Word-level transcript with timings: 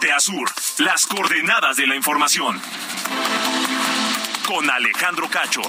Norte 0.00 0.12
a 0.12 0.20
sur, 0.20 0.50
las 0.78 1.04
coordenadas 1.04 1.76
de 1.76 1.86
la 1.86 1.94
información. 1.94 2.58
Con 4.46 4.70
Alejandro 4.70 5.28
Cacho. 5.28 5.60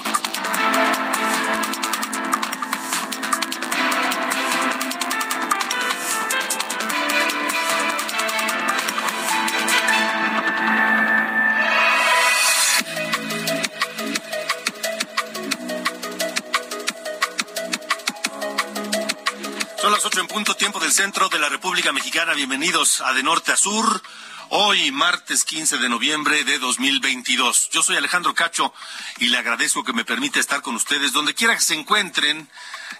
Son 19.81 19.91
las 19.91 20.05
ocho 20.05 20.21
en 20.21 20.27
punto 20.27 20.55
tiempo 20.55 20.79
del 20.79 20.93
centro 20.93 21.27
de 21.27 21.39
la 21.39 21.49
República 21.49 21.91
Mexicana. 21.91 22.33
Bienvenidos 22.33 23.01
a 23.01 23.11
De 23.11 23.23
Norte 23.23 23.51
a 23.51 23.57
Sur. 23.57 24.01
Hoy, 24.53 24.91
martes 24.91 25.45
15 25.45 25.77
de 25.77 25.87
noviembre 25.87 26.43
de 26.43 26.59
2022. 26.59 27.69
Yo 27.69 27.81
soy 27.81 27.95
Alejandro 27.95 28.33
Cacho 28.33 28.73
y 29.19 29.27
le 29.27 29.37
agradezco 29.37 29.85
que 29.85 29.93
me 29.93 30.03
permita 30.03 30.41
estar 30.41 30.61
con 30.61 30.75
ustedes 30.75 31.13
donde 31.13 31.33
quiera 31.33 31.55
que 31.55 31.61
se 31.61 31.73
encuentren, 31.73 32.49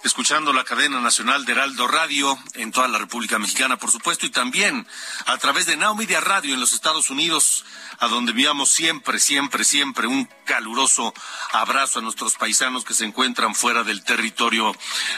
escuchando 0.06 0.54
la 0.54 0.64
cadena 0.64 1.02
nacional 1.02 1.44
de 1.44 1.52
Heraldo 1.52 1.90
Radio 1.90 2.40
en 2.54 2.72
toda 2.72 2.88
la 2.88 3.00
República 3.00 3.38
Mexicana, 3.38 3.76
por 3.76 3.92
supuesto, 3.92 4.26
y 4.26 4.30
también 4.30 4.88
a 5.26 5.38
través 5.40 5.66
de 5.66 5.76
Now 5.76 5.94
Media 5.94 6.22
Radio 6.22 6.54
en 6.54 6.62
los 6.62 6.72
Estados 6.72 7.10
Unidos, 7.10 7.66
a 8.00 8.08
donde 8.08 8.32
enviamos 8.32 8.70
siempre, 8.70 9.20
siempre, 9.20 9.66
siempre 9.66 10.08
un 10.08 10.30
caluroso 10.46 11.14
abrazo 11.52 12.00
a 12.00 12.02
nuestros 12.02 12.36
paisanos 12.36 12.86
que 12.86 12.94
se 12.94 13.04
encuentran 13.04 13.56
fuera 13.56 13.84
del 13.84 14.06
territorio 14.06 14.74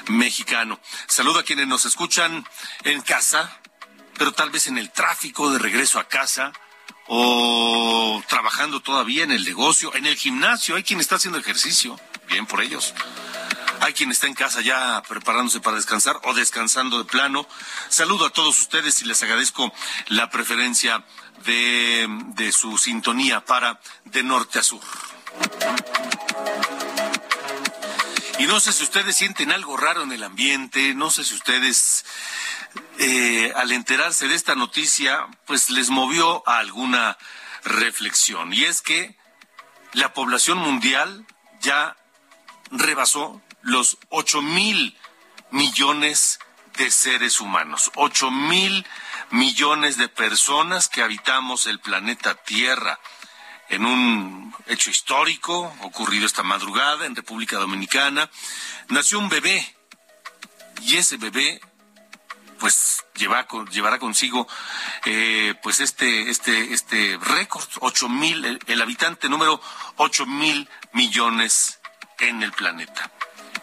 mexicano. 0.08 0.80
Saludo 1.06 1.42
a 1.42 1.44
quienes 1.44 1.68
nos 1.68 1.86
escuchan 1.86 2.44
en 2.86 3.02
casa, 3.02 3.60
pero 4.18 4.32
tal 4.32 4.50
vez 4.50 4.68
en 4.68 4.78
el 4.78 4.92
tráfico 4.92 5.52
de 5.52 5.60
regreso 5.60 6.00
a 6.00 6.08
casa 6.08 6.54
o 7.08 8.22
trabajando 8.28 8.82
todavía 8.82 9.24
en 9.24 9.32
el 9.32 9.44
negocio, 9.44 9.94
en 9.96 10.06
el 10.06 10.16
gimnasio. 10.16 10.76
Hay 10.76 10.84
quien 10.84 11.00
está 11.00 11.16
haciendo 11.16 11.40
ejercicio, 11.40 12.00
bien 12.28 12.46
por 12.46 12.62
ellos. 12.62 12.94
Hay 13.82 13.94
quien 13.94 14.12
está 14.12 14.28
en 14.28 14.34
casa 14.34 14.62
ya 14.62 15.02
preparándose 15.08 15.60
para 15.60 15.76
descansar 15.76 16.20
o 16.24 16.34
descansando 16.34 16.98
de 17.00 17.06
plano. 17.06 17.48
Saludo 17.90 18.28
a 18.28 18.30
todos 18.30 18.60
ustedes 18.60 19.02
y 19.02 19.06
les 19.06 19.22
agradezco 19.24 19.74
la 20.08 20.30
preferencia 20.30 21.04
de, 21.46 22.08
de 22.36 22.52
su 22.54 22.78
sintonía 22.78 23.44
para 23.44 23.82
de 24.06 24.24
norte 24.24 24.60
a 24.60 24.64
sur. 24.64 24.82
Y 28.40 28.46
no 28.46 28.60
sé 28.60 28.74
si 28.74 28.84
ustedes 28.84 29.16
sienten 29.16 29.52
algo 29.52 29.78
raro 29.78 30.04
en 30.04 30.12
el 30.12 30.24
ambiente, 30.24 30.94
no 30.96 31.12
sé 31.12 31.24
si 31.24 31.36
ustedes 31.36 32.06
eh, 33.00 33.52
al 33.56 33.72
enterarse 33.72 34.28
de 34.28 34.36
esta 34.36 34.56
noticia, 34.56 35.28
pues 35.46 35.70
les 35.70 35.90
movió 35.90 36.48
a 36.48 36.60
alguna 36.60 37.18
reflexión. 37.64 38.54
Y 38.54 38.66
es 38.66 38.82
que 38.82 39.16
la 39.94 40.14
población 40.14 40.58
mundial 40.58 41.26
ya 41.62 41.96
rebasó 42.72 43.42
los 43.62 43.98
ocho 44.10 44.42
mil 44.42 44.98
millones 45.52 46.40
de 46.78 46.90
seres 46.92 47.40
humanos, 47.40 47.92
ocho 47.96 48.32
mil 48.32 48.86
millones 49.30 49.98
de 49.98 50.10
personas 50.10 50.90
que 50.90 51.02
habitamos 51.02 51.68
el 51.68 51.80
planeta 51.80 52.36
Tierra. 52.36 53.00
En 53.70 53.86
un 53.86 54.54
hecho 54.68 54.90
histórico 54.90 55.74
ocurrido 55.82 56.26
esta 56.26 56.44
madrugada 56.44 57.06
en 57.06 57.16
República 57.16 57.58
Dominicana, 57.58 58.30
nació 58.90 59.20
un 59.20 59.30
bebé 59.30 59.76
y 60.82 60.98
ese 60.98 61.18
bebé 61.18 61.62
pues 62.64 63.04
lleva, 63.16 63.46
llevará 63.72 64.00
consigo 64.00 64.48
eh, 65.04 65.54
pues 65.62 65.82
este 65.82 66.30
este 66.30 66.74
este 66.74 67.20
récord 67.22 67.68
ocho 67.82 68.08
mil 68.08 68.46
el, 68.46 68.58
el, 68.68 68.82
habitante 68.82 69.28
número 69.28 69.60
ocho 69.98 70.26
mil 70.26 70.70
millones 70.94 71.82
en 72.20 72.42
el 72.42 72.54
planeta. 72.54 73.12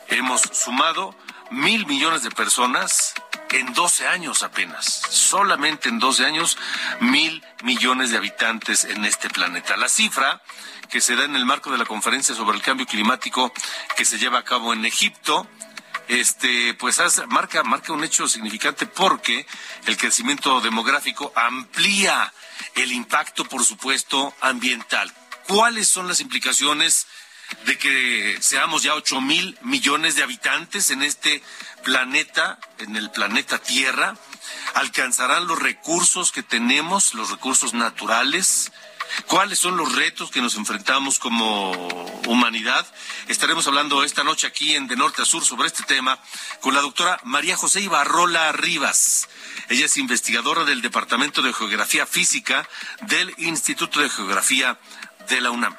Hemos 0.09 0.43
sumado 0.43 1.17
mil 1.51 1.87
millones 1.87 2.25
de 2.25 2.31
personas 2.31 3.15
en 3.53 3.73
12 3.73 4.07
años 4.07 4.43
apenas 4.43 4.85
solamente 5.09 5.89
en 5.89 5.99
12 5.99 6.27
años 6.27 6.59
mil 7.01 7.43
millones 7.63 8.11
de 8.11 8.19
habitantes 8.19 8.85
en 8.85 9.07
este 9.07 9.31
planeta. 9.31 9.79
La 9.79 9.89
cifra 9.89 10.43
que 10.91 11.01
se 11.01 11.17
da 11.17 11.25
en 11.25 11.37
el 11.37 11.47
marco 11.47 11.73
de 11.73 11.79
la 11.79 11.87
conferencia 11.87 12.35
sobre 12.35 12.59
el 12.59 12.63
cambio 12.63 12.85
climático 12.85 13.51
que 13.97 14.05
se 14.05 14.19
lleva 14.19 14.41
a 14.41 14.45
cabo 14.45 14.75
en 14.75 14.85
Egipto 14.85 15.49
este 16.11 16.75
pues 16.75 17.01
marca 17.29 17.63
marca 17.63 17.93
un 17.93 18.03
hecho 18.03 18.27
significante 18.27 18.85
porque 18.85 19.47
el 19.87 19.97
crecimiento 19.97 20.61
demográfico 20.61 21.33
amplía 21.37 22.33
el 22.75 22.91
impacto 22.93 23.45
por 23.45 23.65
supuesto 23.65 24.35
ambiental. 24.41 25.13
Cuáles 25.47 25.89
son 25.89 26.09
las 26.09 26.21
implicaciones 26.21 27.07
de 27.65 27.79
que 27.79 28.39
seamos 28.41 28.83
ya 28.83 28.95
ocho 28.95 29.21
mil 29.21 29.57
millones 29.63 30.17
de 30.17 30.25
habitantes 30.25 30.91
en 30.91 31.03
este 31.03 31.43
planeta 31.85 32.59
en 32.79 32.97
el 32.97 33.11
planeta 33.11 33.59
Tierra 33.59 34.17
alcanzarán 34.75 35.47
los 35.47 35.59
recursos 35.61 36.33
que 36.33 36.43
tenemos 36.43 37.15
los 37.15 37.31
recursos 37.31 37.73
naturales 37.73 38.73
¿Cuáles 39.27 39.59
son 39.59 39.77
los 39.77 39.95
retos 39.95 40.31
que 40.31 40.41
nos 40.41 40.57
enfrentamos 40.57 41.19
como 41.19 41.73
humanidad? 42.27 42.87
Estaremos 43.29 43.67
hablando 43.67 44.03
esta 44.05 44.25
noche 44.25 44.47
aquí 44.47 44.75
en 44.75 44.87
De 44.87 44.97
Norte 44.97 45.23
a 45.23 45.25
Sur 45.25 45.45
sobre 45.45 45.69
este 45.69 45.83
tema 45.85 46.19
con 46.61 46.75
la 46.75 46.81
doctora 46.81 47.21
María 47.25 47.57
José 47.57 47.81
Ibarrola 47.81 48.53
Rivas. 48.53 49.29
Ella 49.69 49.87
es 49.87 49.97
investigadora 49.97 50.65
del 50.65 50.83
Departamento 50.83 51.43
de 51.43 51.53
Geografía 51.53 52.07
Física 52.07 52.69
del 53.03 53.33
Instituto 53.39 54.01
de 54.01 54.11
Geografía 54.11 54.79
de 55.29 55.41
la 55.41 55.51
UNAM. 55.51 55.77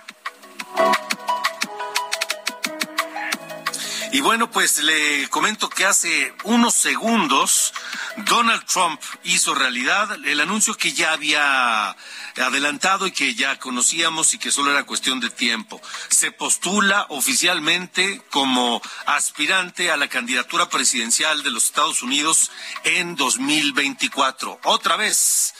Y 4.13 4.19
bueno, 4.19 4.51
pues 4.51 4.77
le 4.79 5.29
comento 5.29 5.69
que 5.69 5.85
hace 5.85 6.33
unos 6.43 6.75
segundos 6.75 7.73
Donald 8.17 8.65
Trump 8.65 8.99
hizo 9.23 9.55
realidad 9.55 10.17
el 10.25 10.41
anuncio 10.41 10.75
que 10.75 10.91
ya 10.91 11.13
había 11.13 11.95
adelantado 12.35 13.07
y 13.07 13.11
que 13.11 13.33
ya 13.35 13.57
conocíamos 13.57 14.33
y 14.33 14.37
que 14.37 14.51
solo 14.51 14.71
era 14.71 14.83
cuestión 14.83 15.21
de 15.21 15.29
tiempo. 15.29 15.81
Se 16.09 16.31
postula 16.33 17.05
oficialmente 17.07 18.21
como 18.29 18.81
aspirante 19.05 19.91
a 19.91 19.97
la 19.97 20.09
candidatura 20.09 20.67
presidencial 20.67 21.41
de 21.41 21.51
los 21.51 21.65
Estados 21.65 22.01
Unidos 22.01 22.51
en 22.83 23.15
2024. 23.15 24.59
Otra 24.65 24.97
vez, 24.97 25.53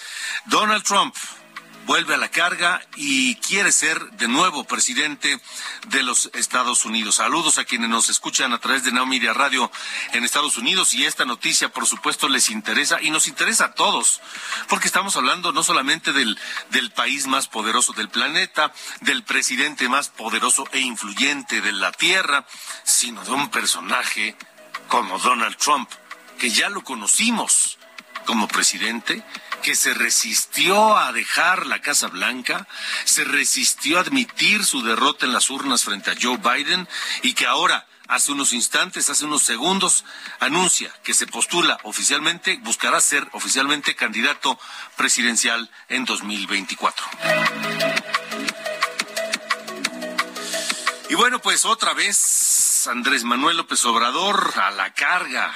Donald 0.48 0.84
Trump 0.84 1.16
vuelve 1.86 2.16
a 2.16 2.18
la 2.18 2.30
carga 2.30 2.82
y 2.96 3.36
quiere 3.36 3.72
ser 3.72 4.00
de 4.12 4.28
nuevo 4.28 4.64
presidente 4.64 5.42
de 5.88 6.04
los 6.04 6.30
Estados 6.34 6.86
Unidos. 6.86 7.16
Saludos 7.16 7.58
a 7.58 7.66
quienes 7.66 7.90
nos 7.90 8.10
escuchan 8.10 8.54
a 8.54 8.60
través 8.60 8.84
de 8.84 8.92
Now 8.92 9.08
Radio 9.34 9.72
en 10.14 10.24
Estados 10.24 10.58
Unidos 10.58 10.94
y 10.94 11.06
esta 11.06 11.26
noticia, 11.26 11.70
por 11.70 11.86
supuesto, 11.86 12.30
les 12.30 12.50
interesa 12.50 13.02
y 13.02 13.10
nos 13.10 13.28
interesa 13.28 13.66
a 13.66 13.74
todos, 13.74 14.22
porque 14.70 14.88
estamos 14.88 15.16
hablando 15.18 15.52
no 15.52 15.64
solamente 15.64 16.14
del, 16.14 16.38
del 16.70 16.92
país 16.92 17.28
más 17.28 17.48
poderoso 17.48 17.94
del 17.94 18.10
planeta, 18.10 18.72
del 19.02 19.24
presidente 19.24 19.90
más 19.90 20.10
poderoso 20.10 20.68
e 20.72 20.80
influyente 20.80 21.62
de 21.62 21.72
la 21.72 21.92
Tierra, 21.92 22.46
sino 22.84 23.24
de 23.24 23.32
un 23.32 23.50
personaje 23.50 24.36
como 24.88 25.20
Donald 25.20 25.58
Trump, 25.58 25.90
que 26.40 26.50
ya 26.50 26.70
lo 26.70 26.84
conocimos 26.84 27.78
como 28.26 28.48
presidente 28.48 29.24
que 29.62 29.76
se 29.76 29.94
resistió 29.94 30.98
a 30.98 31.12
dejar 31.12 31.66
la 31.66 31.82
Casa 31.82 32.08
Blanca, 32.08 32.68
se 33.06 33.24
resistió 33.24 33.98
a 33.98 34.02
admitir 34.02 34.66
su 34.66 34.82
derrota 34.84 35.26
en 35.26 35.34
las 35.34 35.50
urnas 35.50 35.84
frente 35.84 36.12
a 36.12 36.16
Joe 36.20 36.38
Biden 36.38 36.88
y 37.22 37.34
que 37.34 37.46
ahora, 37.46 37.88
hace 38.08 38.32
unos 38.32 38.54
instantes, 38.54 39.10
hace 39.10 39.26
unos 39.26 39.44
segundos, 39.44 40.04
anuncia 40.40 40.94
que 41.04 41.14
se 41.14 41.28
postula 41.28 41.80
oficialmente, 41.84 42.60
buscará 42.64 43.00
ser 43.00 43.28
oficialmente 43.32 43.96
candidato 43.96 44.60
presidencial 44.98 45.70
en 45.90 46.06
2024. 46.06 47.06
Y 51.10 51.16
bueno, 51.16 51.40
pues 51.40 51.66
otra 51.66 51.94
vez 51.94 52.88
Andrés 52.88 53.24
Manuel 53.24 53.58
López 53.58 53.84
Obrador 53.86 54.54
a 54.56 54.72
la 54.72 54.94
carga 54.94 55.54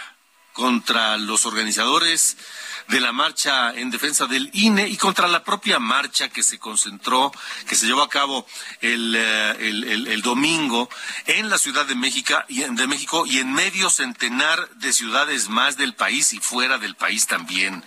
contra 0.54 1.18
los 1.18 1.46
organizadores 1.46 2.38
de 2.88 3.00
la 3.00 3.12
marcha 3.12 3.74
en 3.74 3.90
defensa 3.90 4.26
del 4.26 4.50
INE 4.54 4.88
y 4.88 4.98
contra 4.98 5.28
la 5.28 5.44
propia 5.44 5.80
marcha 5.80 6.30
que 6.30 6.44
se 6.44 6.60
concentró, 6.60 7.32
que 7.68 7.76
se 7.76 7.88
llevó 7.88 8.04
a 8.04 8.10
cabo 8.10 8.46
el, 8.82 9.16
eh, 9.18 10.20
domingo 10.22 10.90
en 11.26 11.50
la 11.50 11.58
Ciudad 11.58 11.86
de 11.86 11.96
México, 11.96 12.36
y 12.48 12.64
en, 12.64 12.76
de 12.76 12.88
México 12.88 13.26
y 13.26 13.40
en 13.40 13.54
medio 13.54 13.90
centenar 13.90 14.70
de 14.76 14.94
ciudades 14.94 15.50
más 15.50 15.78
del 15.78 15.96
país 15.96 16.34
y 16.34 16.40
fuera 16.40 16.78
del 16.78 16.96
país 16.96 17.28
también. 17.28 17.84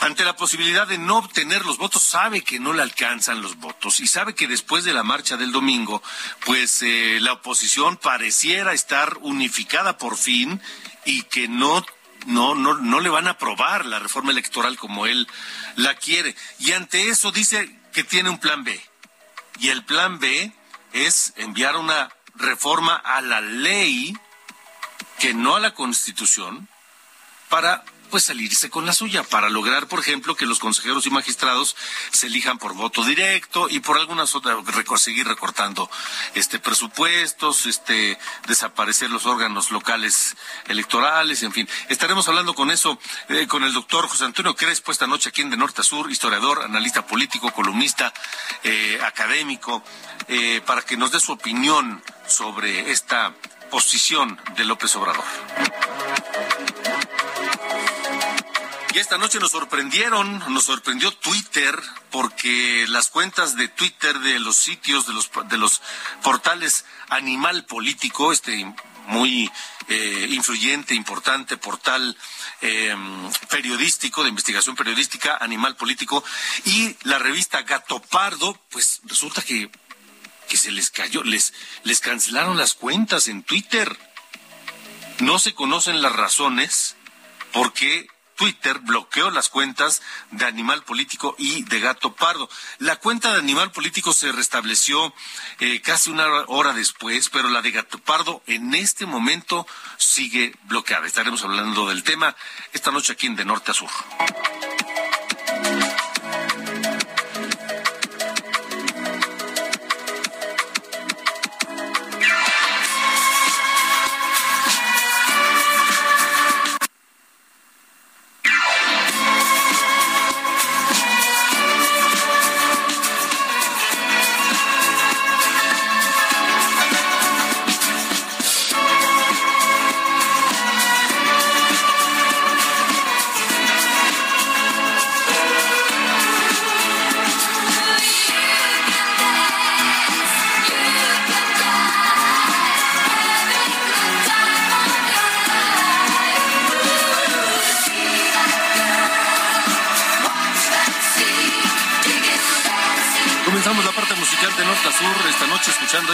Ante 0.00 0.24
la 0.24 0.36
posibilidad 0.36 0.86
de 0.86 0.98
no 0.98 1.18
obtener 1.18 1.64
los 1.64 1.78
votos, 1.78 2.02
sabe 2.02 2.42
que 2.42 2.58
no 2.58 2.72
le 2.72 2.82
alcanzan 2.82 3.40
los 3.40 3.56
votos 3.56 4.00
y 4.00 4.06
sabe 4.06 4.34
que 4.34 4.48
después 4.48 4.84
de 4.84 4.92
la 4.92 5.02
marcha 5.02 5.36
del 5.36 5.52
domingo, 5.52 6.02
pues 6.44 6.82
eh, 6.82 7.18
la 7.20 7.34
oposición 7.34 7.96
pareciera 7.96 8.72
estar 8.72 9.18
unificada 9.20 9.96
por 9.96 10.16
fin 10.16 10.60
y 11.04 11.22
que 11.22 11.48
no 11.48 11.84
no, 12.26 12.54
no, 12.54 12.74
no 12.74 13.00
le 13.00 13.08
van 13.08 13.26
a 13.26 13.32
aprobar 13.32 13.86
la 13.86 13.98
reforma 13.98 14.32
electoral 14.32 14.76
como 14.76 15.06
él 15.06 15.28
la 15.76 15.94
quiere. 15.94 16.34
Y 16.58 16.72
ante 16.72 17.08
eso 17.08 17.32
dice 17.32 17.78
que 17.92 18.04
tiene 18.04 18.30
un 18.30 18.38
plan 18.38 18.64
B. 18.64 18.80
Y 19.60 19.68
el 19.68 19.84
plan 19.84 20.18
B 20.18 20.52
es 20.92 21.32
enviar 21.36 21.76
una 21.76 22.10
reforma 22.34 22.96
a 22.96 23.20
la 23.20 23.40
ley, 23.40 24.16
que 25.18 25.34
no 25.34 25.56
a 25.56 25.60
la 25.60 25.74
constitución, 25.74 26.68
para 27.48 27.84
pues 28.10 28.24
salirse 28.24 28.70
con 28.70 28.86
la 28.86 28.92
suya 28.92 29.22
para 29.22 29.48
lograr, 29.48 29.86
por 29.86 30.00
ejemplo, 30.00 30.36
que 30.36 30.46
los 30.46 30.58
consejeros 30.58 31.06
y 31.06 31.10
magistrados 31.10 31.76
se 32.10 32.26
elijan 32.26 32.58
por 32.58 32.74
voto 32.74 33.04
directo 33.04 33.68
y 33.68 33.80
por 33.80 33.98
algunas 33.98 34.34
otras 34.34 34.56
seguir 34.96 35.26
recortando 35.26 35.90
este 36.34 36.58
presupuestos, 36.58 37.66
este 37.66 38.18
desaparecer 38.46 39.10
los 39.10 39.26
órganos 39.26 39.70
locales 39.70 40.36
electorales, 40.66 41.42
en 41.42 41.52
fin. 41.52 41.68
Estaremos 41.88 42.28
hablando 42.28 42.54
con 42.54 42.70
eso 42.70 42.98
eh, 43.28 43.46
con 43.46 43.64
el 43.64 43.72
doctor 43.72 44.08
José 44.08 44.24
Antonio 44.24 44.54
Crespo 44.54 44.92
esta 44.92 45.06
noche 45.06 45.28
aquí 45.28 45.42
en 45.42 45.50
De 45.50 45.56
Norte 45.56 45.80
a 45.80 45.84
Sur, 45.84 46.10
historiador, 46.10 46.62
analista 46.62 47.06
político, 47.06 47.52
columnista, 47.52 48.12
eh, 48.62 48.98
académico, 49.04 49.82
eh, 50.28 50.60
para 50.64 50.82
que 50.82 50.96
nos 50.96 51.10
dé 51.10 51.20
su 51.20 51.32
opinión 51.32 52.02
sobre 52.26 52.90
esta 52.90 53.34
posición 53.70 54.40
de 54.56 54.64
López 54.64 54.94
Obrador. 54.96 55.24
Y 58.94 59.00
esta 59.00 59.18
noche 59.18 59.40
nos 59.40 59.50
sorprendieron, 59.50 60.38
nos 60.54 60.66
sorprendió 60.66 61.10
Twitter, 61.10 61.76
porque 62.12 62.86
las 62.88 63.08
cuentas 63.08 63.56
de 63.56 63.66
Twitter 63.66 64.20
de 64.20 64.38
los 64.38 64.54
sitios, 64.54 65.08
de 65.08 65.12
los, 65.12 65.28
de 65.48 65.58
los 65.58 65.82
portales 66.22 66.84
Animal 67.08 67.64
Político, 67.66 68.30
este 68.30 68.72
muy 69.08 69.50
eh, 69.88 70.28
influyente, 70.30 70.94
importante 70.94 71.56
portal 71.56 72.16
em, 72.60 73.32
periodístico, 73.48 74.22
de 74.22 74.28
investigación 74.28 74.76
periodística, 74.76 75.38
Animal 75.40 75.74
Político, 75.74 76.22
y 76.64 76.94
la 77.02 77.18
revista 77.18 77.62
Gato 77.62 78.00
Pardo, 78.00 78.56
pues 78.70 79.00
resulta 79.06 79.42
que, 79.42 79.72
que 80.48 80.56
se 80.56 80.70
les 80.70 80.90
cayó, 80.90 81.24
les, 81.24 81.52
les 81.82 81.98
cancelaron 81.98 82.56
las 82.56 82.74
cuentas 82.74 83.26
en 83.26 83.42
Twitter. 83.42 83.98
No 85.18 85.40
se 85.40 85.52
conocen 85.52 86.00
las 86.00 86.12
razones 86.12 86.94
por 87.52 87.72
qué 87.72 88.06
Twitter 88.36 88.78
bloqueó 88.80 89.30
las 89.30 89.48
cuentas 89.48 90.02
de 90.30 90.44
Animal 90.44 90.82
Político 90.82 91.34
y 91.38 91.64
de 91.64 91.80
Gato 91.80 92.14
Pardo. 92.14 92.48
La 92.78 92.96
cuenta 92.96 93.32
de 93.32 93.38
Animal 93.38 93.70
Político 93.72 94.12
se 94.12 94.32
restableció 94.32 95.14
eh, 95.60 95.80
casi 95.80 96.10
una 96.10 96.26
hora 96.48 96.72
después, 96.72 97.28
pero 97.28 97.48
la 97.48 97.62
de 97.62 97.70
Gato 97.70 97.98
Pardo 97.98 98.42
en 98.46 98.74
este 98.74 99.06
momento 99.06 99.66
sigue 99.98 100.54
bloqueada. 100.64 101.06
Estaremos 101.06 101.42
hablando 101.44 101.88
del 101.88 102.02
tema 102.02 102.34
esta 102.72 102.90
noche 102.90 103.12
aquí 103.12 103.26
en 103.26 103.36
De 103.36 103.44
Norte 103.44 103.70
a 103.70 103.74
Sur. 103.74 103.90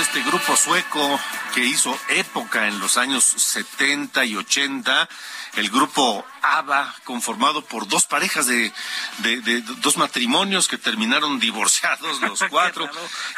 Este 0.00 0.23
grupo 0.23 0.56
sueco 0.56 1.20
que 1.55 1.64
hizo 1.64 1.99
época 2.08 2.69
en 2.69 2.79
los 2.79 2.97
años 2.97 3.25
70 3.25 4.25
y 4.25 4.37
80, 4.37 5.08
el 5.56 5.70
grupo 5.70 6.25
ABBA, 6.43 6.94
conformado 7.05 7.64
por 7.64 7.88
dos 7.88 8.06
parejas 8.06 8.47
de, 8.47 8.73
dos 9.79 9.97
matrimonios 9.97 10.69
que 10.69 10.79
terminaron 10.79 11.41
divorciados 11.41 12.20
los 12.23 12.43
cuatro. 12.49 12.88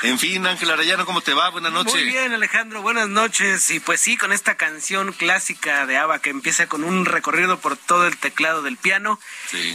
en 0.02 0.18
fin, 0.18 0.46
Ángel 0.46 0.70
Arayano, 0.70 1.06
¿cómo 1.06 1.22
te 1.22 1.32
va? 1.32 1.48
Buenas 1.48 1.72
noches. 1.72 1.94
Muy 1.94 2.04
bien, 2.04 2.32
Alejandro, 2.32 2.82
buenas 2.82 3.08
noches. 3.08 3.70
Y 3.70 3.80
pues 3.80 4.00
sí, 4.00 4.16
con 4.16 4.32
esta 4.32 4.56
canción 4.56 5.12
clásica 5.12 5.86
de 5.86 5.96
ABBA 5.96 6.18
que 6.18 6.30
empieza 6.30 6.68
con 6.68 6.84
un 6.84 7.06
recorrido 7.06 7.58
por 7.58 7.76
todo 7.76 8.06
el 8.06 8.18
teclado 8.18 8.62
del 8.62 8.76
piano. 8.76 9.18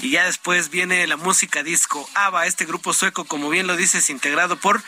Y 0.02 0.12
ya 0.12 0.26
después 0.26 0.70
viene 0.70 1.06
la 1.08 1.18
música 1.18 1.64
disco 1.64 2.08
ABBA, 2.14 2.46
este 2.46 2.66
grupo 2.66 2.94
sueco, 2.94 3.26
como 3.26 3.50
bien 3.50 3.66
lo 3.66 3.76
dices, 3.76 4.10
integrado 4.10 4.58
por 4.58 4.84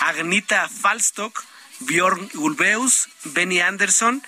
Agnita 0.00 0.68
Falstock, 0.68 1.44
Bjorn 1.80 2.28
Ulveus, 2.34 3.08
Benny 3.24 3.60
Anderson 3.60 4.22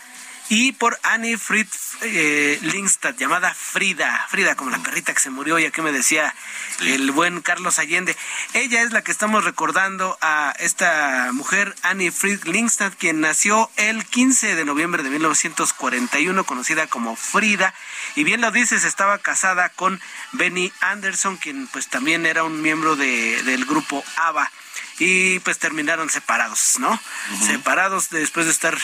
y 0.48 0.72
por 0.72 0.98
Annie 1.02 1.36
Frid 1.36 1.66
eh, 2.02 2.58
Lindstad, 2.62 3.16
llamada 3.16 3.52
Frida, 3.52 4.26
Frida 4.28 4.54
como 4.54 4.70
la 4.70 4.78
perrita 4.78 5.12
que 5.12 5.20
se 5.20 5.30
murió 5.30 5.58
y 5.58 5.64
aquí 5.64 5.80
me 5.80 5.92
decía 5.92 6.34
el 6.80 7.10
buen 7.10 7.40
Carlos 7.40 7.78
Allende. 7.78 8.16
Ella 8.52 8.82
es 8.82 8.92
la 8.92 9.02
que 9.02 9.10
estamos 9.10 9.44
recordando 9.44 10.16
a 10.20 10.54
esta 10.58 11.30
mujer, 11.32 11.74
Annie 11.82 12.10
Frid 12.10 12.44
Lindstad, 12.44 12.92
quien 12.96 13.20
nació 13.20 13.70
el 13.76 14.04
15 14.04 14.54
de 14.54 14.64
noviembre 14.64 15.02
de 15.02 15.10
1941, 15.10 16.44
conocida 16.44 16.86
como 16.86 17.16
Frida, 17.16 17.74
y 18.14 18.24
bien 18.24 18.40
lo 18.40 18.50
dices, 18.50 18.84
estaba 18.84 19.18
casada 19.18 19.70
con 19.70 20.00
Benny 20.32 20.72
Anderson, 20.80 21.38
quien 21.38 21.66
pues 21.68 21.88
también 21.88 22.26
era 22.26 22.44
un 22.44 22.62
miembro 22.62 22.94
de, 22.94 23.42
del 23.42 23.64
grupo 23.64 24.04
ABBA 24.16 24.50
y 24.98 25.38
pues 25.40 25.58
terminaron 25.58 26.10
separados, 26.10 26.78
¿no? 26.78 27.00
Separados 27.46 28.10
después 28.10 28.46
de 28.46 28.52
estar 28.52 28.76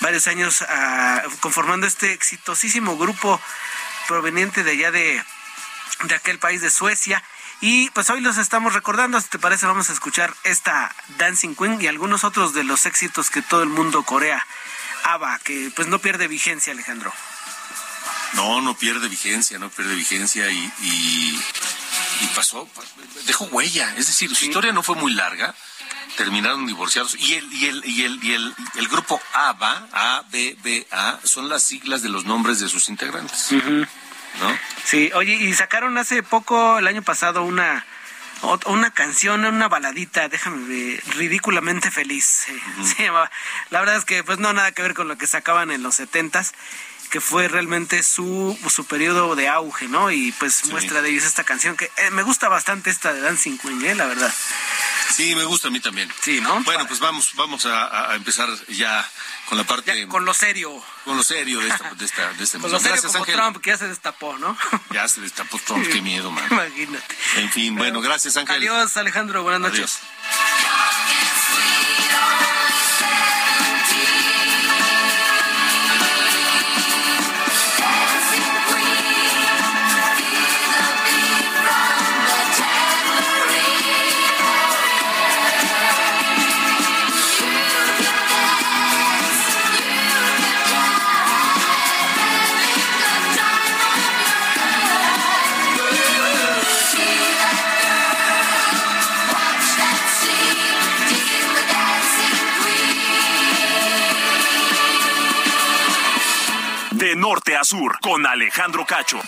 varios 0.00 0.26
años 0.26 0.62
ah, 0.68 1.22
conformando 1.40 1.86
este 1.86 2.12
exitosísimo 2.12 2.96
grupo 2.96 3.40
proveniente 4.06 4.64
de 4.64 4.72
allá 4.72 4.90
de, 4.90 5.22
de 6.04 6.14
aquel 6.14 6.38
país 6.38 6.60
de 6.60 6.70
Suecia. 6.70 7.22
Y 7.60 7.90
pues 7.90 8.08
hoy 8.10 8.20
los 8.20 8.38
estamos 8.38 8.72
recordando, 8.72 9.20
si 9.20 9.28
te 9.28 9.38
parece 9.38 9.66
vamos 9.66 9.90
a 9.90 9.92
escuchar 9.92 10.32
esta 10.44 10.94
Dancing 11.18 11.56
Queen 11.56 11.80
y 11.80 11.88
algunos 11.88 12.22
otros 12.22 12.54
de 12.54 12.62
los 12.62 12.86
éxitos 12.86 13.30
que 13.30 13.42
todo 13.42 13.62
el 13.62 13.68
mundo 13.68 14.04
corea. 14.04 14.46
ABBA, 15.04 15.38
que 15.40 15.72
pues 15.74 15.88
no 15.88 15.98
pierde 15.98 16.28
vigencia, 16.28 16.72
Alejandro. 16.72 17.12
No, 18.34 18.60
no 18.60 18.76
pierde 18.76 19.08
vigencia, 19.08 19.58
no 19.58 19.70
pierde 19.70 19.94
vigencia 19.94 20.50
y, 20.50 20.72
y, 20.82 21.42
pasó, 22.26 22.68
dejó 23.26 23.44
huella. 23.46 23.94
Es 23.96 24.06
decir, 24.06 24.34
su 24.34 24.44
historia 24.44 24.72
no 24.72 24.82
fue 24.82 24.96
muy 24.96 25.12
larga, 25.12 25.54
terminaron 26.16 26.66
divorciados 26.66 27.16
y 27.18 27.34
el, 27.34 27.52
y 27.52 27.66
el, 27.66 27.84
y 27.84 28.02
el, 28.04 28.24
y 28.24 28.32
el, 28.32 28.54
el 28.76 28.88
grupo 28.88 29.20
ABA, 29.32 29.88
A, 29.92 30.24
B, 30.30 30.56
B, 30.62 30.86
A, 30.90 31.18
son 31.24 31.48
las 31.48 31.62
siglas 31.62 32.02
de 32.02 32.08
los 32.08 32.24
nombres 32.24 32.60
de 32.60 32.68
sus 32.68 32.88
integrantes. 32.88 33.52
¿No? 33.52 34.58
Sí, 34.84 35.10
oye, 35.14 35.34
y 35.34 35.54
sacaron 35.54 35.98
hace 35.98 36.22
poco, 36.22 36.78
el 36.78 36.86
año 36.86 37.02
pasado, 37.02 37.42
una 37.42 37.84
una 38.66 38.90
canción, 38.92 39.44
una 39.44 39.68
baladita, 39.68 40.28
déjame 40.28 40.66
ver, 40.68 41.02
ridículamente 41.16 41.90
feliz. 41.90 42.46
La 43.70 43.80
verdad 43.80 43.96
es 43.96 44.04
que 44.04 44.22
pues 44.22 44.38
no 44.38 44.52
nada 44.52 44.72
que 44.72 44.82
ver 44.82 44.94
con 44.94 45.08
lo 45.08 45.18
que 45.18 45.26
sacaban 45.26 45.70
en 45.70 45.82
los 45.82 45.96
setentas 45.96 46.52
que 47.08 47.20
fue 47.20 47.48
realmente 47.48 48.02
su, 48.02 48.58
su 48.68 48.84
periodo 48.84 49.34
de 49.34 49.48
auge, 49.48 49.88
¿no? 49.88 50.10
Y 50.10 50.32
pues 50.32 50.66
muestra 50.66 51.02
de 51.02 51.10
ellos 51.10 51.24
esta 51.24 51.44
canción 51.44 51.76
que 51.76 51.90
eh, 51.96 52.10
me 52.10 52.22
gusta 52.22 52.48
bastante 52.48 52.90
esta 52.90 53.12
de 53.12 53.20
Dancing 53.20 53.58
Queen, 53.58 53.84
¿eh? 53.84 53.94
la 53.94 54.06
verdad. 54.06 54.32
Sí, 55.14 55.34
me 55.34 55.44
gusta 55.44 55.68
a 55.68 55.70
mí 55.70 55.80
también. 55.80 56.12
Sí, 56.20 56.40
¿no? 56.40 56.62
Bueno, 56.64 56.86
pues 56.86 57.00
vamos, 57.00 57.30
vamos 57.34 57.66
a, 57.66 58.14
empezar 58.14 58.48
ya 58.68 59.08
con 59.48 59.58
la 59.58 59.64
parte... 59.64 60.06
con 60.06 60.24
lo 60.24 60.34
serio. 60.34 60.82
Con 61.04 61.16
lo 61.16 61.22
serio 61.22 61.60
de 61.60 61.68
esta, 61.68 61.94
de 61.94 62.04
esta, 62.04 62.32
de 62.32 62.60
Con 62.60 62.70
lo 62.70 62.78
serio 62.78 63.02
como 63.02 63.24
Trump, 63.24 63.56
que 63.58 63.70
ya 63.70 63.78
se 63.78 63.88
destapó, 63.88 64.36
¿no? 64.38 64.56
Ya 64.92 65.08
se 65.08 65.20
destapó 65.20 65.58
Trump, 65.58 65.86
qué 65.90 66.02
miedo, 66.02 66.30
man. 66.30 66.44
Imagínate. 66.50 67.16
En 67.36 67.50
fin, 67.50 67.74
bueno, 67.76 68.00
gracias 68.00 68.36
Ángel. 68.36 68.56
Adiós, 68.56 68.96
Alejandro, 68.96 69.42
buenas 69.42 69.60
noches. 69.60 69.98
norte 70.00 70.57
sur 107.64 107.98
con 108.00 108.26
Alejandro 108.26 108.86
Cacho. 108.86 109.20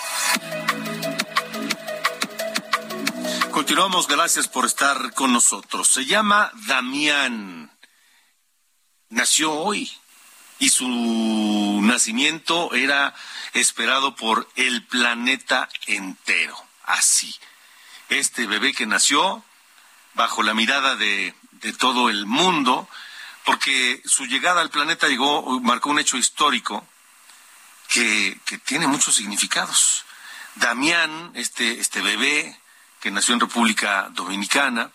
Continuamos, 3.51 4.07
gracias 4.07 4.49
por 4.49 4.65
estar 4.65 5.13
con 5.15 5.33
nosotros. 5.33 5.89
Se 5.89 6.05
llama 6.05 6.51
Damián. 6.67 7.71
Nació 9.09 9.53
hoy 9.53 9.91
y 10.59 10.69
su 10.69 11.81
nacimiento 11.83 12.73
era 12.75 13.15
esperado 13.53 14.15
por 14.15 14.49
el 14.57 14.87
planeta 14.87 15.69
entero. 15.87 16.57
Así. 16.85 17.35
Este 18.09 18.47
bebé 18.47 18.73
que 18.73 18.87
nació 18.87 19.45
bajo 20.15 20.43
la 20.43 20.55
mirada 20.55 20.97
de, 20.97 21.35
de 21.53 21.73
todo 21.73 22.09
el 22.09 22.27
mundo, 22.27 22.89
porque 23.45 24.03
su 24.05 24.27
llegada 24.27 24.61
al 24.61 24.71
planeta 24.71 25.09
llegó, 25.09 25.61
marcó 25.61 25.91
un 25.91 25.99
hecho 25.99 26.17
histórico 26.17 26.87
que, 27.91 28.39
tiene 28.65 28.87
muchos 28.87 29.17
significados. 29.17 30.05
Damián, 30.55 31.33
este, 31.35 31.81
este 31.81 32.01
bebé 32.01 32.59
que 33.01 33.11
nació 33.11 33.35
en 33.35 33.41
República 33.41 34.09
Dominicana, 34.11 34.91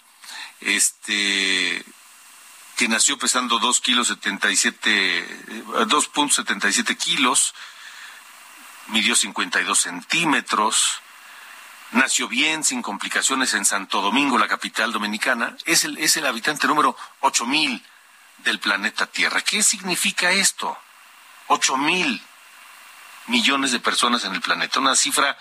este 0.62 1.86
que 2.78 2.90
nació 2.90 3.18
pesando 3.18 3.58
2 3.60 3.80
kilos 3.80 4.08
77, 4.08 5.46
2.77 5.88 6.90
eh, 6.90 6.98
kilos, 6.98 7.56
midió 8.88 9.16
52 9.16 9.80
centímetros, 9.80 11.00
nació 11.92 12.28
bien, 12.28 12.66
sin 12.66 12.82
complicaciones 12.82 13.54
en 13.54 13.64
Santo 13.64 14.02
Domingo, 14.02 14.38
la 14.38 14.50
capital 14.50 14.92
dominicana, 14.92 15.56
es 15.64 15.86
el, 15.86 15.98
es 16.00 16.18
el 16.18 16.26
habitante 16.26 16.68
número 16.68 16.98
8000 17.22 17.82
del 18.40 18.60
planeta 18.60 19.06
Tierra. 19.06 19.40
¿Qué 19.40 19.64
significa 19.64 20.32
esto? 20.32 20.78
8000 21.48 22.22
millones 23.28 23.72
de 23.72 23.80
personas 23.80 24.24
en 24.24 24.34
el 24.34 24.42
planeta, 24.42 24.80
una 24.80 24.96
cifra 24.96 25.38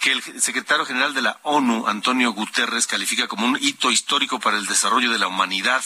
que 0.00 0.12
el 0.12 0.42
secretario 0.42 0.84
general 0.84 1.14
de 1.14 1.22
la 1.22 1.38
ONU, 1.42 1.86
Antonio 1.86 2.32
Guterres, 2.32 2.86
califica 2.86 3.28
como 3.28 3.46
un 3.46 3.58
hito 3.60 3.90
histórico 3.90 4.38
para 4.38 4.58
el 4.58 4.66
desarrollo 4.66 5.10
de 5.10 5.18
la 5.18 5.28
humanidad, 5.28 5.82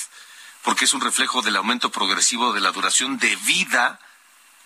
porque 0.63 0.87
es 0.87 0.95
un 0.95 1.01
reflejo 1.01 1.43
del 1.43 1.57
aumento 1.57 1.91
progresivo 1.91 2.53
de 2.53 2.61
la 2.61 2.73
duración 2.73 3.19
de 3.19 3.37
vida 3.37 4.01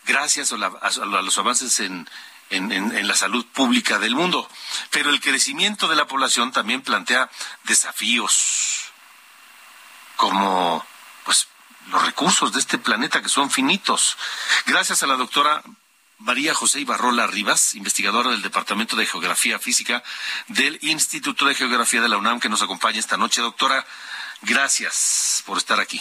gracias 0.04 0.52
a, 0.52 0.57
los 0.57 1.38
avances 1.38 1.81
en, 1.81 2.09
en, 2.50 3.07
la 3.07 3.14
salud 3.14 3.45
pública 3.47 3.99
del 3.99 4.14
mundo. 4.14 4.49
Pero 4.90 5.11
el 5.11 5.21
crecimiento 5.21 5.88
de 5.88 5.97
la 5.97 6.07
población 6.07 6.52
también 6.52 6.83
plantea 6.83 7.31
desafíos 7.64 8.90
como 10.16 10.85
pues 11.25 11.49
los 11.88 12.04
recursos 12.04 12.52
de 12.52 12.61
este 12.61 12.78
planeta 12.78 13.23
que 13.23 13.28
son 13.28 13.50
finitos. 13.50 14.16
Gracias 14.66 15.02
a 15.02 15.07
la 15.07 15.16
doctora 15.16 15.62
María 16.23 16.55
José 16.55 16.81
Ibarrola 16.81 17.26
Rivas, 17.26 17.75
investigadora 17.75 18.31
del 18.31 18.43
Departamento 18.43 18.97
de 18.97 19.07
Geografía 19.07 19.59
Física 19.59 20.02
del 20.49 20.79
Instituto 20.83 21.47
de 21.47 21.55
Geografía 21.55 22.00
de 22.00 22.09
la 22.09 22.17
UNAM, 22.17 22.41
que 22.41 22.49
nos 22.49 22.62
acompaña 22.62 22.99
esta 22.99 23.17
noche. 23.17 23.41
Doctora, 23.41 23.85
gracias 24.43 25.43
por 25.47 25.59
estar 25.59 25.81
aquí. 25.81 26.00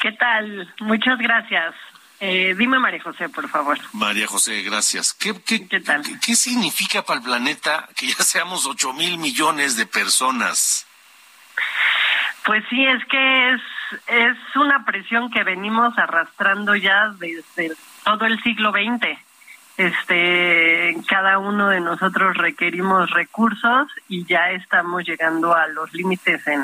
¿Qué 0.00 0.12
tal? 0.12 0.72
Muchas 0.80 1.18
gracias. 1.18 1.74
Eh, 2.20 2.54
dime 2.56 2.78
María 2.78 3.02
José, 3.02 3.28
por 3.28 3.48
favor. 3.48 3.78
María 3.92 4.26
José, 4.26 4.62
gracias. 4.62 5.12
¿Qué, 5.12 5.34
tal? 5.80 6.02
¿Qué, 6.20 6.36
significa 6.36 7.02
para 7.02 7.18
el 7.18 7.24
planeta 7.24 7.88
que 7.96 8.06
ya 8.06 8.22
seamos 8.22 8.66
ocho 8.66 8.92
mil 8.92 9.18
millones 9.18 9.76
de 9.76 9.86
personas? 9.86 10.86
Pues 12.44 12.62
sí, 12.70 12.84
es 12.84 13.04
que 13.06 13.54
es, 13.54 13.60
es 14.06 14.56
una 14.56 14.84
presión 14.84 15.30
que 15.30 15.42
venimos 15.42 15.96
arrastrando 15.98 16.76
ya 16.76 17.08
desde 17.18 17.74
todo 18.04 18.26
el 18.26 18.40
siglo 18.42 18.70
XX. 18.70 19.18
Este, 19.76 20.96
cada 21.08 21.38
uno 21.38 21.68
de 21.68 21.80
nosotros 21.80 22.36
requerimos 22.36 23.10
recursos 23.10 23.88
y 24.08 24.24
ya 24.24 24.52
estamos 24.52 25.04
llegando 25.04 25.52
a 25.52 25.66
los 25.66 25.92
límites 25.92 26.46
en, 26.46 26.62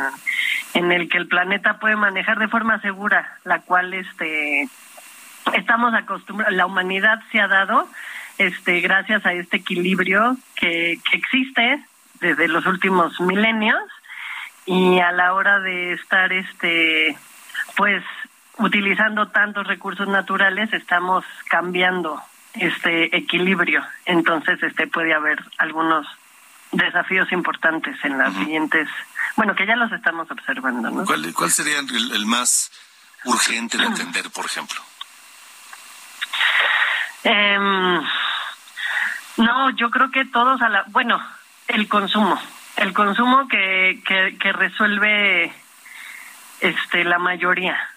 en 0.74 0.92
el 0.92 1.08
que 1.08 1.18
el 1.18 1.26
planeta 1.26 1.80
puede 1.80 1.96
manejar 1.96 2.38
de 2.38 2.46
forma 2.46 2.80
segura, 2.80 3.38
la 3.44 3.62
cual 3.62 3.94
este 3.94 4.68
estamos 5.54 5.92
acostumbrados, 5.94 6.54
la 6.54 6.66
humanidad 6.66 7.20
se 7.32 7.40
ha 7.40 7.48
dado 7.48 7.88
este 8.38 8.80
gracias 8.80 9.26
a 9.26 9.32
este 9.32 9.56
equilibrio 9.56 10.36
que, 10.54 11.00
que 11.10 11.16
existe 11.16 11.84
desde 12.20 12.46
los 12.46 12.64
últimos 12.66 13.20
milenios 13.20 13.82
y 14.66 15.00
a 15.00 15.10
la 15.10 15.34
hora 15.34 15.58
de 15.58 15.94
estar 15.94 16.32
este 16.32 17.16
pues 17.76 18.04
utilizando 18.60 19.28
tantos 19.28 19.66
recursos 19.66 20.06
naturales 20.06 20.72
estamos 20.72 21.24
cambiando 21.48 22.22
este 22.54 23.16
equilibrio. 23.16 23.84
Entonces, 24.04 24.62
este 24.62 24.86
puede 24.86 25.14
haber 25.14 25.42
algunos 25.58 26.06
desafíos 26.72 27.32
importantes 27.32 27.96
en 28.04 28.18
las 28.18 28.34
siguientes, 28.34 28.88
bueno, 29.36 29.54
que 29.54 29.66
ya 29.66 29.76
los 29.76 29.90
estamos 29.92 30.30
observando, 30.30 30.90
¿no? 30.90 31.04
¿Cuál, 31.04 31.50
sería 31.50 31.78
el, 31.78 32.26
más 32.26 32.70
urgente 33.24 33.78
de 33.78 33.84
entender, 33.84 34.30
por 34.30 34.44
ejemplo? 34.44 34.80
Em, 37.24 38.02
no, 39.38 39.70
yo 39.70 39.90
creo 39.90 40.10
que 40.10 40.26
todos 40.26 40.60
a 40.62 40.68
la, 40.68 40.84
bueno, 40.88 41.20
el 41.66 41.88
consumo, 41.88 42.40
el 42.76 42.92
consumo 42.92 43.48
que, 43.48 44.02
que, 44.06 44.36
que 44.38 44.52
resuelve 44.52 45.52
este 46.60 47.04
la 47.04 47.18
mayoría 47.18 47.89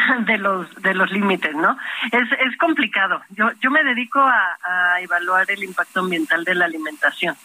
de 0.26 0.38
los 0.38 0.74
de 0.82 0.94
los 0.94 1.10
límites, 1.10 1.54
¿no? 1.54 1.76
Es, 2.10 2.30
es 2.32 2.56
complicado. 2.58 3.22
Yo 3.30 3.50
yo 3.60 3.70
me 3.70 3.82
dedico 3.84 4.20
a, 4.20 4.58
a 4.62 5.00
evaluar 5.00 5.50
el 5.50 5.62
impacto 5.64 6.00
ambiental 6.00 6.44
de 6.44 6.54
la 6.54 6.64
alimentación. 6.64 7.36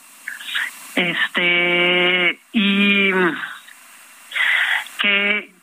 Este 0.96 2.40
y 2.54 3.12
que 5.00 5.54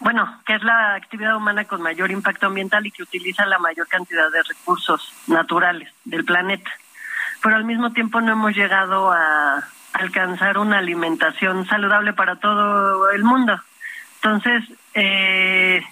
bueno, 0.00 0.40
que 0.44 0.54
es 0.54 0.62
la 0.64 0.94
actividad 0.94 1.36
humana 1.36 1.64
con 1.64 1.80
mayor 1.80 2.10
impacto 2.10 2.46
ambiental 2.46 2.84
y 2.84 2.90
que 2.90 3.04
utiliza 3.04 3.46
la 3.46 3.60
mayor 3.60 3.86
cantidad 3.86 4.30
de 4.32 4.42
recursos 4.42 5.12
naturales 5.28 5.88
del 6.04 6.24
planeta. 6.24 6.70
Pero 7.40 7.54
al 7.54 7.64
mismo 7.64 7.92
tiempo 7.92 8.20
no 8.20 8.32
hemos 8.32 8.54
llegado 8.54 9.12
a 9.12 9.62
alcanzar 9.92 10.58
una 10.58 10.78
alimentación 10.78 11.66
saludable 11.66 12.12
para 12.14 12.36
todo 12.36 13.10
el 13.10 13.22
mundo. 13.22 13.60
Entonces, 14.16 14.64
eh, 14.94 15.84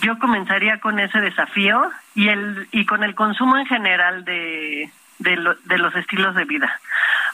yo 0.00 0.18
comenzaría 0.18 0.80
con 0.80 0.98
ese 0.98 1.20
desafío 1.20 1.90
y 2.14 2.28
el 2.28 2.68
y 2.72 2.86
con 2.86 3.04
el 3.04 3.14
consumo 3.14 3.56
en 3.56 3.66
general 3.66 4.24
de 4.24 4.90
de, 5.18 5.56
de 5.64 5.78
los 5.78 5.94
estilos 5.94 6.34
de 6.34 6.44
vida. 6.44 6.80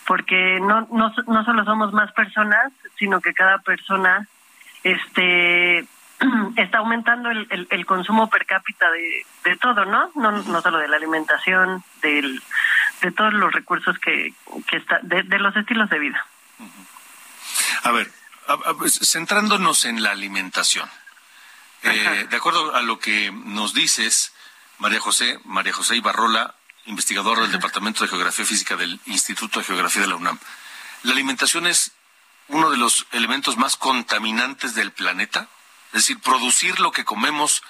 Porque 0.06 0.58
no, 0.60 0.88
no 0.90 1.12
no 1.26 1.44
solo 1.44 1.64
somos 1.64 1.92
más 1.92 2.12
personas 2.12 2.72
sino 2.96 3.20
que 3.20 3.34
cada 3.34 3.58
persona 3.58 4.26
este 4.82 5.86
está 6.56 6.78
aumentando 6.78 7.30
el, 7.30 7.68
el, 7.70 7.86
consumo 7.86 8.28
per 8.28 8.44
cápita 8.44 8.90
de, 8.90 9.24
de 9.44 9.56
todo 9.56 9.84
no 9.84 10.10
no 10.14 10.32
no 10.32 10.60
solo 10.60 10.78
de 10.78 10.88
la 10.88 10.96
alimentación 10.96 11.84
del 12.02 12.42
de 13.02 13.12
todos 13.12 13.32
los 13.34 13.52
recursos 13.52 13.98
que 13.98 14.34
que 14.66 14.76
está 14.78 14.98
de, 15.02 15.22
de 15.22 15.38
los 15.38 15.54
estilos 15.56 15.88
de 15.90 15.98
vida. 15.98 16.26
A 17.84 17.92
ver, 17.92 18.10
centrándonos 18.88 19.84
en 19.84 20.02
la 20.02 20.10
alimentación. 20.10 20.88
Eh, 21.82 22.26
de 22.28 22.36
acuerdo 22.36 22.74
a 22.74 22.82
lo 22.82 22.98
que 22.98 23.30
nos 23.30 23.74
dices, 23.74 24.32
María 24.78 25.00
José, 25.00 25.38
María 25.44 25.72
José 25.72 25.96
Ibarrola, 25.96 26.54
investigadora 26.86 27.42
del 27.42 27.52
Departamento 27.52 28.02
de 28.02 28.08
Geografía 28.08 28.44
Física 28.44 28.76
del 28.76 29.00
Instituto 29.06 29.58
de 29.58 29.64
Geografía 29.64 30.02
de 30.02 30.08
la 30.08 30.16
UNAM, 30.16 30.38
la 31.02 31.12
alimentación 31.12 31.66
es 31.66 31.92
uno 32.48 32.70
de 32.70 32.76
los 32.76 33.06
elementos 33.12 33.56
más 33.56 33.76
contaminantes 33.76 34.74
del 34.74 34.90
planeta. 34.90 35.48
Es 35.88 36.06
decir, 36.06 36.18
producir 36.20 36.80
lo 36.80 36.92
que 36.92 37.04
comemos 37.04 37.62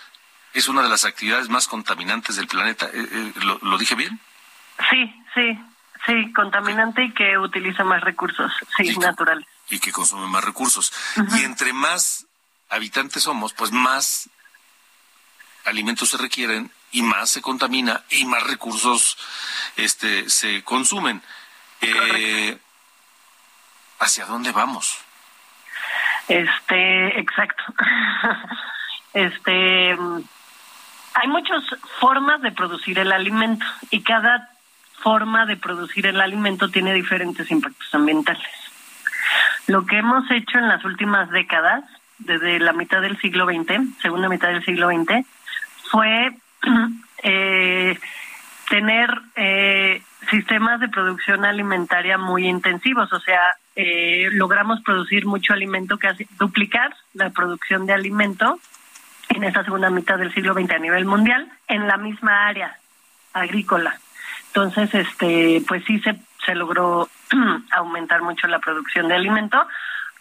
es 0.54 0.68
una 0.68 0.82
de 0.82 0.88
las 0.88 1.04
actividades 1.04 1.48
más 1.48 1.68
contaminantes 1.68 2.36
del 2.36 2.46
planeta. 2.46 2.86
Eh, 2.86 3.08
eh, 3.10 3.32
¿Lo, 3.62 3.78
dije 3.78 3.94
bien? 3.94 4.18
Sí, 4.90 5.14
sí, 5.34 5.58
sí, 6.06 6.32
contaminante 6.32 7.04
y 7.04 7.12
que 7.12 7.38
utiliza 7.38 7.84
más 7.84 8.02
recursos, 8.02 8.52
sí, 8.76 8.96
naturales. 8.96 9.46
Y 9.68 9.78
que 9.78 9.92
consume 9.92 10.26
más 10.28 10.44
recursos. 10.44 10.92
Y 11.36 11.44
entre 11.44 11.72
más 11.72 12.27
habitantes 12.68 13.22
somos, 13.22 13.52
pues 13.52 13.72
más 13.72 14.30
alimentos 15.64 16.10
se 16.10 16.16
requieren 16.16 16.70
y 16.92 17.02
más 17.02 17.30
se 17.30 17.42
contamina 17.42 18.04
y 18.10 18.24
más 18.24 18.42
recursos 18.44 19.18
este 19.76 20.28
se 20.28 20.62
consumen. 20.64 21.22
Eh, 21.80 22.58
¿Hacia 24.00 24.26
dónde 24.26 24.52
vamos? 24.52 24.98
Este, 26.28 27.18
exacto. 27.18 27.64
este, 29.14 29.90
hay 29.90 31.28
muchas 31.28 31.64
formas 31.98 32.40
de 32.42 32.52
producir 32.52 32.98
el 32.98 33.12
alimento 33.12 33.66
y 33.90 34.02
cada 34.02 34.50
forma 35.00 35.46
de 35.46 35.56
producir 35.56 36.06
el 36.06 36.20
alimento 36.20 36.70
tiene 36.70 36.92
diferentes 36.92 37.50
impactos 37.50 37.92
ambientales. 37.94 38.48
Lo 39.66 39.84
que 39.86 39.98
hemos 39.98 40.30
hecho 40.30 40.58
en 40.58 40.68
las 40.68 40.84
últimas 40.84 41.30
décadas, 41.30 41.84
desde 42.18 42.58
la 42.58 42.72
mitad 42.72 43.00
del 43.00 43.18
siglo 43.18 43.46
XX, 43.46 44.00
segunda 44.00 44.28
mitad 44.28 44.48
del 44.48 44.64
siglo 44.64 44.88
XX, 44.88 45.26
fue 45.90 46.32
eh, 47.22 47.98
tener 48.68 49.10
eh, 49.36 50.02
sistemas 50.30 50.80
de 50.80 50.88
producción 50.88 51.44
alimentaria 51.44 52.18
muy 52.18 52.46
intensivos, 52.46 53.12
o 53.12 53.20
sea, 53.20 53.40
eh, 53.76 54.28
logramos 54.32 54.80
producir 54.82 55.26
mucho 55.26 55.52
alimento, 55.52 55.98
casi 55.98 56.26
duplicar 56.38 56.94
la 57.14 57.30
producción 57.30 57.86
de 57.86 57.94
alimento 57.94 58.58
en 59.28 59.44
esta 59.44 59.64
segunda 59.64 59.90
mitad 59.90 60.18
del 60.18 60.34
siglo 60.34 60.54
XX 60.54 60.72
a 60.72 60.78
nivel 60.78 61.04
mundial 61.04 61.50
en 61.68 61.86
la 61.86 61.96
misma 61.96 62.46
área 62.46 62.76
agrícola. 63.32 63.98
Entonces, 64.48 64.92
este, 64.94 65.62
pues 65.66 65.84
sí 65.84 66.00
se, 66.00 66.18
se 66.44 66.54
logró 66.54 67.08
aumentar 67.72 68.22
mucho 68.22 68.48
la 68.48 68.58
producción 68.58 69.08
de 69.08 69.14
alimento, 69.14 69.66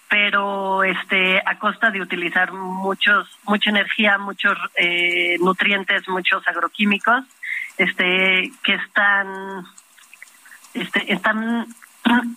pero 0.09 0.83
este 0.83 1.41
a 1.45 1.59
costa 1.59 1.91
de 1.91 2.01
utilizar 2.01 2.53
muchos 2.53 3.27
mucha 3.43 3.69
energía, 3.69 4.17
muchos 4.17 4.57
eh, 4.75 5.37
nutrientes, 5.39 6.07
muchos 6.07 6.47
agroquímicos, 6.47 7.23
este 7.77 8.51
que 8.63 8.73
están 8.73 9.65
este, 10.73 11.11
están 11.11 11.67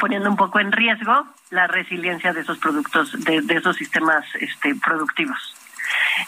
poniendo 0.00 0.28
un 0.28 0.36
poco 0.36 0.60
en 0.60 0.72
riesgo 0.72 1.26
la 1.50 1.66
resiliencia 1.66 2.32
de 2.32 2.40
esos 2.40 2.58
productos, 2.58 3.12
de, 3.24 3.42
esos 3.48 3.76
sistemas 3.76 4.24
este, 4.40 4.74
productivos. 4.74 5.54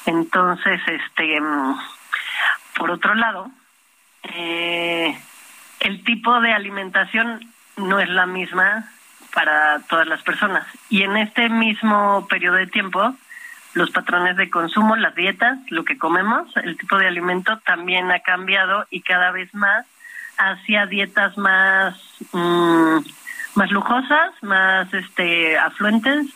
Entonces, 0.06 0.80
este, 0.86 1.40
por 2.76 2.90
otro 2.90 3.14
lado, 3.14 3.50
eh, 4.22 5.18
el 5.80 6.04
tipo 6.04 6.40
de 6.40 6.52
alimentación 6.52 7.52
no 7.76 7.98
es 7.98 8.08
la 8.08 8.26
misma 8.26 8.90
para 9.36 9.80
todas 9.80 10.06
las 10.06 10.22
personas. 10.22 10.66
Y 10.88 11.02
en 11.02 11.18
este 11.18 11.50
mismo 11.50 12.26
periodo 12.26 12.56
de 12.56 12.68
tiempo, 12.68 13.14
los 13.74 13.90
patrones 13.90 14.38
de 14.38 14.48
consumo, 14.48 14.96
las 14.96 15.14
dietas, 15.14 15.58
lo 15.68 15.84
que 15.84 15.98
comemos, 15.98 16.56
el 16.56 16.78
tipo 16.78 16.96
de 16.96 17.06
alimento 17.06 17.58
también 17.58 18.10
ha 18.10 18.20
cambiado 18.20 18.86
y 18.88 19.02
cada 19.02 19.32
vez 19.32 19.54
más 19.54 19.84
hacia 20.38 20.86
dietas 20.86 21.36
más 21.36 22.00
mm, 22.32 23.00
más 23.56 23.70
lujosas, 23.70 24.32
más 24.40 24.92
este 24.94 25.58
afluentes, 25.58 26.28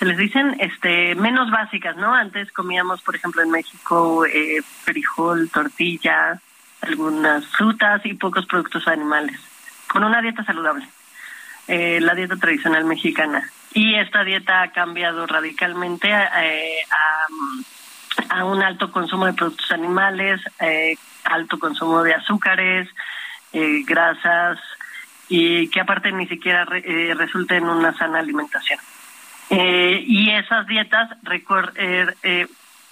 se 0.00 0.04
les 0.04 0.16
dicen 0.16 0.56
este 0.58 1.14
menos 1.14 1.52
básicas, 1.52 1.96
¿no? 1.98 2.12
Antes 2.12 2.50
comíamos, 2.50 3.00
por 3.02 3.14
ejemplo, 3.14 3.42
en 3.42 3.52
México 3.52 4.26
eh, 4.26 4.60
frijol, 4.82 5.48
tortilla, 5.50 6.40
algunas 6.80 7.46
frutas 7.46 8.04
y 8.04 8.14
pocos 8.14 8.44
productos 8.46 8.88
animales, 8.88 9.38
con 9.86 10.02
una 10.02 10.20
dieta 10.20 10.42
saludable, 10.42 10.88
eh, 11.70 12.00
la 12.00 12.14
dieta 12.14 12.36
tradicional 12.36 12.84
mexicana. 12.84 13.48
Y 13.72 13.94
esta 13.94 14.24
dieta 14.24 14.62
ha 14.62 14.72
cambiado 14.72 15.24
radicalmente 15.24 16.08
eh, 16.10 16.82
a, 16.90 18.38
a, 18.40 18.44
un 18.44 18.60
alto 18.60 18.90
consumo 18.90 19.26
de 19.26 19.34
productos 19.34 19.70
animales, 19.70 20.40
eh, 20.58 20.96
alto 21.22 21.60
consumo 21.60 22.02
de 22.02 22.14
azúcares, 22.14 22.88
eh, 23.52 23.84
grasas 23.86 24.58
y 25.28 25.68
que 25.68 25.78
aparte 25.78 26.10
ni 26.10 26.26
siquiera 26.26 26.66
eh, 26.72 27.14
resulte 27.16 27.58
en 27.58 27.68
una 27.68 27.96
sana 27.96 28.18
alimentación. 28.18 28.80
Y 29.50 30.30
esas 30.30 30.66
dietas 30.66 31.10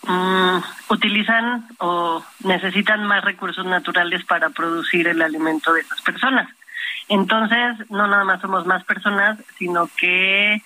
mm, 0.02 0.58
utilizan 0.88 1.66
o 1.78 2.24
necesitan 2.44 3.04
más 3.04 3.24
recursos 3.24 3.66
naturales 3.66 4.24
para 4.24 4.50
producir 4.50 5.08
el 5.08 5.20
alimento 5.22 5.72
de 5.72 5.80
esas 5.80 6.00
personas. 6.02 6.48
Entonces, 7.08 7.90
no 7.90 8.06
nada 8.06 8.24
más 8.24 8.40
somos 8.40 8.66
más 8.66 8.84
personas, 8.84 9.38
sino 9.58 9.88
que 9.96 10.62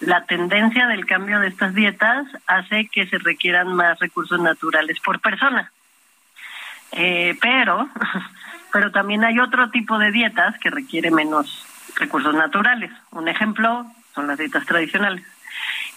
la 0.00 0.24
tendencia 0.24 0.86
del 0.88 1.06
cambio 1.06 1.40
de 1.40 1.48
estas 1.48 1.74
dietas 1.74 2.26
hace 2.46 2.88
que 2.92 3.06
se 3.06 3.18
requieran 3.18 3.74
más 3.74 3.98
recursos 4.00 4.40
naturales 4.40 4.98
por 5.00 5.20
persona. 5.20 5.70
pero 6.90 7.88
pero 8.74 8.90
también 8.90 9.22
hay 9.22 9.38
otro 9.38 9.70
tipo 9.70 9.98
de 9.98 10.10
dietas 10.10 10.58
que 10.58 10.68
requiere 10.68 11.12
menos 11.12 11.64
recursos 11.94 12.34
naturales. 12.34 12.90
Un 13.12 13.28
ejemplo 13.28 13.86
son 14.12 14.26
las 14.26 14.36
dietas 14.36 14.66
tradicionales. 14.66 15.24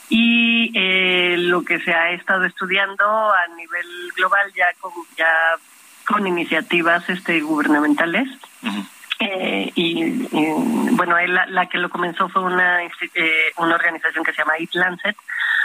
Y 0.10 0.72
eh, 0.76 1.38
lo 1.40 1.64
que 1.64 1.80
se 1.80 1.92
ha 1.92 2.12
estado 2.12 2.46
estudiando 2.46 3.04
a 3.04 3.48
nivel 3.56 3.88
global 4.16 4.54
ya 4.56 4.68
con, 4.80 4.92
ya 5.18 5.28
con 6.06 6.28
iniciativas 6.28 7.10
este, 7.10 7.42
gubernamentales. 7.42 8.30
Eh, 8.62 8.84
y, 9.80 10.12
bueno, 10.92 11.16
la, 11.28 11.66
que 11.68 11.78
lo 11.78 11.90
comenzó 11.90 12.28
fue 12.30 12.42
una, 12.42 12.84
eh, 12.84 13.52
una 13.58 13.76
organización 13.76 14.24
que 14.24 14.34
se 14.34 14.40
llama 14.40 14.58
Eat 14.58 14.74
Lancet 14.74 15.16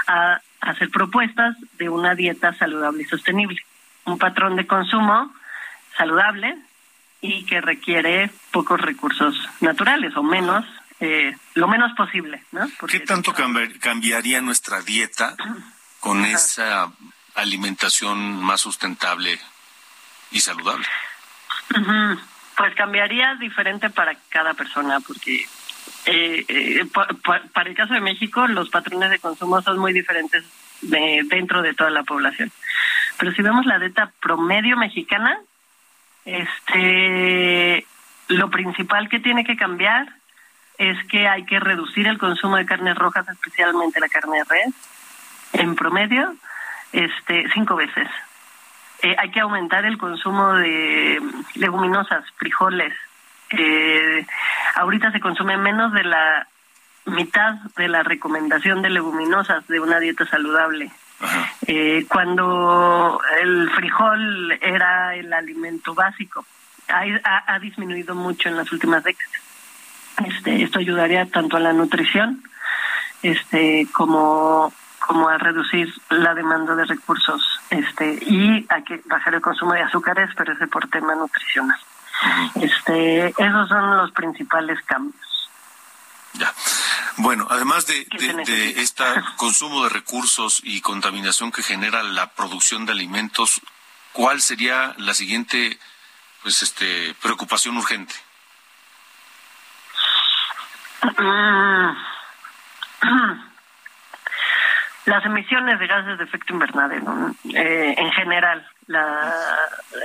a 0.06 0.40
hacer 0.60 0.90
propuestas 0.90 1.56
de 1.78 1.88
una 1.88 2.14
dieta 2.14 2.52
saludable 2.54 3.02
y 3.02 3.06
sostenible. 3.06 3.64
Un 4.04 4.18
patrón 4.18 4.56
de 4.56 4.66
consumo 4.66 5.32
saludable, 5.96 6.58
y 7.22 7.46
que 7.46 7.60
requiere 7.60 8.30
pocos 8.50 8.80
recursos 8.80 9.34
naturales 9.60 10.14
o 10.16 10.22
menos, 10.22 10.66
eh, 11.00 11.34
lo 11.54 11.68
menos 11.68 11.92
posible. 11.96 12.42
¿no? 12.50 12.68
¿Qué 12.88 13.00
tanto 13.00 13.32
cambiaría 13.80 14.42
nuestra 14.42 14.82
dieta 14.82 15.36
con 16.00 16.24
esa 16.24 16.92
alimentación 17.34 18.42
más 18.42 18.60
sustentable 18.60 19.40
y 20.32 20.40
saludable? 20.40 20.86
Pues 22.56 22.74
cambiaría 22.74 23.34
diferente 23.36 23.90
para 23.90 24.14
cada 24.28 24.54
persona, 24.54 25.00
porque 25.00 25.46
eh, 26.06 26.44
eh, 26.48 26.86
para 27.52 27.68
el 27.68 27.76
caso 27.76 27.94
de 27.94 28.00
México 28.00 28.46
los 28.46 28.68
patrones 28.70 29.10
de 29.10 29.18
consumo 29.18 29.62
son 29.62 29.78
muy 29.78 29.92
diferentes 29.92 30.44
de, 30.82 31.22
dentro 31.26 31.62
de 31.62 31.74
toda 31.74 31.90
la 31.90 32.02
población. 32.02 32.50
Pero 33.18 33.32
si 33.32 33.42
vemos 33.42 33.66
la 33.66 33.78
dieta 33.78 34.12
promedio 34.20 34.76
mexicana, 34.76 35.38
este, 36.24 37.86
lo 38.28 38.50
principal 38.50 39.08
que 39.08 39.20
tiene 39.20 39.44
que 39.44 39.56
cambiar 39.56 40.08
es 40.78 40.96
que 41.06 41.28
hay 41.28 41.44
que 41.44 41.60
reducir 41.60 42.06
el 42.06 42.18
consumo 42.18 42.56
de 42.56 42.66
carnes 42.66 42.96
rojas, 42.96 43.28
especialmente 43.28 44.00
la 44.00 44.08
carne 44.08 44.38
de 44.38 44.44
res, 44.44 44.74
en 45.52 45.74
promedio, 45.76 46.34
este, 46.92 47.44
cinco 47.52 47.76
veces. 47.76 48.08
Eh, 49.02 49.16
hay 49.18 49.30
que 49.30 49.40
aumentar 49.40 49.84
el 49.84 49.98
consumo 49.98 50.54
de 50.54 51.20
leguminosas, 51.56 52.24
frijoles. 52.36 52.94
Eh, 53.50 54.24
ahorita 54.76 55.10
se 55.10 55.20
consume 55.20 55.56
menos 55.56 55.92
de 55.92 56.04
la 56.04 56.46
mitad 57.06 57.54
de 57.76 57.88
la 57.88 58.04
recomendación 58.04 58.80
de 58.80 58.90
leguminosas 58.90 59.66
de 59.66 59.80
una 59.80 59.98
dieta 59.98 60.24
saludable. 60.26 60.90
Eh, 61.66 62.06
cuando 62.08 63.20
el 63.40 63.70
frijol 63.70 64.52
era 64.60 65.14
el 65.14 65.32
alimento 65.32 65.94
básico. 65.94 66.44
Ha, 66.88 67.58
disminuido 67.58 68.14
mucho 68.14 68.48
en 68.48 68.56
las 68.56 68.70
últimas 68.70 69.02
décadas. 69.02 69.32
Este, 70.26 70.62
esto 70.62 70.78
ayudaría 70.78 71.24
tanto 71.26 71.56
a 71.56 71.60
la 71.60 71.72
nutrición 71.72 72.42
este, 73.22 73.86
como, 73.92 74.72
como 75.06 75.28
a 75.28 75.38
reducir 75.38 75.92
la 76.10 76.34
demanda 76.34 76.74
de 76.74 76.84
recursos 76.84 77.42
este, 77.70 78.18
y 78.22 78.66
a 78.68 78.82
que 78.82 79.00
bajar 79.06 79.34
el 79.34 79.40
consumo 79.40 79.72
de 79.72 79.82
azúcares, 79.82 80.30
pero 80.36 80.52
ese 80.52 80.66
por 80.66 80.88
tema 80.88 81.14
nutricional. 81.14 81.78
Este, 82.54 83.28
esos 83.28 83.68
son 83.68 83.96
los 83.96 84.12
principales 84.12 84.78
cambios. 84.84 85.16
Ya. 86.34 86.52
Bueno, 87.16 87.46
además 87.50 87.86
de, 87.86 88.06
este 88.76 89.04
consumo 89.36 89.84
de 89.84 89.90
recursos 89.90 90.60
y 90.64 90.80
contaminación 90.80 91.52
que 91.52 91.62
genera 91.62 92.02
la 92.02 92.32
producción 92.32 92.86
de 92.86 92.92
alimentos, 92.92 93.60
¿cuál 94.12 94.40
sería 94.40 94.94
la 94.98 95.14
siguiente 95.14 95.78
pues 96.42 96.62
este 96.62 97.14
preocupación 97.20 97.76
urgente? 97.76 98.14
Las 105.04 105.24
emisiones 105.26 105.78
de 105.80 105.86
gases 105.86 106.18
de 106.18 106.24
efecto 106.24 106.52
invernadero, 106.52 107.34
eh, 107.54 107.94
en 107.96 108.12
general, 108.12 108.64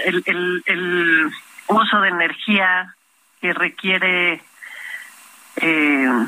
el, 0.05 1.31
uso 1.67 2.01
de 2.01 2.09
energía 2.09 2.95
que 3.39 3.53
requiere 3.53 4.41
eh, 5.57 6.25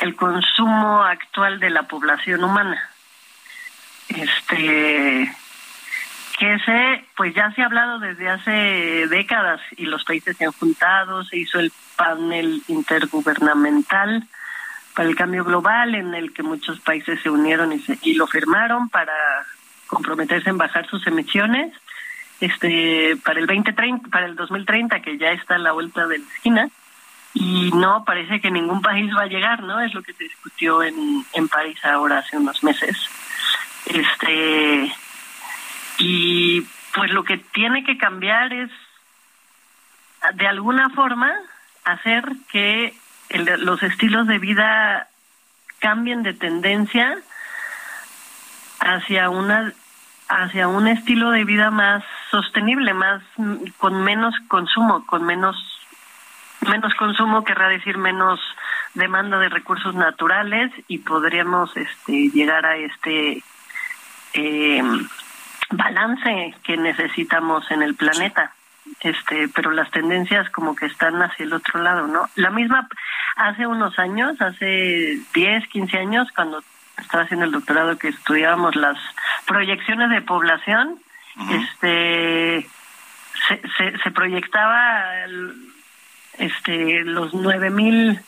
el 0.00 0.16
consumo 0.16 1.02
actual 1.02 1.58
de 1.58 1.70
la 1.70 1.84
población 1.84 2.44
humana. 2.44 2.90
Este 4.08 5.34
que 6.40 6.54
ese, 6.54 7.04
pues 7.18 7.34
ya 7.34 7.50
se 7.52 7.60
ha 7.60 7.66
hablado 7.66 7.98
desde 7.98 8.30
hace 8.30 9.06
décadas 9.08 9.60
y 9.76 9.84
los 9.84 10.04
países 10.04 10.38
se 10.38 10.46
han 10.46 10.52
juntado, 10.52 11.22
se 11.22 11.36
hizo 11.36 11.60
el 11.60 11.70
panel 11.96 12.62
intergubernamental 12.66 14.26
para 14.94 15.08
el 15.08 15.16
cambio 15.16 15.44
global 15.44 15.94
en 15.94 16.14
el 16.14 16.32
que 16.32 16.42
muchos 16.42 16.80
países 16.80 17.20
se 17.22 17.30
unieron 17.30 17.72
y, 17.72 17.82
y 18.02 18.14
lo 18.14 18.26
firmaron 18.26 18.88
para 18.88 19.12
comprometerse 19.86 20.50
en 20.50 20.58
bajar 20.58 20.86
sus 20.88 21.06
emisiones 21.06 21.72
este 22.40 23.16
para 23.24 23.40
el 23.40 23.46
2030 23.46 24.08
para 24.08 24.26
el 24.26 24.36
2030 24.36 25.00
que 25.00 25.18
ya 25.18 25.32
está 25.32 25.56
a 25.56 25.58
la 25.58 25.72
vuelta 25.72 26.06
de 26.06 26.18
la 26.18 26.24
esquina 26.24 26.70
y 27.34 27.70
no 27.72 28.04
parece 28.04 28.40
que 28.40 28.50
ningún 28.50 28.82
país 28.82 29.14
va 29.16 29.22
a 29.22 29.28
llegar, 29.28 29.62
¿no? 29.62 29.80
Es 29.80 29.94
lo 29.94 30.02
que 30.02 30.12
se 30.14 30.24
discutió 30.24 30.82
en, 30.82 31.24
en 31.32 31.48
París 31.48 31.78
ahora 31.84 32.18
hace 32.18 32.36
unos 32.36 32.62
meses. 32.64 32.96
Este 33.86 34.92
y 35.98 36.62
pues 36.94 37.10
lo 37.12 37.24
que 37.24 37.38
tiene 37.38 37.84
que 37.84 37.98
cambiar 37.98 38.52
es 38.52 38.70
de 40.34 40.46
alguna 40.46 40.90
forma 40.90 41.32
hacer 41.84 42.24
que 42.50 42.94
los 43.30 43.82
estilos 43.82 44.26
de 44.26 44.38
vida 44.38 45.08
cambien 45.78 46.22
de 46.22 46.34
tendencia 46.34 47.18
hacia 48.80 49.30
una 49.30 49.72
hacia 50.28 50.68
un 50.68 50.86
estilo 50.86 51.32
de 51.32 51.44
vida 51.44 51.70
más 51.72 52.04
sostenible, 52.30 52.94
más 52.94 53.20
con 53.78 54.04
menos 54.04 54.34
consumo, 54.46 55.04
con 55.06 55.24
menos 55.24 55.56
menos 56.68 56.94
consumo 56.94 57.42
querrá 57.42 57.68
decir 57.68 57.98
menos 57.98 58.38
demanda 58.94 59.38
de 59.38 59.48
recursos 59.48 59.94
naturales 59.94 60.70
y 60.88 60.98
podríamos 60.98 61.76
este, 61.76 62.30
llegar 62.30 62.66
a 62.66 62.76
este 62.76 63.42
eh, 64.34 64.82
balance 65.70 66.54
que 66.62 66.76
necesitamos 66.76 67.70
en 67.70 67.82
el 67.82 67.94
planeta 67.94 68.52
este 69.00 69.48
pero 69.48 69.70
las 69.70 69.90
tendencias 69.90 70.48
como 70.50 70.76
que 70.76 70.86
están 70.86 71.20
hacia 71.22 71.44
el 71.44 71.52
otro 71.52 71.82
lado 71.82 72.06
no 72.06 72.28
la 72.36 72.50
misma 72.50 72.88
hace 73.36 73.66
unos 73.66 73.98
años 73.98 74.40
hace 74.40 75.18
10 75.34 75.68
15 75.68 75.98
años 75.98 76.28
cuando 76.34 76.62
estaba 76.98 77.24
haciendo 77.24 77.46
el 77.46 77.52
doctorado 77.52 77.96
que 77.98 78.08
estudiábamos 78.08 78.76
las 78.76 78.98
proyecciones 79.46 80.10
de 80.10 80.20
población 80.20 80.98
este 81.50 82.68
se, 83.48 83.62
se, 83.78 83.98
se 83.98 84.10
proyectaba 84.10 85.24
el, 85.24 85.72
este 86.38 87.02
los 87.04 87.32
nueve 87.32 87.70
mil 87.70 88.20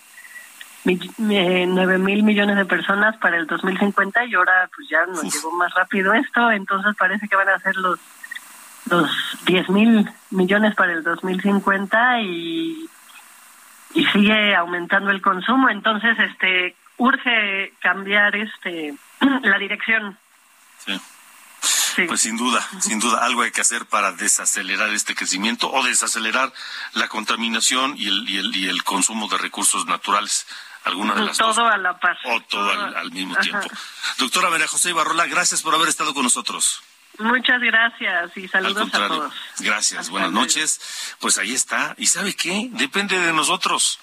eh, 0.87 1.67
nueve 1.69 1.99
mil 1.99 2.23
millones 2.23 2.57
de 2.57 2.65
personas 2.65 3.17
para 3.19 3.37
el 3.37 3.47
2050 3.47 4.25
y 4.25 4.35
ahora 4.35 4.71
pues 4.75 4.89
ya 4.89 5.05
nos 5.07 5.23
llegó 5.23 5.53
más 5.53 5.73
rápido 5.75 6.15
esto 6.15 6.51
entonces 6.51 6.97
parece 6.97 7.29
que 7.29 7.37
van 7.37 7.51
a 7.51 7.59
ser 7.59 7.77
los 7.77 8.01
los 8.87 9.11
diez 9.45 9.68
mil 9.68 10.11
millones 10.31 10.75
para 10.75 10.92
el 10.92 11.03
2050 11.03 12.21
y 12.21 12.88
y 13.95 14.07
sigue 14.07 14.55
aumentando 14.55 15.11
el 15.11 15.21
consumo 15.21 15.68
entonces 15.68 16.18
este 16.18 16.75
urge 16.97 17.75
cambiar 17.81 18.35
este 18.37 18.95
la 19.42 19.59
dirección 19.59 20.18
sí. 20.85 21.01
Pues 22.09 22.23
sin 22.23 22.38
duda, 22.38 22.66
sin 22.81 22.99
duda, 22.99 23.25
algo 23.25 23.42
hay 23.42 23.51
que 23.51 23.61
hacer 23.61 23.85
para 23.85 24.12
desacelerar 24.12 24.88
este 24.90 25.14
crecimiento 25.14 25.71
o 25.71 25.83
desacelerar 25.85 26.51
la 26.95 27.09
contaminación 27.09 27.95
y 27.99 28.09
el, 28.09 28.29
y 28.31 28.38
el, 28.38 28.57
y 28.57 28.68
el 28.68 28.83
consumo 28.83 29.29
de 29.29 29.37
recursos 29.37 29.85
naturales. 29.85 30.47
Alguna 30.85 31.14
de 31.14 31.27
las 31.27 31.37
todo 31.37 31.66
a 31.68 31.77
la 31.77 31.99
par. 31.99 32.18
O 32.25 32.40
todo 32.42 32.71
al, 32.71 33.12
mismo 33.12 33.37
tiempo. 33.37 33.68
Doctora 34.18 34.51
María 34.51 34.66
José 34.66 34.90
Ibarrola, 34.90 35.27
gracias 35.27 35.62
por 35.62 35.75
haber 35.75 35.88
estado 35.88 36.12
con 36.12 36.25
nosotros. 36.25 36.83
Muchas 37.18 37.61
gracias 37.61 38.37
y 38.37 38.48
saludos 38.48 38.94
a 38.94 39.09
todos. 39.09 39.35
Gracias, 39.59 40.11
buenas 40.11 40.33
noches. 40.33 41.14
Pues 41.20 41.38
ahí 41.38 41.53
está. 41.53 41.94
¿Y 41.98 42.07
sabe 42.07 42.35
qué? 42.35 42.68
Depende 42.72 43.18
de 43.18 43.33
nosotros 43.33 43.98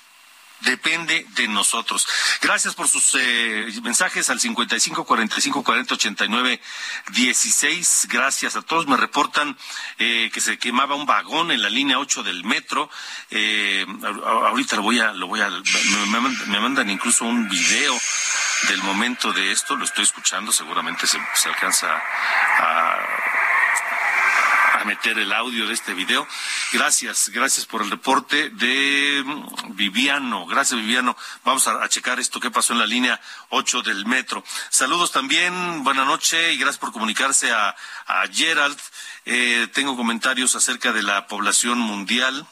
depende 0.62 1.26
de 1.36 1.48
nosotros. 1.48 2.08
Gracias 2.42 2.76
por 2.76 2.88
sus 2.88 3.16
eh, 3.20 3.68
mensajes 3.84 4.30
al 4.30 4.40
55 4.40 5.06
45 5.06 5.64
40 5.64 5.94
89 5.94 6.62
16. 7.12 8.08
Gracias 8.10 8.56
a 8.56 8.62
todos. 8.62 8.88
Me 8.88 8.98
reportan 8.98 9.58
eh, 9.98 10.30
que 10.34 10.42
se 10.42 10.58
quemaba 10.58 10.96
un 10.96 11.06
vagón 11.06 11.52
en 11.52 11.62
la 11.62 11.70
línea 11.70 12.00
8 12.00 12.24
del 12.24 12.44
metro. 12.44 12.90
Eh, 13.32 13.86
ahorita 14.26 14.76
lo 14.78 14.84
voy 14.84 15.00
a, 15.00 15.14
lo 15.14 15.28
voy 15.28 15.42
a, 15.42 15.50
me, 16.48 16.60
mandan, 16.60 16.90
incluso 16.90 17.26
un 17.26 17.48
video 17.48 17.98
del 18.68 18.82
momento 18.84 19.32
de 19.32 19.52
esto. 19.52 19.76
Lo 19.76 19.86
estoy 19.86 20.04
escuchando. 20.04 20.52
Seguramente 20.52 21.08
se, 21.08 21.20
se 21.36 21.50
alcanza 21.50 21.88
a 22.60 23.39
a 24.80 24.86
meter 24.86 25.20
el 25.20 25.34
audio 25.34 25.68
de 25.68 25.74
este 25.74 25.94
video. 25.94 26.26
Gracias, 26.72 27.30
gracias 27.30 27.66
por 27.66 27.82
el 27.82 27.90
reporte 27.90 28.50
de 28.50 29.22
mm, 29.26 29.76
Viviano. 29.76 30.46
Gracias, 30.46 30.80
Viviano. 30.80 31.18
Vamos 31.44 31.68
a, 31.68 31.88
checar 31.90 32.20
esto 32.20 32.40
que 32.40 32.50
pasó 32.50 32.74
en 32.74 32.80
la 32.80 32.86
línea 32.86 33.20
8 33.50 33.82
del 33.82 34.06
metro. 34.06 34.44
Saludos 34.70 35.12
también, 35.12 35.84
buena 35.84 36.06
noche 36.06 36.54
y 36.54 36.58
gracias 36.58 36.78
por 36.78 36.94
comunicarse 36.94 37.52
a, 37.52 37.76
Gerald. 38.32 38.80
Eh, 39.26 39.68
tengo 39.74 39.96
comentarios 39.98 40.56
acerca 40.56 40.94
de 40.94 41.04
la 41.04 41.28
población 41.28 41.78
mundial. 41.78 42.48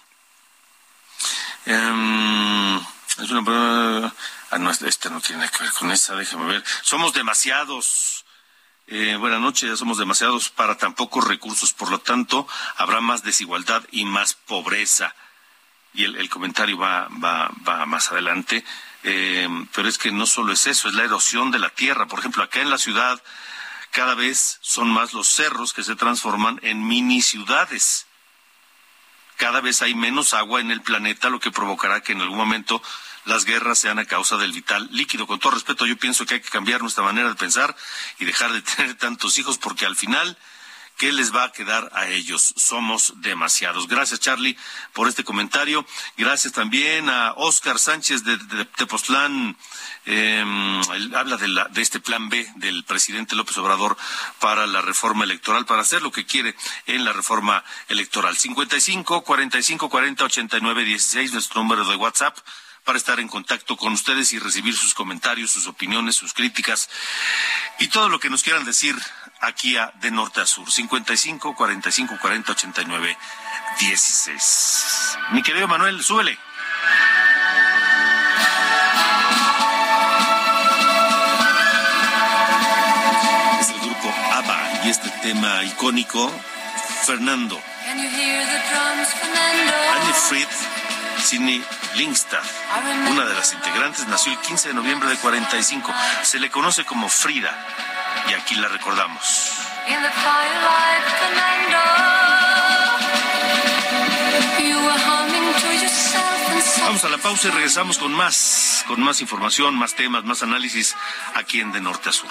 Em, 1.66 2.78
es 2.78 3.30
una... 3.32 4.14
Ah, 4.52 4.58
no, 4.60 4.70
este 4.70 5.10
no 5.10 5.20
tiene 5.22 5.50
que 5.50 5.64
ver 5.64 5.72
con 5.74 5.92
esa, 5.92 6.16
déjame 6.16 6.46
ver. 6.46 6.64
Somos 6.82 7.14
demasiados. 7.14 8.26
Eh, 8.90 9.18
buenas 9.20 9.42
noches, 9.42 9.70
ya 9.70 9.76
somos 9.76 9.98
demasiados 9.98 10.50
para 10.50 10.78
tan 10.78 10.94
pocos 10.94 11.28
recursos, 11.28 11.74
por 11.74 11.92
lo 11.92 12.00
tanto, 12.00 12.48
habrá 12.78 13.02
más 13.02 13.22
desigualdad 13.22 13.84
y 13.92 14.06
más 14.06 14.34
pobreza. 14.34 15.14
Y 15.94 16.06
el, 16.06 16.30
comentario 16.30 16.78
va, 16.78 17.10
más 17.10 18.12
adelante. 18.12 18.64
Eh, 19.04 19.50
pero 19.76 19.90
es 19.90 19.98
que 19.98 20.12
no 20.12 20.26
solo 20.26 20.54
es 20.54 20.68
eso, 20.68 20.88
es 20.88 20.94
la 20.94 21.04
erosión 21.04 21.52
de 21.52 21.60
la 21.60 21.70
tierra. 21.70 22.08
Por 22.08 22.20
ejemplo, 22.20 22.44
acá 22.44 22.62
en 22.62 22.70
la 22.70 22.78
ciudad 22.78 23.22
cada 23.92 24.16
vez 24.16 24.58
son 24.62 24.90
más 24.90 25.14
los 25.14 25.28
cerros 25.28 25.74
que 25.74 25.84
se 25.84 25.96
transforman 25.98 26.60
en 26.64 26.88
mini 26.88 27.22
ciudades. 27.22 28.06
Cada 29.36 29.60
vez 29.60 29.82
hay 29.82 29.96
menos 29.96 30.34
agua 30.34 30.62
en 30.62 30.72
el 30.72 30.82
planeta, 30.82 31.30
lo 31.30 31.42
que 31.42 31.52
provocará 31.52 32.02
que 32.02 32.14
en 32.14 32.22
algún 32.22 32.38
momento 32.38 32.82
las 33.28 33.46
guerras 33.46 33.80
sean 33.80 34.00
a 34.00 34.06
causa 34.06 34.38
del 34.38 34.52
vital 34.52 34.88
líquido. 34.92 35.28
Con 35.28 35.40
todo 35.40 35.54
respeto, 35.54 35.86
yo 35.86 35.98
pienso 35.98 36.26
que 36.26 36.36
hay 36.36 36.42
que 36.42 36.50
cambiar 36.50 36.82
nuestra 36.82 37.04
manera 37.04 37.30
de 37.30 37.36
pensar 37.36 37.76
y 38.20 38.26
dejar 38.26 38.52
de 38.52 38.62
tener 38.76 38.96
tantos 38.96 39.38
hijos 39.38 39.58
porque 39.58 39.86
al 39.86 39.96
final 39.96 40.38
¿Qué 40.98 41.12
les 41.12 41.34
va 41.34 41.44
a 41.44 41.52
quedar 41.52 41.92
a 41.94 42.08
ellos? 42.08 42.56
Somos 42.58 43.14
demasiados. 43.18 43.88
Gracias, 43.88 44.20
Charlie, 44.20 44.58
por 44.94 45.08
este 45.08 45.24
comentario. 45.24 45.86
Gracias 46.18 46.54
también 46.54 47.08
a 47.08 47.34
Oscar 47.38 47.78
Sánchez 47.78 48.24
de, 48.24 48.66
Tepoztlán. 48.78 49.56
Em, 50.06 50.82
habla 51.14 51.38
de, 51.38 51.50
la, 51.50 51.66
de 51.66 51.84
este 51.84 52.00
plan 52.00 52.30
B 52.30 52.52
del 52.56 52.84
presidente 52.84 53.36
López 53.36 53.56
Obrador 53.60 53.96
para 54.40 54.66
la 54.66 54.82
reforma 54.82 55.24
electoral, 55.24 55.68
para 55.68 55.84
hacer 55.84 56.02
lo 56.02 56.12
que 56.12 56.26
quiere 56.26 56.56
en 56.88 57.06
la 57.06 57.14
reforma 57.14 57.64
electoral. 57.90 58.36
55 58.36 59.22
45 59.22 59.90
40 59.90 60.24
89 60.24 60.84
16, 60.84 61.34
nuestro 61.34 61.62
número 61.62 61.86
de 61.86 61.96
WhatsApp 61.96 62.40
para 62.88 62.98
estar 62.98 63.20
en 63.20 63.28
contacto 63.28 63.76
con 63.76 63.92
ustedes 63.92 64.32
y 64.32 64.40
recibir 64.40 64.74
sus 64.74 64.94
comentarios, 64.94 65.52
sus 65.52 65.68
opiniones, 65.68 66.16
sus 66.16 66.34
críticas 66.34 66.90
y 67.80 67.90
todo 67.90 68.08
lo 68.08 68.18
que 68.18 68.30
nos 68.30 68.44
quieran 68.44 68.64
decir 68.64 68.96
aquí 69.42 69.76
a 69.76 69.92
de 70.00 70.10
norte 70.10 70.40
a 70.40 70.46
sur. 70.46 70.72
55 70.72 71.54
45 71.54 72.18
40 72.20 72.52
89 72.54 73.18
16. 73.82 75.18
Mi 75.34 75.44
querido 75.44 75.68
Manuel, 75.68 76.02
súbele. 76.02 76.40
Es 83.60 83.70
el 83.70 83.80
grupo 83.82 84.16
ABBA 84.32 84.86
y 84.86 84.90
este 84.90 85.10
tema 85.22 85.62
icónico, 85.66 86.32
Fernando. 87.06 87.62
Annie 89.94 90.14
Fried 90.30 90.77
Sidney 91.20 91.64
Lingstad. 91.96 92.44
Una 93.12 93.26
de 93.26 93.34
las 93.34 93.54
integrantes 93.54 94.08
nació 94.08 94.32
el 94.32 94.40
15 94.40 94.70
de 94.70 94.74
noviembre 94.74 95.10
de 95.10 95.18
45. 95.18 95.94
Se 96.24 96.40
le 96.40 96.50
conoce 96.50 96.86
como 96.86 97.10
Frida 97.10 97.54
y 98.30 98.34
aquí 98.34 98.56
la 98.56 98.68
recordamos. 98.68 99.52
Vamos 106.82 107.04
a 107.04 107.10
la 107.10 107.18
pausa 107.18 107.48
y 107.48 107.52
regresamos 107.52 107.98
con 107.98 108.14
más, 108.14 108.86
con 108.88 109.02
más 109.02 109.22
información, 109.22 109.76
más 109.76 109.96
temas, 109.96 110.24
más 110.24 110.44
análisis 110.44 110.96
aquí 111.36 111.60
en 111.60 111.72
De 111.72 111.82
Norte 111.82 112.10
a 112.10 112.12
Sur. 112.14 112.30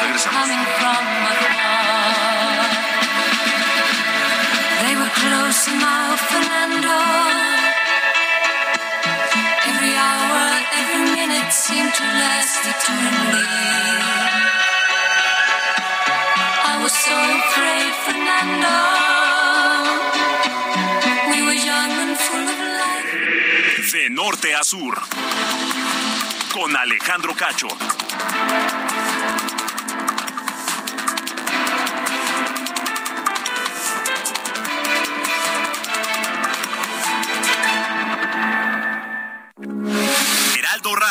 Regresamos. 0.00 0.48
They 4.80 4.96
were 4.96 5.10
close 5.10 5.70
now, 5.72 6.16
Fernando. 6.16 7.77
Every 9.80 9.94
hour, 9.94 10.46
every 10.74 11.04
minute 11.14 11.52
seemed 11.52 11.94
to 11.94 12.02
last 12.02 12.66
eternally. 12.66 13.46
I 16.66 16.82
was 16.82 16.92
so 16.92 17.14
afraid, 17.14 17.92
Fernando. 18.04 18.74
De 23.92 24.10
norte 24.10 24.52
a 24.52 24.64
sur. 24.64 25.00
Con 26.52 26.74
Alejandro 26.74 27.34
Cacho. 27.34 27.68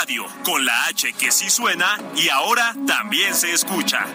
Radio, 0.07 0.25
con 0.45 0.65
la 0.65 0.85
H 0.89 1.13
que 1.13 1.31
sí 1.31 1.49
suena 1.49 1.97
y 2.15 2.29
ahora 2.29 2.73
también 2.85 3.33
se 3.33 3.51
escucha. 3.51 4.05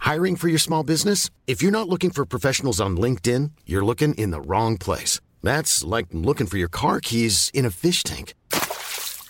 Hiring 0.00 0.36
for 0.36 0.48
your 0.48 0.58
small 0.58 0.82
business? 0.82 1.30
If 1.46 1.62
you're 1.62 1.72
not 1.72 1.88
looking 1.88 2.10
for 2.10 2.26
professionals 2.26 2.80
on 2.82 2.98
LinkedIn, 2.98 3.52
you're 3.64 3.84
looking 3.84 4.12
in 4.14 4.30
the 4.30 4.42
wrong 4.42 4.76
place. 4.76 5.20
That's 5.42 5.82
like 5.82 6.08
looking 6.12 6.46
for 6.46 6.58
your 6.58 6.68
car 6.68 7.00
keys 7.00 7.50
in 7.54 7.64
a 7.64 7.70
fish 7.70 8.02
tank. 8.02 8.34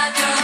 Continuamos 0.00 0.39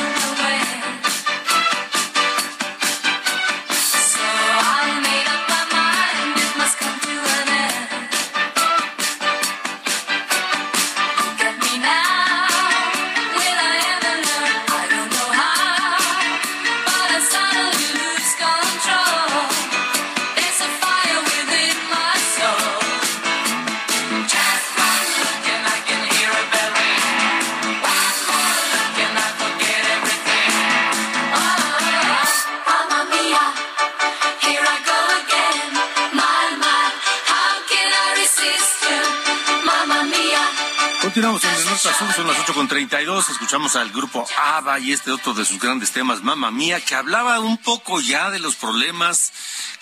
8.32. 43.07 43.31
Escuchamos 43.31 43.77
al 43.77 43.91
grupo 43.91 44.27
ABBA 44.37 44.81
y 44.81 44.93
este 44.93 45.13
otro 45.13 45.33
de 45.33 45.45
sus 45.45 45.61
grandes 45.61 45.93
temas, 45.93 46.23
Mamma 46.23 46.51
Mía, 46.51 46.81
que 46.81 46.95
hablaba 46.95 47.39
un 47.39 47.57
poco 47.59 48.01
ya 48.01 48.31
de 48.31 48.41
los 48.41 48.57
problemas 48.57 49.33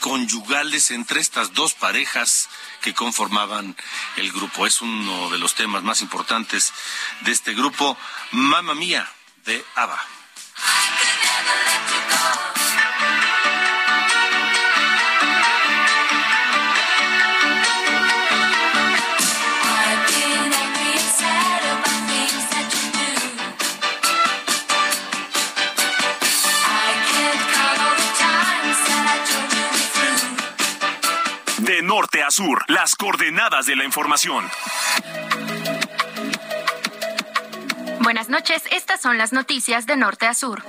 conyugales 0.00 0.90
entre 0.90 1.20
estas 1.20 1.54
dos 1.54 1.74
parejas 1.74 2.48
que 2.82 2.92
conformaban 2.92 3.76
el 4.16 4.30
grupo. 4.30 4.66
Es 4.66 4.82
uno 4.82 5.30
de 5.30 5.38
los 5.38 5.54
temas 5.54 5.82
más 5.82 6.02
importantes 6.02 6.72
de 7.22 7.32
este 7.32 7.54
grupo, 7.54 7.96
Mamma 8.32 8.74
Mía, 8.74 9.10
de 9.44 9.64
ABBA. 9.74 10.13
Sur, 32.30 32.64
las 32.68 32.96
coordenadas 32.96 33.66
de 33.66 33.76
la 33.76 33.84
información. 33.84 34.48
Buenas 38.00 38.28
noches, 38.28 38.62
estas 38.70 39.00
son 39.00 39.18
las 39.18 39.32
noticias 39.32 39.86
de 39.86 39.96
norte 39.96 40.26
a 40.26 40.34
sur. 40.34 40.62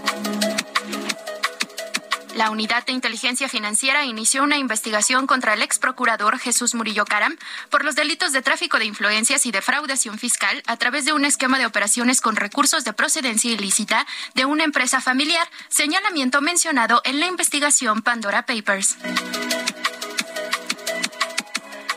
La 2.36 2.50
Unidad 2.50 2.86
de 2.86 2.92
Inteligencia 2.92 3.48
Financiera 3.48 4.04
inició 4.04 4.44
una 4.44 4.58
investigación 4.58 5.26
contra 5.26 5.54
el 5.54 5.62
ex 5.62 5.80
procurador 5.80 6.38
Jesús 6.38 6.76
Murillo 6.76 7.06
Caram 7.06 7.38
por 7.70 7.86
los 7.86 7.96
delitos 7.96 8.34
de 8.34 8.42
tráfico 8.42 8.78
de 8.78 8.86
influencias 8.86 9.46
y 9.46 9.52
defraudación 9.52 10.20
fiscal 10.20 10.62
a 10.68 10.76
través 10.76 11.06
de 11.06 11.14
un 11.14 11.24
esquema 11.24 11.60
de 11.60 11.66
operaciones 11.66 12.20
con 12.20 12.36
recursos 12.36 12.84
de 12.84 12.92
procedencia 12.92 13.52
ilícita 13.52 14.06
de 14.34 14.44
una 14.44 14.66
empresa 14.66 15.00
familiar, 15.00 15.48
señalamiento 15.70 16.42
mencionado 16.42 17.02
en 17.06 17.22
la 17.22 17.28
investigación 17.28 18.02
Pandora 18.02 18.46
Papers. 18.46 18.98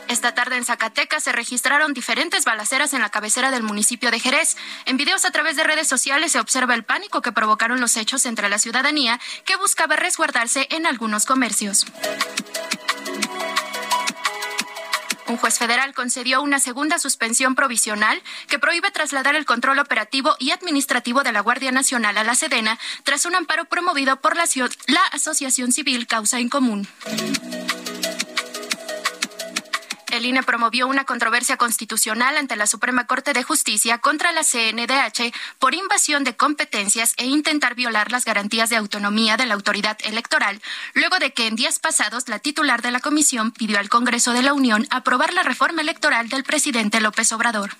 Esta 0.09 0.33
tarde 0.33 0.57
en 0.57 0.65
Zacatecas 0.65 1.23
se 1.23 1.31
registraron 1.31 1.93
diferentes 1.93 2.43
balaceras 2.43 2.95
en 2.95 3.01
la 3.01 3.09
cabecera 3.09 3.51
del 3.51 3.61
municipio 3.61 4.09
de 4.09 4.19
Jerez. 4.19 4.57
En 4.85 4.97
videos 4.97 5.23
a 5.23 5.29
través 5.29 5.55
de 5.55 5.63
redes 5.63 5.87
sociales 5.87 6.31
se 6.31 6.39
observa 6.39 6.73
el 6.73 6.83
pánico 6.83 7.21
que 7.21 7.31
provocaron 7.31 7.79
los 7.79 7.95
hechos 7.95 8.25
entre 8.25 8.49
la 8.49 8.57
ciudadanía 8.57 9.19
que 9.45 9.55
buscaba 9.55 9.97
resguardarse 9.97 10.67
en 10.71 10.87
algunos 10.87 11.27
comercios. 11.27 11.85
Un 15.27 15.37
juez 15.37 15.59
federal 15.59 15.93
concedió 15.93 16.41
una 16.41 16.59
segunda 16.59 16.97
suspensión 16.97 17.53
provisional 17.53 18.19
que 18.47 18.57
prohíbe 18.57 18.89
trasladar 18.89 19.35
el 19.35 19.45
control 19.45 19.77
operativo 19.77 20.35
y 20.39 20.49
administrativo 20.49 21.21
de 21.21 21.33
la 21.33 21.41
Guardia 21.41 21.71
Nacional 21.71 22.17
a 22.17 22.23
la 22.23 22.33
Sedena 22.33 22.79
tras 23.03 23.27
un 23.27 23.35
amparo 23.35 23.65
promovido 23.65 24.19
por 24.19 24.35
la, 24.35 24.45
la 24.87 25.01
Asociación 25.11 25.71
Civil 25.71 26.07
Causa 26.07 26.39
en 26.39 26.49
Común. 26.49 26.87
El 30.19 30.25
INE 30.25 30.43
promovió 30.43 30.85
una 30.85 31.05
controversia 31.05 31.55
constitucional 31.55 32.35
ante 32.35 32.57
la 32.57 32.67
Suprema 32.67 33.07
Corte 33.07 33.31
de 33.31 33.41
Justicia 33.41 33.99
contra 33.99 34.33
la 34.33 34.43
CNDH 34.43 35.33
por 35.59 35.73
invasión 35.73 36.25
de 36.25 36.35
competencias 36.35 37.13
e 37.15 37.25
intentar 37.25 37.73
violar 37.73 38.11
las 38.11 38.25
garantías 38.25 38.69
de 38.69 38.75
autonomía 38.75 39.37
de 39.37 39.45
la 39.45 39.53
autoridad 39.53 39.97
electoral, 40.03 40.61
luego 40.93 41.19
de 41.19 41.31
que 41.31 41.47
en 41.47 41.55
días 41.55 41.79
pasados 41.79 42.27
la 42.27 42.39
titular 42.39 42.81
de 42.81 42.91
la 42.91 42.99
comisión 42.99 43.51
pidió 43.51 43.79
al 43.79 43.87
Congreso 43.87 44.33
de 44.33 44.43
la 44.43 44.51
Unión 44.51 44.85
aprobar 44.89 45.31
la 45.31 45.43
reforma 45.43 45.83
electoral 45.83 46.27
del 46.27 46.43
presidente 46.43 46.99
López 46.99 47.31
Obrador. 47.31 47.77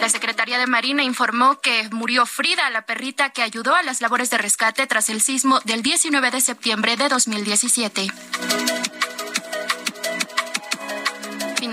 La 0.00 0.08
Secretaría 0.08 0.58
de 0.58 0.66
Marina 0.66 1.04
informó 1.04 1.60
que 1.60 1.86
murió 1.92 2.24
Frida, 2.24 2.70
la 2.70 2.86
perrita 2.86 3.28
que 3.28 3.42
ayudó 3.42 3.74
a 3.74 3.82
las 3.82 4.00
labores 4.00 4.30
de 4.30 4.38
rescate 4.38 4.86
tras 4.86 5.10
el 5.10 5.20
sismo 5.20 5.60
del 5.60 5.82
19 5.82 6.30
de 6.30 6.40
septiembre 6.40 6.96
de 6.96 7.10
2017. 7.10 8.08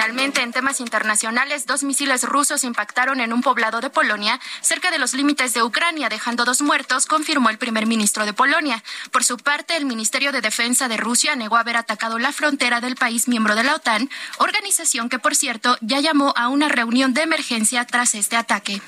Finalmente, 0.09 0.41
en 0.41 0.51
temas 0.51 0.79
internacionales, 0.79 1.67
dos 1.67 1.83
misiles 1.83 2.23
rusos 2.23 2.63
impactaron 2.63 3.19
en 3.19 3.31
un 3.31 3.43
poblado 3.43 3.79
de 3.79 3.91
Polonia 3.91 4.39
cerca 4.59 4.89
de 4.89 4.97
los 4.97 5.13
límites 5.13 5.53
de 5.53 5.61
Ucrania, 5.61 6.09
dejando 6.09 6.45
dos 6.45 6.63
muertos, 6.63 7.05
confirmó 7.05 7.51
el 7.51 7.59
primer 7.59 7.85
ministro 7.85 8.25
de 8.25 8.33
Polonia. 8.33 8.83
Por 9.11 9.23
su 9.23 9.37
parte, 9.37 9.77
el 9.77 9.85
Ministerio 9.85 10.31
de 10.31 10.41
Defensa 10.41 10.87
de 10.87 10.97
Rusia 10.97 11.35
negó 11.35 11.57
haber 11.57 11.77
atacado 11.77 12.17
la 12.17 12.31
frontera 12.31 12.81
del 12.81 12.95
país 12.95 13.27
miembro 13.27 13.53
de 13.53 13.63
la 13.63 13.75
OTAN, 13.75 14.09
organización 14.39 15.09
que, 15.09 15.19
por 15.19 15.35
cierto, 15.35 15.77
ya 15.81 15.99
llamó 15.99 16.33
a 16.35 16.47
una 16.47 16.69
reunión 16.69 17.13
de 17.13 17.21
emergencia 17.21 17.85
tras 17.85 18.15
este 18.15 18.35
ataque. 18.35 18.81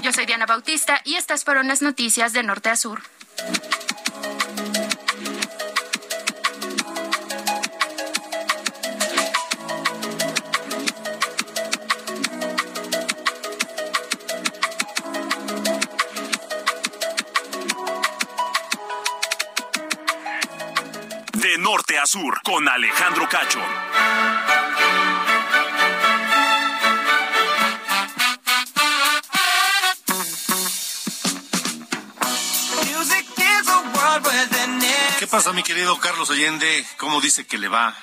Yo 0.00 0.12
soy 0.12 0.26
Diana 0.26 0.46
Bautista 0.46 1.00
y 1.02 1.16
estas 1.16 1.42
fueron 1.42 1.66
las 1.66 1.82
noticias 1.82 2.32
de 2.32 2.44
norte 2.44 2.68
a 2.68 2.76
sur. 2.76 3.02
Sur, 22.14 22.40
con 22.44 22.68
Alejandro 22.68 23.28
Cacho. 23.28 23.60
¿Qué 35.18 35.26
pasa, 35.26 35.52
mi 35.52 35.64
querido 35.64 35.98
Carlos 35.98 36.30
Allende? 36.30 36.86
¿Cómo 36.98 37.20
dice 37.20 37.48
que 37.48 37.58
le 37.58 37.66
va? 37.66 37.96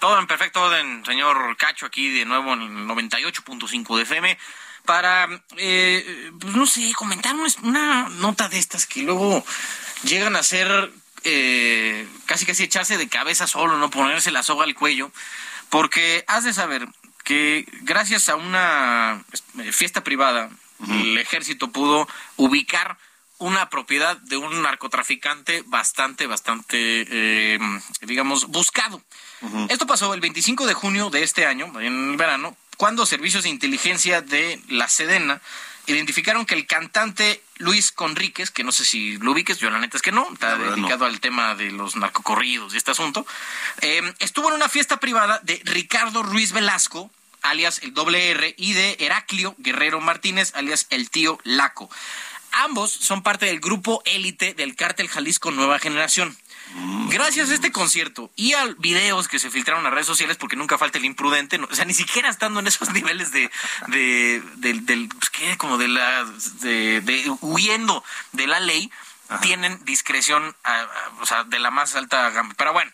Todo 0.00 0.18
en 0.18 0.26
perfecto 0.26 0.62
orden, 0.62 1.04
señor 1.04 1.54
Cacho, 1.58 1.84
aquí 1.84 2.08
de 2.08 2.24
nuevo 2.24 2.54
en 2.54 2.62
el 2.62 2.86
98.5 2.88 3.96
de 3.98 4.02
FM, 4.04 4.38
para, 4.86 5.28
eh, 5.58 6.30
pues 6.40 6.54
no 6.54 6.64
sé, 6.64 6.94
comentar 6.94 7.34
una 7.62 8.08
nota 8.08 8.48
de 8.48 8.58
estas 8.58 8.86
que 8.86 9.02
luego 9.02 9.44
llegan 10.04 10.36
a 10.36 10.42
ser 10.42 10.90
eh, 11.24 12.08
casi 12.26 12.46
casi 12.46 12.64
echarse 12.64 12.98
de 12.98 13.08
cabeza 13.08 13.46
solo, 13.46 13.78
no 13.78 13.90
ponerse 13.90 14.30
la 14.30 14.42
soga 14.42 14.64
al 14.64 14.74
cuello, 14.74 15.10
porque 15.68 16.24
has 16.26 16.44
de 16.44 16.52
saber 16.52 16.86
que 17.24 17.66
gracias 17.82 18.28
a 18.28 18.36
una 18.36 19.24
eh, 19.58 19.72
fiesta 19.72 20.02
privada, 20.02 20.50
el 20.88 21.18
ejército 21.18 21.70
pudo 21.70 22.08
ubicar 22.36 22.96
una 23.38 23.70
propiedad 23.70 24.16
de 24.18 24.36
un 24.36 24.62
narcotraficante 24.62 25.62
bastante, 25.66 26.26
bastante, 26.26 27.06
eh, 27.08 27.58
digamos, 28.02 28.46
buscado. 28.48 29.02
Esto 29.68 29.86
pasó 29.86 30.12
el 30.12 30.20
25 30.20 30.66
de 30.66 30.74
junio 30.74 31.08
de 31.08 31.22
este 31.22 31.46
año, 31.46 31.66
en 31.80 32.10
el 32.10 32.16
verano, 32.16 32.56
cuando 32.76 33.06
servicios 33.06 33.44
de 33.44 33.48
inteligencia 33.48 34.20
de 34.20 34.60
la 34.68 34.88
Sedena 34.88 35.40
identificaron 35.86 36.44
que 36.46 36.54
el 36.54 36.66
cantante 36.66 37.42
Luis 37.60 37.92
Conríquez, 37.92 38.50
que 38.50 38.64
no 38.64 38.72
sé 38.72 38.84
si 38.84 39.18
lo 39.18 39.32
ubiques, 39.32 39.58
yo 39.58 39.70
la 39.70 39.78
neta 39.78 39.96
es 39.96 40.02
que 40.02 40.12
no, 40.12 40.26
está 40.32 40.56
dedicado 40.56 41.04
al 41.04 41.20
tema 41.20 41.54
de 41.54 41.70
los 41.70 41.94
narcocorridos 41.94 42.72
y 42.72 42.78
este 42.78 42.90
asunto, 42.90 43.26
eh, 43.82 44.02
estuvo 44.18 44.48
en 44.48 44.54
una 44.54 44.68
fiesta 44.68 44.98
privada 44.98 45.40
de 45.42 45.60
Ricardo 45.64 46.22
Ruiz 46.22 46.52
Velasco, 46.52 47.10
alias 47.42 47.80
el 47.82 47.92
doble 47.92 48.30
R, 48.30 48.54
y 48.56 48.72
de 48.72 48.96
Heraclio 48.98 49.54
Guerrero 49.58 50.00
Martínez, 50.00 50.52
alias 50.54 50.86
el 50.88 51.10
tío 51.10 51.38
Laco. 51.44 51.90
Ambos 52.52 52.90
son 52.90 53.22
parte 53.22 53.46
del 53.46 53.60
grupo 53.60 54.02
élite 54.06 54.54
del 54.54 54.74
cártel 54.74 55.08
Jalisco 55.08 55.50
Nueva 55.50 55.78
Generación. 55.78 56.36
Gracias 57.08 57.50
a 57.50 57.54
este 57.54 57.72
concierto 57.72 58.30
y 58.36 58.54
a 58.54 58.64
videos 58.78 59.28
que 59.28 59.38
se 59.38 59.50
filtraron 59.50 59.84
a 59.86 59.90
redes 59.90 60.06
sociales, 60.06 60.36
porque 60.36 60.56
nunca 60.56 60.78
falta 60.78 60.98
el 60.98 61.04
imprudente, 61.04 61.58
o 61.58 61.74
sea, 61.74 61.84
ni 61.84 61.94
siquiera 61.94 62.28
estando 62.28 62.60
en 62.60 62.66
esos 62.66 62.90
niveles 62.92 63.32
de, 63.32 63.50
de, 63.88 64.42
del, 64.56 65.08
pues, 65.08 65.30
¿qué? 65.30 65.56
como 65.56 65.78
de 65.78 65.88
la, 65.88 66.24
de, 66.60 67.32
huyendo 67.40 68.04
de 68.32 68.46
la 68.46 68.60
ley, 68.60 68.90
tienen 69.42 69.84
discreción, 69.84 70.56
o 71.20 71.26
sea, 71.26 71.44
de 71.44 71.58
la 71.58 71.70
más 71.70 71.94
alta 71.94 72.30
gama. 72.30 72.54
Pero 72.56 72.72
bueno, 72.72 72.90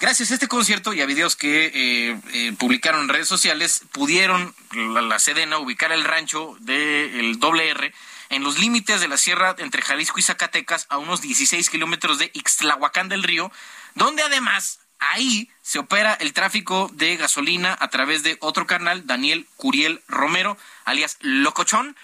gracias 0.00 0.30
a 0.30 0.34
este 0.34 0.48
concierto 0.48 0.92
y 0.92 1.00
a 1.00 1.06
videos 1.06 1.36
que 1.36 1.66
eh, 1.66 2.20
eh, 2.32 2.52
publicaron 2.58 3.02
en 3.02 3.08
redes 3.08 3.28
sociales, 3.28 3.82
pudieron 3.92 4.54
la, 4.72 5.02
la 5.02 5.18
Sedena 5.18 5.58
ubicar 5.58 5.92
el 5.92 6.04
rancho 6.04 6.56
del 6.60 7.38
doble 7.38 7.68
R 7.70 7.94
en 8.28 8.42
los 8.42 8.58
límites 8.58 9.00
de 9.00 9.08
la 9.08 9.16
sierra 9.16 9.54
entre 9.58 9.82
Jalisco 9.82 10.18
y 10.18 10.22
Zacatecas, 10.22 10.86
a 10.88 10.98
unos 10.98 11.20
16 11.20 11.70
kilómetros 11.70 12.18
de 12.18 12.30
Ixtlahuacán 12.34 13.08
del 13.08 13.22
Río, 13.22 13.50
donde 13.94 14.22
además 14.22 14.80
ahí 14.98 15.50
se 15.62 15.78
opera 15.78 16.14
el 16.14 16.32
tráfico 16.32 16.90
de 16.92 17.16
gasolina 17.16 17.76
a 17.78 17.88
través 17.88 18.22
de 18.22 18.36
otro 18.40 18.66
canal, 18.66 19.06
Daniel 19.06 19.46
Curiel 19.56 20.02
Romero, 20.08 20.56
alias 20.84 21.18
Locochón. 21.20 21.96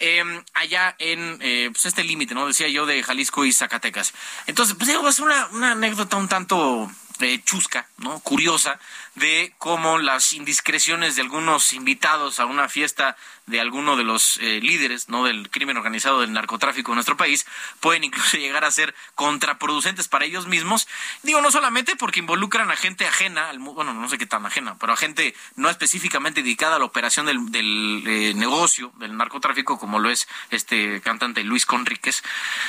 Em, 0.00 0.44
allá 0.54 0.94
en 1.00 1.38
eh, 1.40 1.70
pues 1.72 1.86
este 1.86 2.04
límite, 2.04 2.32
¿no? 2.32 2.46
Decía 2.46 2.68
yo, 2.68 2.86
de 2.86 3.02
Jalisco 3.02 3.44
y 3.44 3.52
Zacatecas. 3.52 4.14
Entonces, 4.46 4.76
pues 4.76 4.86
digo, 4.86 5.08
es 5.08 5.18
una, 5.18 5.46
una 5.48 5.72
anécdota 5.72 6.16
un 6.16 6.28
tanto 6.28 6.88
eh, 7.20 7.42
chusca, 7.44 7.88
¿no? 7.96 8.20
Curiosa, 8.20 8.78
de 9.18 9.54
cómo 9.58 9.98
las 9.98 10.32
indiscreciones 10.32 11.16
de 11.16 11.22
algunos 11.22 11.72
invitados 11.72 12.40
a 12.40 12.46
una 12.46 12.68
fiesta 12.68 13.16
de 13.48 13.60
alguno 13.60 13.96
de 13.96 14.04
los 14.04 14.38
eh, 14.38 14.60
líderes 14.62 15.08
no 15.08 15.24
del 15.24 15.50
crimen 15.50 15.76
organizado 15.76 16.20
del 16.20 16.32
narcotráfico 16.32 16.92
en 16.92 16.96
nuestro 16.96 17.16
país 17.16 17.46
pueden 17.80 18.04
incluso 18.04 18.36
llegar 18.36 18.64
a 18.64 18.70
ser 18.70 18.94
contraproducentes 19.14 20.08
para 20.08 20.24
ellos 20.24 20.46
mismos. 20.46 20.86
Digo 21.22 21.40
no 21.40 21.50
solamente 21.50 21.96
porque 21.96 22.20
involucran 22.20 22.70
a 22.70 22.76
gente 22.76 23.06
ajena 23.06 23.48
al, 23.48 23.58
bueno 23.58 23.94
no 23.94 24.08
sé 24.08 24.18
qué 24.18 24.26
tan 24.26 24.44
ajena 24.46 24.76
pero 24.78 24.92
a 24.92 24.96
gente 24.96 25.34
no 25.56 25.70
específicamente 25.70 26.42
dedicada 26.42 26.76
a 26.76 26.78
la 26.78 26.84
operación 26.84 27.26
del, 27.26 28.02
eh, 28.06 28.34
negocio 28.34 28.92
del 28.98 29.16
narcotráfico 29.16 29.78
como 29.78 29.98
lo 29.98 30.10
es 30.10 30.28
este 30.50 31.00
cantante 31.00 31.42
Luis 31.42 31.66
Conríquez 31.66 32.22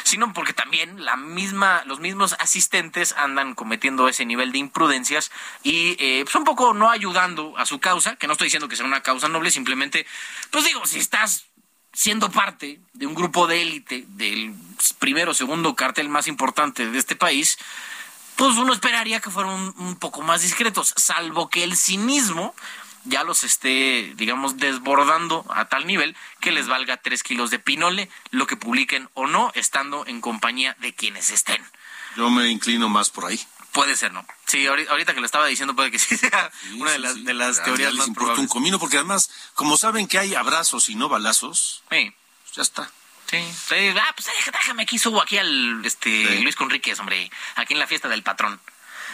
sino 0.04 0.34
porque 0.34 0.54
también 0.54 1.04
la 1.04 1.16
misma 1.18 1.84
los 1.86 2.00
mismos 2.00 2.36
asistentes 2.40 3.14
andan 3.18 3.54
cometiendo 3.54 4.08
ese 4.08 4.26
nivel 4.26 4.52
de 4.52 4.60
imprudencias 4.60 5.32
y 5.64 5.96
eh, 6.00 6.24
pues 6.24 6.36
un 6.40 6.46
poco 6.46 6.74
no 6.74 6.90
ayudando 6.90 7.56
a 7.58 7.66
su 7.66 7.80
causa 7.80 8.16
que 8.16 8.28
no 8.28 8.34
estoy 8.34 8.48
diciendo 8.48 8.68
que 8.68 8.76
sea 8.76 8.86
una 8.86 9.04
causa 9.04 9.28
noble 9.28 9.52
simplemente 9.52 10.06
pues 10.50 10.66
digo, 10.66 10.86
si 10.86 11.00
estás 11.00 11.46
siendo 11.94 12.32
parte 12.32 12.80
de 12.94 13.08
un 13.08 13.16
grupo 13.16 13.48
de 13.48 13.62
élite 13.62 14.06
del 14.08 14.54
primero 15.00 15.32
o 15.32 15.34
segundo 15.34 15.76
cartel 15.76 16.10
más 16.10 16.28
importante 16.28 16.90
de 16.90 16.98
este 16.98 17.16
país, 17.16 17.58
pues 18.36 18.56
uno 18.56 18.74
esperaría 18.74 19.20
que 19.20 19.30
fueran 19.30 19.74
un, 19.78 19.96
poco 19.98 20.22
más 20.22 20.42
discretos, 20.42 20.94
salvo 20.96 21.50
que 21.50 21.64
el 21.64 21.76
cinismo 21.76 22.56
ya 23.06 23.24
los 23.24 23.44
esté, 23.44 24.14
digamos, 24.16 24.58
desbordando 24.58 25.46
a 25.50 25.66
tal 25.66 25.88
nivel 25.88 26.16
que 26.40 26.52
les 26.52 26.68
valga 26.68 26.98
tres 26.98 27.24
kilos 27.24 27.50
de 27.50 27.60
pinole, 27.60 28.10
lo 28.32 28.46
que 28.46 28.56
publiquen 28.56 29.10
o 29.14 29.26
no, 29.26 29.52
estando 29.56 30.06
en 30.06 30.22
compañía 30.22 30.76
de 30.80 30.94
quienes 30.94 31.32
estén. 31.32 31.62
Yo 32.16 32.30
me 32.30 32.50
inclino 32.50 32.88
más 32.88 33.10
por 33.10 33.26
ahí. 33.26 33.40
Puede 33.80 33.96
ser, 33.96 34.12
¿no? 34.12 34.26
Sí, 34.46 34.68
ahorita 34.68 35.14
que 35.14 35.22
lo 35.22 35.26
estaba 35.26 35.46
diciendo 35.46 35.74
puede 35.74 35.90
que 35.90 36.00
sí 36.00 36.18
sea 36.18 36.52
una 36.76 36.92
de 36.92 37.00
las, 37.00 37.24
de 37.24 37.34
las 37.34 37.64
teorías 37.64 37.94
más 37.94 38.10
probables. 38.10 38.40
un 38.40 38.48
comino 38.50 38.78
porque 38.78 38.98
además, 38.98 39.32
como 39.54 39.78
saben 39.78 40.06
que 40.06 40.20
hay 40.20 40.36
abrazos 40.36 40.90
y 40.90 40.96
no 40.96 41.08
balazos, 41.08 41.82
sí. 41.90 42.14
Pues 42.44 42.56
ya 42.56 42.62
está. 42.62 42.92
Sí. 43.30 43.38
Ah, 43.96 44.14
pues 44.16 44.28
déjame 44.52 44.84
aquí, 44.84 45.00
subo 45.00 45.22
aquí 45.22 45.38
al 45.38 45.86
este, 45.86 46.42
Luis 46.42 46.58
Conríquez, 46.58 47.00
hombre, 47.00 47.32
aquí 47.56 47.74
en 47.74 47.80
la 47.80 47.88
fiesta 47.88 48.10
del 48.10 48.22
patrón. 48.22 48.60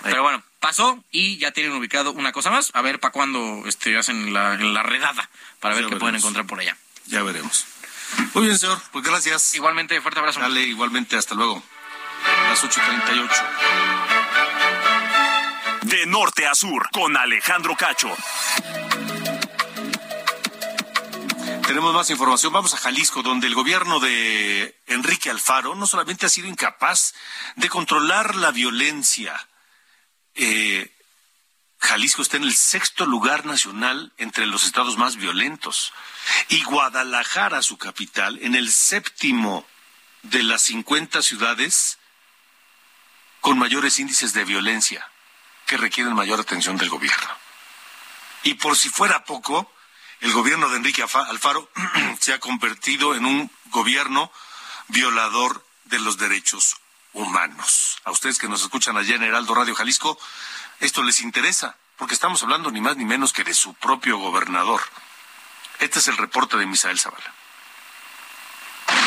Pero 0.01 0.23
bueno, 0.23 0.41
pasó 0.59 1.03
y 1.11 1.37
ya 1.37 1.51
tienen 1.51 1.73
ubicado 1.73 2.11
una 2.13 2.31
cosa 2.31 2.49
más. 2.49 2.71
A 2.73 2.81
ver 2.81 2.99
para 2.99 3.11
cuándo 3.11 3.63
este, 3.67 3.95
hacen 3.99 4.33
la, 4.33 4.55
la 4.55 4.81
redada, 4.81 5.29
para 5.59 5.75
ver 5.75 5.85
qué 5.85 5.97
pueden 5.97 6.15
encontrar 6.15 6.47
por 6.47 6.59
allá. 6.59 6.75
Ya 7.05 7.21
veremos. 7.21 7.65
Muy 8.33 8.45
bien, 8.45 8.57
señor. 8.57 8.81
Pues 8.91 9.05
gracias. 9.05 9.53
Igualmente, 9.53 10.01
fuerte 10.01 10.19
abrazo. 10.19 10.39
Dale, 10.39 10.61
igualmente. 10.61 11.17
Hasta 11.17 11.35
luego. 11.35 11.61
A 12.25 12.49
las 12.49 12.63
8.38. 12.63 13.94
Norte 16.05 16.45
a 16.45 16.53
sur, 16.53 16.89
con 16.91 17.17
Alejandro 17.17 17.75
Cacho. 17.75 18.15
Tenemos 21.65 21.93
más 21.95 22.09
información. 22.11 22.53
Vamos 22.53 22.73
a 22.73 22.77
Jalisco, 22.77 23.23
donde 23.23 23.47
el 23.47 23.55
gobierno 23.55 23.99
de 23.99 24.79
Enrique 24.85 25.31
Alfaro 25.31 25.73
no 25.73 25.87
solamente 25.87 26.27
ha 26.27 26.29
sido 26.29 26.47
incapaz 26.47 27.15
de 27.55 27.69
controlar 27.69 28.35
la 28.35 28.51
violencia, 28.51 29.47
eh, 30.35 30.91
Jalisco 31.79 32.21
está 32.21 32.37
en 32.37 32.43
el 32.43 32.55
sexto 32.55 33.05
lugar 33.05 33.45
nacional 33.45 34.13
entre 34.17 34.45
los 34.45 34.65
estados 34.65 34.97
más 34.97 35.15
violentos 35.15 35.91
y 36.49 36.63
Guadalajara, 36.63 37.61
su 37.61 37.77
capital, 37.77 38.37
en 38.41 38.55
el 38.55 38.71
séptimo 38.71 39.65
de 40.23 40.43
las 40.43 40.61
50 40.63 41.21
ciudades 41.21 41.97
con 43.41 43.57
mayores 43.57 43.99
índices 43.99 44.33
de 44.33 44.45
violencia 44.45 45.09
que 45.65 45.77
requieren 45.77 46.13
mayor 46.13 46.39
atención 46.39 46.77
del 46.77 46.89
gobierno. 46.89 47.29
Y 48.43 48.55
por 48.55 48.77
si 48.77 48.89
fuera 48.89 49.23
poco, 49.23 49.71
el 50.21 50.31
gobierno 50.31 50.69
de 50.69 50.77
Enrique 50.77 51.03
Alfaro 51.03 51.69
se 52.19 52.33
ha 52.33 52.39
convertido 52.39 53.15
en 53.15 53.25
un 53.25 53.51
gobierno 53.65 54.31
violador 54.87 55.65
de 55.85 55.99
los 55.99 56.17
derechos 56.17 56.77
humanos. 57.13 57.97
A 58.03 58.11
ustedes 58.11 58.37
que 58.37 58.47
nos 58.47 58.61
escuchan 58.61 58.97
allá 58.97 59.15
en 59.15 59.23
Heraldo 59.23 59.55
Radio 59.55 59.75
Jalisco, 59.75 60.17
esto 60.79 61.03
les 61.03 61.21
interesa, 61.21 61.77
porque 61.97 62.13
estamos 62.13 62.43
hablando 62.43 62.69
ni 62.71 62.81
más 62.81 62.97
ni 62.97 63.05
menos 63.05 63.33
que 63.33 63.43
de 63.43 63.53
su 63.53 63.73
propio 63.73 64.17
gobernador. 64.17 64.81
Este 65.79 65.99
es 65.99 66.07
el 66.07 66.17
reporte 66.17 66.57
de 66.57 66.65
Misael 66.65 66.99
Zavala 66.99 67.44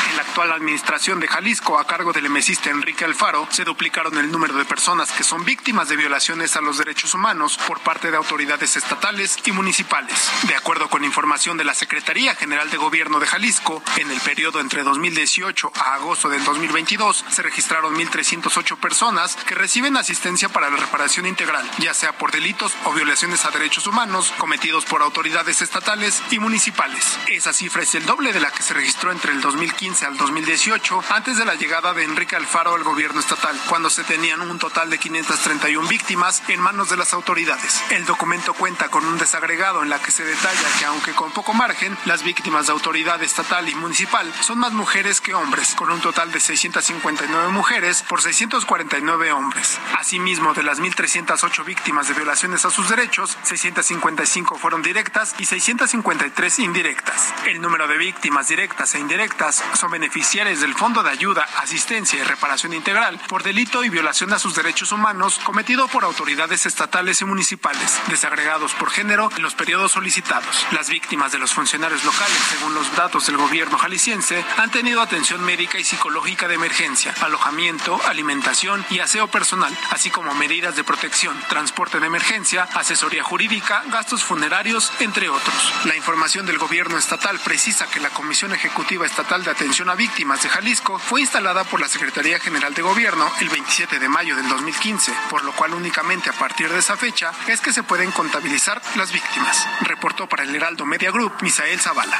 en 0.09 0.15
la 0.15 0.23
actual 0.23 0.51
administración 0.51 1.19
de 1.19 1.27
Jalisco 1.27 1.77
a 1.77 1.85
cargo 1.85 2.13
del 2.13 2.25
emesista 2.25 2.69
Enrique 2.69 3.05
Alfaro 3.05 3.47
se 3.51 3.63
duplicaron 3.63 4.17
el 4.17 4.31
número 4.31 4.55
de 4.55 4.65
personas 4.65 5.11
que 5.11 5.23
son 5.23 5.45
víctimas 5.45 5.89
de 5.89 5.95
violaciones 5.95 6.55
a 6.55 6.61
los 6.61 6.77
derechos 6.77 7.13
humanos 7.13 7.59
por 7.67 7.79
parte 7.79 8.09
de 8.09 8.17
autoridades 8.17 8.75
estatales 8.75 9.37
y 9.45 9.51
municipales. 9.51 10.29
De 10.47 10.55
acuerdo 10.55 10.89
con 10.89 11.03
información 11.03 11.57
de 11.57 11.63
la 11.63 11.73
Secretaría 11.73 12.35
General 12.35 12.69
de 12.69 12.77
Gobierno 12.77 13.19
de 13.19 13.27
Jalisco, 13.27 13.83
en 13.97 14.09
el 14.09 14.19
periodo 14.21 14.59
entre 14.59 14.83
2018 14.83 15.71
a 15.75 15.93
agosto 15.95 16.29
del 16.29 16.43
2022 16.43 17.25
se 17.29 17.41
registraron 17.41 17.95
1.308 17.95 18.77
personas 18.77 19.35
que 19.35 19.55
reciben 19.55 19.97
asistencia 19.97 20.49
para 20.49 20.69
la 20.69 20.77
reparación 20.77 21.25
integral, 21.25 21.69
ya 21.79 21.93
sea 21.93 22.17
por 22.17 22.31
delitos 22.31 22.73
o 22.85 22.93
violaciones 22.93 23.45
a 23.45 23.51
derechos 23.51 23.87
humanos 23.87 24.33
cometidos 24.37 24.85
por 24.85 25.01
autoridades 25.01 25.61
estatales 25.61 26.21
y 26.31 26.39
municipales. 26.39 27.17
Esa 27.27 27.53
cifra 27.53 27.83
es 27.83 27.95
el 27.95 28.05
doble 28.05 28.33
de 28.33 28.39
la 28.39 28.51
que 28.51 28.63
se 28.63 28.73
registró 28.73 29.11
entre 29.11 29.31
el 29.33 29.41
2015 29.41 29.98
al 30.03 30.17
2018, 30.17 31.03
antes 31.09 31.37
de 31.37 31.45
la 31.45 31.55
llegada 31.55 31.93
de 31.93 32.03
Enrique 32.03 32.35
Alfaro 32.35 32.75
al 32.75 32.83
gobierno 32.83 33.19
estatal, 33.19 33.59
cuando 33.67 33.89
se 33.89 34.03
tenían 34.03 34.41
un 34.41 34.57
total 34.57 34.89
de 34.89 34.97
531 34.97 35.87
víctimas 35.87 36.41
en 36.47 36.61
manos 36.61 36.89
de 36.89 36.97
las 36.97 37.13
autoridades. 37.13 37.81
El 37.89 38.05
documento 38.05 38.53
cuenta 38.53 38.89
con 38.89 39.05
un 39.05 39.17
desagregado 39.17 39.83
en 39.83 39.89
la 39.89 39.99
que 39.99 40.11
se 40.11 40.23
detalla 40.23 40.69
que 40.77 40.85
aunque 40.85 41.13
con 41.13 41.31
poco 41.31 41.53
margen, 41.53 41.97
las 42.05 42.23
víctimas 42.23 42.67
de 42.67 42.71
autoridad 42.71 43.21
estatal 43.23 43.67
y 43.67 43.75
municipal 43.75 44.31
son 44.41 44.59
más 44.59 44.71
mujeres 44.71 45.21
que 45.21 45.33
hombres, 45.33 45.75
con 45.75 45.91
un 45.91 45.99
total 45.99 46.31
de 46.31 46.39
659 46.39 47.49
mujeres 47.49 48.03
por 48.03 48.21
649 48.21 49.31
hombres. 49.33 49.79
Asimismo, 49.97 50.53
de 50.53 50.63
las 50.63 50.79
1.308 50.79 51.65
víctimas 51.65 52.07
de 52.07 52.13
violaciones 52.13 52.63
a 52.63 52.69
sus 52.69 52.89
derechos, 52.89 53.37
655 53.43 54.57
fueron 54.57 54.81
directas 54.81 55.35
y 55.39 55.45
653 55.45 56.59
indirectas. 56.59 57.33
El 57.45 57.61
número 57.61 57.87
de 57.87 57.97
víctimas 57.97 58.47
directas 58.47 58.95
e 58.95 58.99
indirectas 58.99 59.63
son 59.73 59.88
beneficiarios 59.89 60.61
del 60.61 60.75
Fondo 60.75 61.03
de 61.03 61.09
Ayuda, 61.09 61.47
Asistencia 61.57 62.19
y 62.19 62.23
Reparación 62.23 62.73
Integral 62.73 63.19
por 63.27 63.43
delito 63.43 63.83
y 63.83 63.89
violación 63.89 64.33
a 64.33 64.39
sus 64.39 64.55
derechos 64.55 64.91
humanos 64.91 65.39
cometido 65.43 65.87
por 65.87 66.03
autoridades 66.03 66.65
estatales 66.65 67.21
y 67.21 67.25
municipales, 67.25 67.99
desagregados 68.07 68.73
por 68.73 68.89
género 68.89 69.29
en 69.35 69.41
los 69.41 69.55
periodos 69.55 69.91
solicitados. 69.93 70.65
Las 70.71 70.89
víctimas 70.89 71.31
de 71.31 71.39
los 71.39 71.53
funcionarios 71.53 72.03
locales, 72.03 72.37
según 72.49 72.73
los 72.73 72.95
datos 72.95 73.27
del 73.27 73.37
gobierno 73.37 73.77
jalisciense, 73.77 74.43
han 74.57 74.71
tenido 74.71 75.01
atención 75.01 75.43
médica 75.43 75.79
y 75.79 75.83
psicológica 75.83 76.47
de 76.47 76.55
emergencia, 76.55 77.13
alojamiento, 77.21 77.99
alimentación 78.07 78.85
y 78.89 78.99
aseo 78.99 79.27
personal, 79.27 79.75
así 79.91 80.09
como 80.09 80.33
medidas 80.35 80.75
de 80.75 80.83
protección, 80.83 81.39
transporte 81.47 81.99
de 81.99 82.07
emergencia, 82.07 82.63
asesoría 82.73 83.23
jurídica, 83.23 83.83
gastos 83.87 84.23
funerarios, 84.23 84.91
entre 84.99 85.29
otros. 85.29 85.73
La 85.85 85.95
información 85.95 86.45
del 86.45 86.57
gobierno 86.57 86.97
estatal 86.97 87.39
precisa 87.39 87.87
que 87.89 87.99
la 87.99 88.09
Comisión 88.09 88.53
Ejecutiva 88.53 89.05
Estatal 89.05 89.43
de 89.43 89.51
Atención 89.51 89.78
a 89.87 89.95
Víctimas 89.95 90.43
de 90.43 90.49
Jalisco 90.49 90.99
fue 90.99 91.21
instalada 91.21 91.63
por 91.63 91.79
la 91.79 91.87
Secretaría 91.87 92.37
General 92.37 92.73
de 92.73 92.81
Gobierno 92.81 93.31
el 93.39 93.47
27 93.47 93.97
de 93.97 94.09
mayo 94.09 94.35
del 94.35 94.49
2015, 94.49 95.13
por 95.29 95.45
lo 95.45 95.53
cual 95.53 95.73
únicamente 95.73 96.29
a 96.29 96.33
partir 96.33 96.69
de 96.69 96.79
esa 96.79 96.97
fecha 96.97 97.31
es 97.47 97.61
que 97.61 97.71
se 97.71 97.83
pueden 97.83 98.11
contabilizar 98.11 98.81
las 98.97 99.13
víctimas. 99.13 99.65
Reportó 99.79 100.27
para 100.27 100.43
el 100.43 100.53
Heraldo 100.53 100.85
Media 100.85 101.11
Group 101.11 101.31
Misael 101.41 101.79
Zavala. 101.79 102.19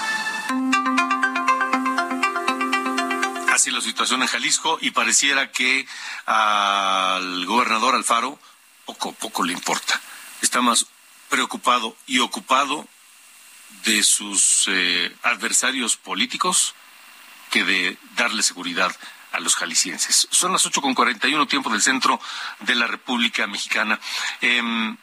Así 3.51 3.71
la 3.71 3.81
situación 3.81 4.21
en 4.21 4.29
Jalisco 4.29 4.77
y 4.79 4.91
pareciera 4.91 5.51
que 5.51 5.85
al 6.27 7.45
gobernador 7.45 7.93
Alfaro 7.93 8.39
poco 8.85 9.11
poco 9.11 9.43
le 9.43 9.51
importa. 9.51 9.99
Está 10.41 10.61
más 10.61 10.85
preocupado 11.27 11.97
y 12.07 12.19
ocupado 12.19 12.87
de 13.83 14.01
sus 14.01 14.65
eh, 14.69 15.13
adversarios 15.23 15.97
políticos 15.97 16.73
que 17.49 17.63
de 17.63 17.97
darle 18.15 18.43
seguridad 18.43 18.95
a 19.31 19.39
los 19.39 19.55
jaliscienses. 19.55 20.27
Son 20.31 20.51
las 20.51 20.65
ocho 20.65 20.81
con 20.81 20.95
uno 20.97 21.47
tiempo 21.47 21.69
del 21.69 21.81
centro 21.81 22.19
de 22.61 22.75
la 22.75 22.87
República 22.87 23.47
Mexicana. 23.47 23.99
Em, 24.41 24.97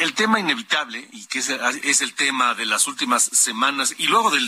el 0.00 0.14
tema 0.14 0.40
inevitable, 0.40 1.06
y 1.12 1.26
que 1.26 1.40
es, 1.40 2.00
el 2.00 2.14
tema 2.14 2.54
de 2.54 2.64
las 2.64 2.86
últimas 2.86 3.22
semanas, 3.22 3.94
y 3.98 4.06
luego 4.06 4.30
de 4.30 4.40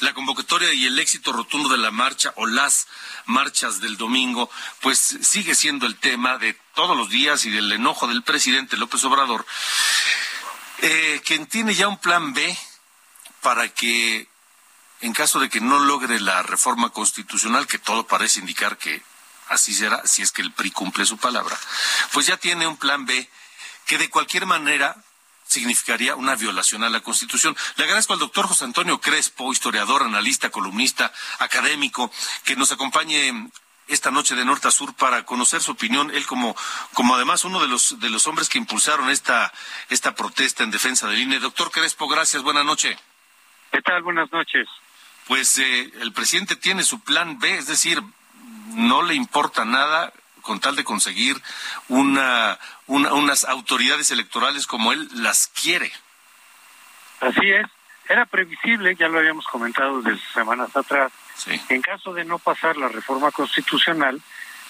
la 0.00 0.12
convocatoria 0.12 0.72
y 0.74 0.84
el 0.84 0.98
éxito 0.98 1.32
rotundo 1.32 1.70
de 1.70 1.78
la 1.78 1.90
marcha 1.90 2.32
o 2.36 2.46
las 2.46 2.88
marchas 3.24 3.80
del 3.80 3.96
domingo, 3.96 4.50
pues 4.80 4.98
sigue 5.22 5.54
siendo 5.54 5.86
el 5.86 5.96
tema 5.96 6.36
de 6.36 6.54
todos 6.74 6.94
los 6.94 7.08
días 7.08 7.46
y 7.46 7.50
del 7.50 7.72
enojo 7.72 8.06
del 8.06 8.22
presidente 8.22 8.76
López 8.76 9.02
Obrador, 9.04 9.46
eh, 10.82 11.22
quien 11.24 11.46
tiene 11.46 11.74
ya 11.74 11.88
un 11.88 11.98
plan 11.98 12.34
B 12.34 12.58
para 13.40 13.68
que 13.68 14.28
en 15.00 15.12
caso 15.12 15.38
de 15.38 15.48
que 15.48 15.60
no 15.60 15.78
logre 15.78 16.20
la 16.20 16.42
reforma 16.42 16.90
constitucional, 16.90 17.66
que 17.66 17.78
todo 17.78 18.06
parece 18.06 18.40
indicar 18.40 18.76
que 18.78 19.02
así 19.48 19.74
será, 19.74 20.06
si 20.06 20.22
es 20.22 20.32
que 20.32 20.42
el 20.42 20.52
PRI 20.52 20.70
cumple 20.70 21.06
su 21.06 21.18
palabra, 21.18 21.56
pues 22.12 22.26
ya 22.26 22.36
tiene 22.36 22.66
un 22.66 22.76
plan 22.76 23.06
B 23.06 23.28
que 23.86 23.98
de 23.98 24.10
cualquier 24.10 24.46
manera 24.46 24.96
significaría 25.46 26.14
una 26.14 26.36
violación 26.36 26.84
a 26.84 26.90
la 26.90 27.00
Constitución. 27.00 27.56
Le 27.76 27.84
agradezco 27.84 28.12
al 28.12 28.18
doctor 28.18 28.46
José 28.46 28.64
Antonio 28.64 29.00
Crespo, 29.00 29.50
historiador, 29.50 30.02
analista, 30.02 30.50
columnista, 30.50 31.10
académico, 31.38 32.10
que 32.44 32.54
nos 32.54 32.70
acompañe 32.70 33.50
esta 33.86 34.10
noche 34.10 34.34
de 34.34 34.44
norte 34.44 34.68
a 34.68 34.70
sur 34.70 34.94
para 34.94 35.24
conocer 35.24 35.62
su 35.62 35.70
opinión. 35.72 36.10
Él 36.10 36.26
como, 36.26 36.54
como 36.92 37.14
además 37.14 37.44
uno 37.44 37.62
de 37.62 37.68
los, 37.68 37.98
de 37.98 38.10
los 38.10 38.26
hombres 38.26 38.50
que 38.50 38.58
impulsaron 38.58 39.08
esta, 39.08 39.50
esta 39.88 40.14
protesta 40.14 40.64
en 40.64 40.70
defensa 40.70 41.08
del 41.08 41.22
INE. 41.22 41.38
Doctor 41.38 41.70
Crespo, 41.70 42.08
gracias. 42.08 42.42
Buenas 42.42 42.66
noches. 42.66 42.98
¿Qué 43.72 43.80
tal? 43.80 44.02
Buenas 44.02 44.30
noches 44.30 44.68
pues 45.28 45.58
eh, 45.58 45.92
el 46.00 46.12
presidente 46.12 46.56
tiene 46.56 46.82
su 46.82 47.00
plan 47.00 47.38
B, 47.38 47.56
es 47.56 47.66
decir, 47.66 48.02
no 48.74 49.02
le 49.02 49.14
importa 49.14 49.64
nada 49.64 50.12
con 50.40 50.58
tal 50.58 50.74
de 50.74 50.84
conseguir 50.84 51.36
una, 51.88 52.58
unas 52.86 53.44
autoridades 53.44 54.10
electorales 54.10 54.66
como 54.66 54.92
él 54.92 55.06
las 55.12 55.48
quiere. 55.48 55.92
Así 57.20 57.50
es, 57.50 57.66
era 58.08 58.24
previsible, 58.24 58.96
ya 58.96 59.08
lo 59.08 59.18
habíamos 59.18 59.46
comentado 59.46 60.00
desde 60.00 60.22
semanas 60.32 60.74
atrás, 60.74 61.12
en 61.68 61.82
caso 61.82 62.14
de 62.14 62.24
no 62.24 62.38
pasar 62.38 62.78
la 62.78 62.88
reforma 62.88 63.30
constitucional, 63.30 64.20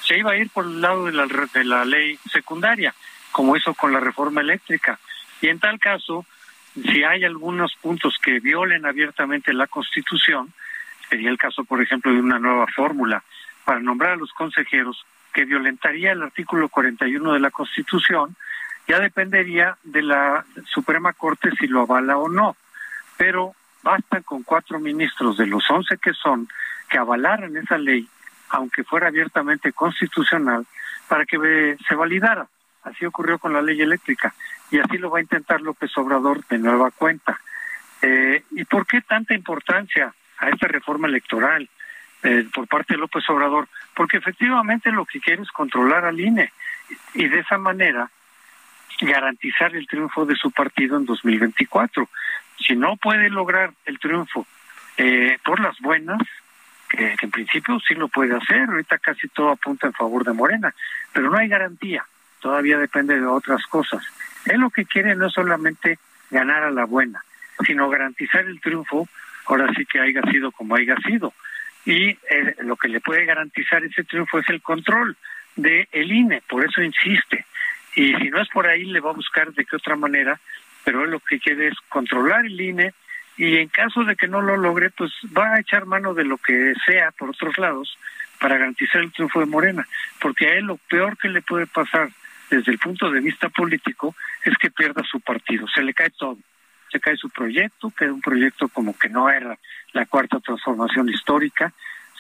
se 0.04 0.18
iba 0.18 0.32
a 0.32 0.36
ir 0.36 0.50
por 0.50 0.64
el 0.64 0.80
lado 0.80 1.04
de 1.04 1.12
la, 1.12 1.26
de 1.26 1.64
la 1.64 1.84
ley 1.84 2.18
secundaria, 2.32 2.94
como 3.30 3.56
hizo 3.56 3.74
con 3.74 3.92
la 3.92 4.00
reforma 4.00 4.40
eléctrica. 4.40 4.98
Y 5.40 5.48
en 5.48 5.60
tal 5.60 5.78
caso, 5.78 6.26
si 6.84 7.04
hay 7.04 7.24
algunos 7.24 7.74
puntos 7.76 8.18
que 8.20 8.40
violen 8.40 8.86
abiertamente 8.86 9.52
la 9.52 9.66
Constitución, 9.66 10.52
sería 11.08 11.30
el 11.30 11.38
caso, 11.38 11.64
por 11.64 11.82
ejemplo, 11.82 12.12
de 12.12 12.20
una 12.20 12.38
nueva 12.38 12.66
fórmula 12.74 13.22
para 13.64 13.80
nombrar 13.80 14.12
a 14.12 14.16
los 14.16 14.32
consejeros 14.32 15.04
que 15.32 15.44
violentaría 15.44 16.12
el 16.12 16.22
artículo 16.22 16.68
41 16.68 17.32
de 17.32 17.40
la 17.40 17.50
Constitución, 17.50 18.36
ya 18.86 18.98
dependería 18.98 19.76
de 19.84 20.02
la 20.02 20.44
Suprema 20.66 21.12
Corte 21.12 21.50
si 21.58 21.66
lo 21.66 21.82
avala 21.82 22.16
o 22.16 22.28
no. 22.28 22.56
Pero 23.16 23.54
basta 23.82 24.22
con 24.22 24.42
cuatro 24.42 24.80
ministros 24.80 25.36
de 25.36 25.46
los 25.46 25.70
once 25.70 25.98
que 25.98 26.12
son 26.14 26.48
que 26.88 26.98
avalaran 26.98 27.56
esa 27.56 27.76
ley, 27.76 28.08
aunque 28.48 28.84
fuera 28.84 29.08
abiertamente 29.08 29.72
constitucional, 29.72 30.66
para 31.06 31.26
que 31.26 31.76
se 31.86 31.94
validara. 31.94 32.48
Así 32.88 33.04
ocurrió 33.04 33.38
con 33.38 33.52
la 33.52 33.62
ley 33.62 33.80
eléctrica 33.80 34.34
y 34.70 34.78
así 34.78 34.98
lo 34.98 35.10
va 35.10 35.18
a 35.18 35.22
intentar 35.22 35.60
López 35.60 35.96
Obrador 35.96 36.44
de 36.46 36.58
nueva 36.58 36.90
cuenta. 36.90 37.40
Eh, 38.02 38.42
¿Y 38.52 38.64
por 38.64 38.86
qué 38.86 39.00
tanta 39.00 39.34
importancia 39.34 40.14
a 40.38 40.48
esta 40.50 40.68
reforma 40.68 41.08
electoral 41.08 41.68
eh, 42.22 42.46
por 42.52 42.68
parte 42.68 42.94
de 42.94 43.00
López 43.00 43.28
Obrador? 43.28 43.68
Porque 43.94 44.18
efectivamente 44.18 44.90
lo 44.92 45.04
que 45.04 45.20
quiere 45.20 45.42
es 45.42 45.50
controlar 45.50 46.04
al 46.04 46.20
INE 46.20 46.52
y 47.14 47.28
de 47.28 47.40
esa 47.40 47.58
manera 47.58 48.10
garantizar 49.00 49.74
el 49.74 49.86
triunfo 49.86 50.26
de 50.26 50.36
su 50.36 50.50
partido 50.50 50.96
en 50.96 51.06
2024. 51.06 52.08
Si 52.58 52.74
no 52.74 52.96
puede 52.96 53.30
lograr 53.30 53.72
el 53.84 53.98
triunfo 53.98 54.46
eh, 54.96 55.38
por 55.44 55.60
las 55.60 55.78
buenas, 55.80 56.20
que, 56.88 57.14
en 57.20 57.30
principio 57.30 57.78
sí 57.80 57.94
lo 57.94 58.08
puede 58.08 58.36
hacer, 58.36 58.68
ahorita 58.68 58.98
casi 58.98 59.28
todo 59.28 59.50
apunta 59.50 59.86
en 59.86 59.92
favor 59.92 60.24
de 60.24 60.32
Morena, 60.32 60.74
pero 61.12 61.30
no 61.30 61.38
hay 61.38 61.48
garantía, 61.48 62.04
todavía 62.40 62.78
depende 62.78 63.18
de 63.18 63.26
otras 63.26 63.64
cosas. 63.66 64.02
Él 64.46 64.60
lo 64.60 64.70
que 64.70 64.84
quiere 64.84 65.14
no 65.14 65.26
es 65.26 65.32
solamente 65.32 65.98
ganar 66.30 66.62
a 66.62 66.70
la 66.70 66.84
buena, 66.84 67.22
sino 67.66 67.88
garantizar 67.88 68.44
el 68.44 68.60
triunfo, 68.60 69.08
ahora 69.46 69.72
sí 69.76 69.84
que 69.86 70.00
haya 70.00 70.22
sido 70.30 70.52
como 70.52 70.76
haya 70.76 70.96
sido. 71.06 71.32
Y 71.84 72.10
eh, 72.10 72.56
lo 72.60 72.76
que 72.76 72.88
le 72.88 73.00
puede 73.00 73.24
garantizar 73.24 73.82
ese 73.84 74.04
triunfo 74.04 74.38
es 74.38 74.48
el 74.50 74.62
control 74.62 75.16
de 75.56 75.88
el 75.92 76.12
INE, 76.12 76.42
por 76.48 76.64
eso 76.64 76.82
insiste. 76.82 77.46
Y 77.94 78.14
si 78.14 78.30
no 78.30 78.40
es 78.40 78.48
por 78.48 78.66
ahí, 78.66 78.84
le 78.84 79.00
va 79.00 79.10
a 79.10 79.14
buscar 79.14 79.52
de 79.52 79.64
qué 79.64 79.76
otra 79.76 79.96
manera, 79.96 80.38
pero 80.84 81.04
él 81.04 81.10
lo 81.10 81.20
que 81.20 81.40
quiere 81.40 81.68
es 81.68 81.74
controlar 81.88 82.44
el 82.46 82.60
INE 82.60 82.92
y 83.36 83.56
en 83.56 83.68
caso 83.68 84.04
de 84.04 84.16
que 84.16 84.26
no 84.26 84.42
lo 84.42 84.56
logre, 84.56 84.90
pues 84.90 85.12
va 85.36 85.54
a 85.54 85.60
echar 85.60 85.86
mano 85.86 86.12
de 86.12 86.24
lo 86.24 86.38
que 86.38 86.74
sea 86.84 87.12
por 87.12 87.30
otros 87.30 87.56
lados 87.56 87.96
para 88.40 88.58
garantizar 88.58 89.00
el 89.00 89.12
triunfo 89.12 89.40
de 89.40 89.46
Morena, 89.46 89.86
porque 90.20 90.48
a 90.48 90.54
él 90.54 90.66
lo 90.66 90.76
peor 90.76 91.16
que 91.16 91.28
le 91.28 91.40
puede 91.42 91.66
pasar 91.66 92.10
desde 92.50 92.72
el 92.72 92.78
punto 92.78 93.10
de 93.10 93.20
vista 93.20 93.48
político 93.48 94.14
es 94.44 94.56
que 94.58 94.70
pierda 94.70 95.02
su 95.04 95.20
partido, 95.20 95.66
se 95.68 95.82
le 95.82 95.94
cae 95.94 96.10
todo, 96.10 96.38
se 96.90 97.00
cae 97.00 97.16
su 97.16 97.28
proyecto, 97.30 97.90
queda 97.90 98.12
un 98.12 98.20
proyecto 98.20 98.68
como 98.68 98.96
que 98.96 99.08
no 99.08 99.28
era 99.28 99.58
la 99.92 100.06
cuarta 100.06 100.40
transformación 100.40 101.08
histórica, 101.08 101.72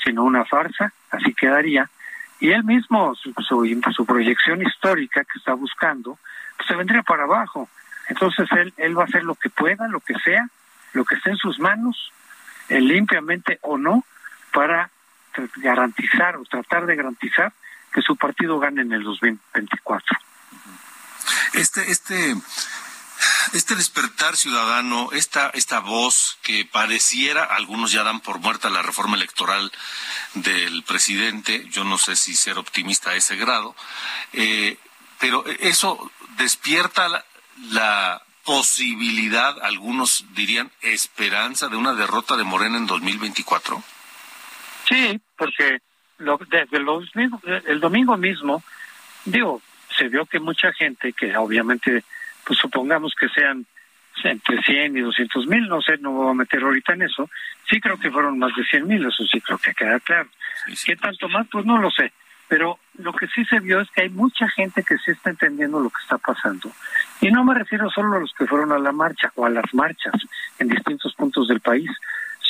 sino 0.04 0.24
una 0.24 0.44
farsa, 0.44 0.92
así 1.10 1.34
quedaría, 1.34 1.88
y 2.40 2.50
él 2.50 2.62
mismo, 2.64 3.14
su, 3.16 4.06
proyección 4.06 4.62
histórica 4.62 5.24
que 5.24 5.38
está 5.38 5.54
buscando, 5.54 6.18
pues 6.56 6.68
se 6.68 6.76
vendría 6.76 7.02
para 7.02 7.24
abajo. 7.24 7.68
Entonces 8.08 8.48
él, 8.52 8.72
él 8.76 8.96
va 8.96 9.02
a 9.02 9.06
hacer 9.06 9.24
lo 9.24 9.34
que 9.34 9.50
pueda, 9.50 9.88
lo 9.88 10.00
que 10.00 10.14
sea, 10.20 10.48
lo 10.92 11.04
que 11.04 11.16
esté 11.16 11.30
en 11.30 11.36
sus 11.36 11.58
manos, 11.58 12.12
eh, 12.68 12.80
limpiamente 12.80 13.58
o 13.62 13.76
no, 13.76 14.04
para 14.52 14.90
garantizar 15.56 16.36
o 16.36 16.44
tratar 16.44 16.86
de 16.86 16.96
garantizar 16.96 17.52
que 17.92 18.02
su 18.02 18.16
partido 18.16 18.58
gane 18.58 18.82
en 18.82 18.92
el 18.92 19.02
2024. 19.02 20.18
Este, 21.54 21.90
este, 21.90 22.36
este 23.52 23.74
despertar 23.74 24.36
ciudadano, 24.36 25.10
esta, 25.12 25.50
esta 25.50 25.80
voz 25.80 26.38
que 26.42 26.64
pareciera, 26.64 27.44
algunos 27.44 27.92
ya 27.92 28.02
dan 28.02 28.20
por 28.20 28.38
muerta 28.38 28.70
la 28.70 28.82
reforma 28.82 29.16
electoral 29.16 29.72
del 30.34 30.82
presidente, 30.84 31.66
yo 31.70 31.84
no 31.84 31.98
sé 31.98 32.16
si 32.16 32.34
ser 32.34 32.58
optimista 32.58 33.10
a 33.10 33.14
ese 33.14 33.36
grado, 33.36 33.74
eh, 34.32 34.78
pero 35.18 35.44
eso 35.60 36.10
despierta 36.36 37.08
la, 37.08 37.24
la 37.70 38.22
posibilidad, 38.48 39.62
algunos 39.62 40.24
dirían 40.34 40.70
esperanza 40.80 41.68
de 41.68 41.76
una 41.76 41.92
derrota 41.92 42.34
de 42.34 42.44
Morena 42.44 42.78
en 42.78 42.86
2024? 42.86 43.82
Sí, 44.88 45.20
porque 45.36 45.82
lo, 46.18 46.38
desde 46.48 46.80
los, 46.80 47.10
el 47.66 47.80
domingo 47.80 48.16
mismo, 48.16 48.62
digo, 49.24 49.62
se 49.96 50.08
vio 50.08 50.26
que 50.26 50.40
mucha 50.40 50.72
gente, 50.72 51.12
que 51.12 51.36
obviamente, 51.36 52.04
pues 52.44 52.58
supongamos 52.58 53.14
que 53.18 53.28
sean 53.28 53.66
entre 54.24 54.62
100 54.62 54.96
y 54.96 55.00
200 55.00 55.46
mil, 55.46 55.68
no 55.68 55.80
sé, 55.80 55.96
no 55.98 56.12
voy 56.12 56.30
a 56.30 56.34
meter 56.34 56.62
ahorita 56.62 56.94
en 56.94 57.02
eso, 57.02 57.30
sí 57.68 57.80
creo 57.80 57.98
que 57.98 58.10
fueron 58.10 58.38
más 58.38 58.54
de 58.56 58.64
100 58.64 58.86
mil, 58.86 59.06
eso 59.06 59.24
sí 59.24 59.40
creo 59.40 59.58
que 59.58 59.74
queda 59.74 60.00
claro. 60.00 60.28
¿Qué 60.84 60.96
tanto 60.96 61.28
más? 61.28 61.46
Pues 61.50 61.64
no 61.64 61.78
lo 61.78 61.90
sé, 61.90 62.12
pero 62.48 62.78
lo 62.94 63.12
que 63.12 63.28
sí 63.28 63.44
se 63.44 63.60
vio 63.60 63.80
es 63.80 63.88
que 63.90 64.02
hay 64.02 64.08
mucha 64.08 64.48
gente 64.48 64.82
que 64.82 64.98
sí 64.98 65.12
está 65.12 65.30
entendiendo 65.30 65.80
lo 65.80 65.90
que 65.90 66.02
está 66.02 66.18
pasando. 66.18 66.72
Y 67.20 67.30
no 67.30 67.44
me 67.44 67.54
refiero 67.54 67.90
solo 67.90 68.16
a 68.16 68.20
los 68.20 68.32
que 68.32 68.46
fueron 68.46 68.72
a 68.72 68.78
la 68.78 68.92
marcha 68.92 69.32
o 69.36 69.46
a 69.46 69.50
las 69.50 69.72
marchas 69.72 70.14
en 70.58 70.68
distintos 70.68 71.14
puntos 71.14 71.48
del 71.48 71.60
país, 71.60 71.90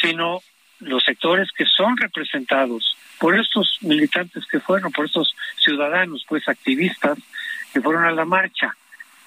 sino 0.00 0.40
los 0.80 1.02
sectores 1.04 1.50
que 1.52 1.64
son 1.64 1.96
representados 1.96 2.96
por 3.18 3.38
estos 3.38 3.78
militantes 3.82 4.46
que 4.46 4.60
fueron, 4.60 4.92
por 4.92 5.06
estos 5.06 5.34
ciudadanos, 5.56 6.24
pues 6.28 6.48
activistas 6.48 7.18
que 7.72 7.80
fueron 7.80 8.04
a 8.04 8.12
la 8.12 8.24
marcha. 8.24 8.76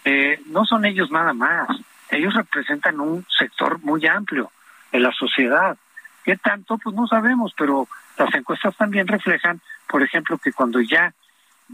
Eh, 0.03 0.39
no 0.47 0.65
son 0.65 0.85
ellos 0.85 1.11
nada 1.11 1.33
más, 1.33 1.67
ellos 2.09 2.33
representan 2.33 2.99
un 2.99 3.25
sector 3.37 3.79
muy 3.83 4.05
amplio 4.07 4.51
de 4.91 4.99
la 4.99 5.11
sociedad. 5.11 5.77
¿Qué 6.23 6.37
tanto? 6.37 6.77
Pues 6.77 6.95
no 6.95 7.07
sabemos, 7.07 7.53
pero 7.57 7.87
las 8.17 8.33
encuestas 8.33 8.75
también 8.77 9.07
reflejan, 9.07 9.61
por 9.87 10.03
ejemplo, 10.03 10.37
que 10.37 10.53
cuando 10.53 10.79
ya 10.81 11.13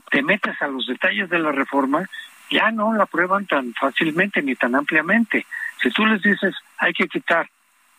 te 0.09 0.21
metes 0.21 0.61
a 0.61 0.67
los 0.67 0.87
detalles 0.87 1.29
de 1.29 1.39
la 1.39 1.51
reforma, 1.51 2.07
ya 2.49 2.71
no 2.71 2.93
la 2.93 3.03
aprueban 3.03 3.45
tan 3.45 3.73
fácilmente 3.73 4.41
ni 4.41 4.55
tan 4.55 4.75
ampliamente. 4.75 5.45
Si 5.81 5.89
tú 5.91 6.05
les 6.05 6.21
dices, 6.21 6.55
hay 6.77 6.93
que 6.93 7.07
quitar 7.07 7.49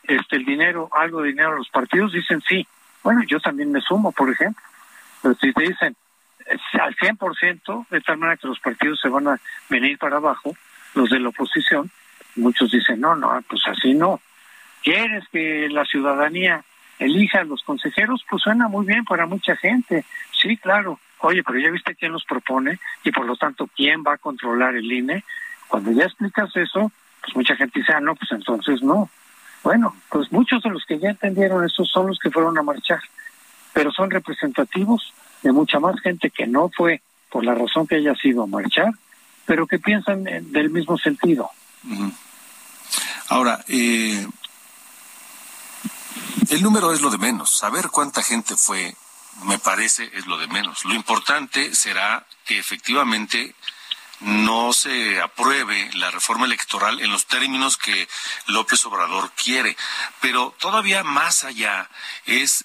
este 0.08 0.36
el 0.36 0.44
dinero, 0.44 0.88
algo 0.92 1.22
de 1.22 1.28
dinero 1.28 1.52
a 1.52 1.56
los 1.56 1.68
partidos, 1.68 2.12
dicen 2.12 2.42
sí. 2.48 2.66
Bueno, 3.02 3.22
yo 3.24 3.38
también 3.38 3.70
me 3.70 3.80
sumo, 3.80 4.10
por 4.12 4.30
ejemplo. 4.30 4.62
Pero 5.22 5.34
si 5.36 5.52
te 5.52 5.62
dicen 5.62 5.96
al 6.80 6.96
100%, 6.96 7.86
de 7.90 8.00
tal 8.00 8.18
manera 8.18 8.36
que 8.36 8.48
los 8.48 8.58
partidos 8.58 9.00
se 9.00 9.08
van 9.08 9.28
a 9.28 9.38
venir 9.68 9.98
para 9.98 10.16
abajo, 10.16 10.54
los 10.94 11.10
de 11.10 11.20
la 11.20 11.28
oposición, 11.28 11.90
muchos 12.36 12.70
dicen, 12.70 13.00
no, 13.00 13.14
no, 13.14 13.42
pues 13.48 13.62
así 13.66 13.94
no. 13.94 14.20
¿Quieres 14.82 15.24
que 15.30 15.68
la 15.70 15.84
ciudadanía 15.84 16.64
elija 16.98 17.40
a 17.40 17.44
los 17.44 17.62
consejeros? 17.62 18.24
Pues 18.28 18.42
suena 18.42 18.68
muy 18.68 18.86
bien 18.86 19.04
para 19.04 19.26
mucha 19.26 19.56
gente. 19.56 20.04
Sí, 20.40 20.56
claro. 20.56 20.98
Oye, 21.20 21.42
pero 21.42 21.58
ya 21.58 21.70
viste 21.70 21.96
quién 21.96 22.12
los 22.12 22.24
propone 22.24 22.78
y 23.02 23.10
por 23.10 23.26
lo 23.26 23.36
tanto 23.36 23.68
quién 23.76 24.04
va 24.06 24.14
a 24.14 24.18
controlar 24.18 24.76
el 24.76 24.90
INE. 24.90 25.24
Cuando 25.66 25.90
ya 25.92 26.04
explicas 26.04 26.54
eso, 26.56 26.92
pues 27.20 27.36
mucha 27.36 27.56
gente 27.56 27.80
dice, 27.80 27.92
ah, 27.92 28.00
no, 28.00 28.14
pues 28.14 28.30
entonces 28.30 28.82
no. 28.82 29.10
Bueno, 29.62 29.96
pues 30.10 30.30
muchos 30.32 30.62
de 30.62 30.70
los 30.70 30.84
que 30.84 30.98
ya 30.98 31.10
entendieron 31.10 31.64
eso 31.64 31.84
son 31.84 32.06
los 32.06 32.18
que 32.18 32.30
fueron 32.30 32.56
a 32.58 32.62
marchar, 32.62 33.00
pero 33.72 33.92
son 33.92 34.10
representativos 34.10 35.12
de 35.42 35.52
mucha 35.52 35.78
más 35.80 36.00
gente 36.00 36.30
que 36.30 36.46
no 36.46 36.70
fue 36.74 37.02
por 37.30 37.44
la 37.44 37.54
razón 37.54 37.86
que 37.86 37.96
haya 37.96 38.14
sido 38.14 38.44
a 38.44 38.46
marchar, 38.46 38.92
pero 39.44 39.66
que 39.66 39.78
piensan 39.78 40.24
del 40.24 40.70
mismo 40.70 40.96
sentido. 40.98 41.50
Ahora, 43.28 43.62
eh, 43.68 44.26
el 46.50 46.62
número 46.62 46.92
es 46.92 47.00
lo 47.02 47.10
de 47.10 47.18
menos. 47.18 47.50
Saber 47.50 47.88
cuánta 47.90 48.22
gente 48.22 48.56
fue, 48.56 48.94
me 49.44 49.58
parece, 49.58 50.10
es 50.14 50.26
lo 50.26 50.38
de 50.38 50.48
menos. 50.48 50.84
Lo 50.84 50.94
importante 50.94 51.74
será 51.74 52.24
que 52.44 52.58
efectivamente 52.58 53.54
no 54.20 54.72
se 54.72 55.20
apruebe 55.20 55.90
la 55.94 56.10
reforma 56.10 56.46
electoral 56.46 57.00
en 57.00 57.10
los 57.10 57.26
términos 57.26 57.76
que 57.76 58.08
López 58.46 58.84
Obrador 58.86 59.30
quiere. 59.32 59.76
Pero 60.20 60.54
todavía 60.58 61.04
más 61.04 61.44
allá 61.44 61.88
es 62.26 62.64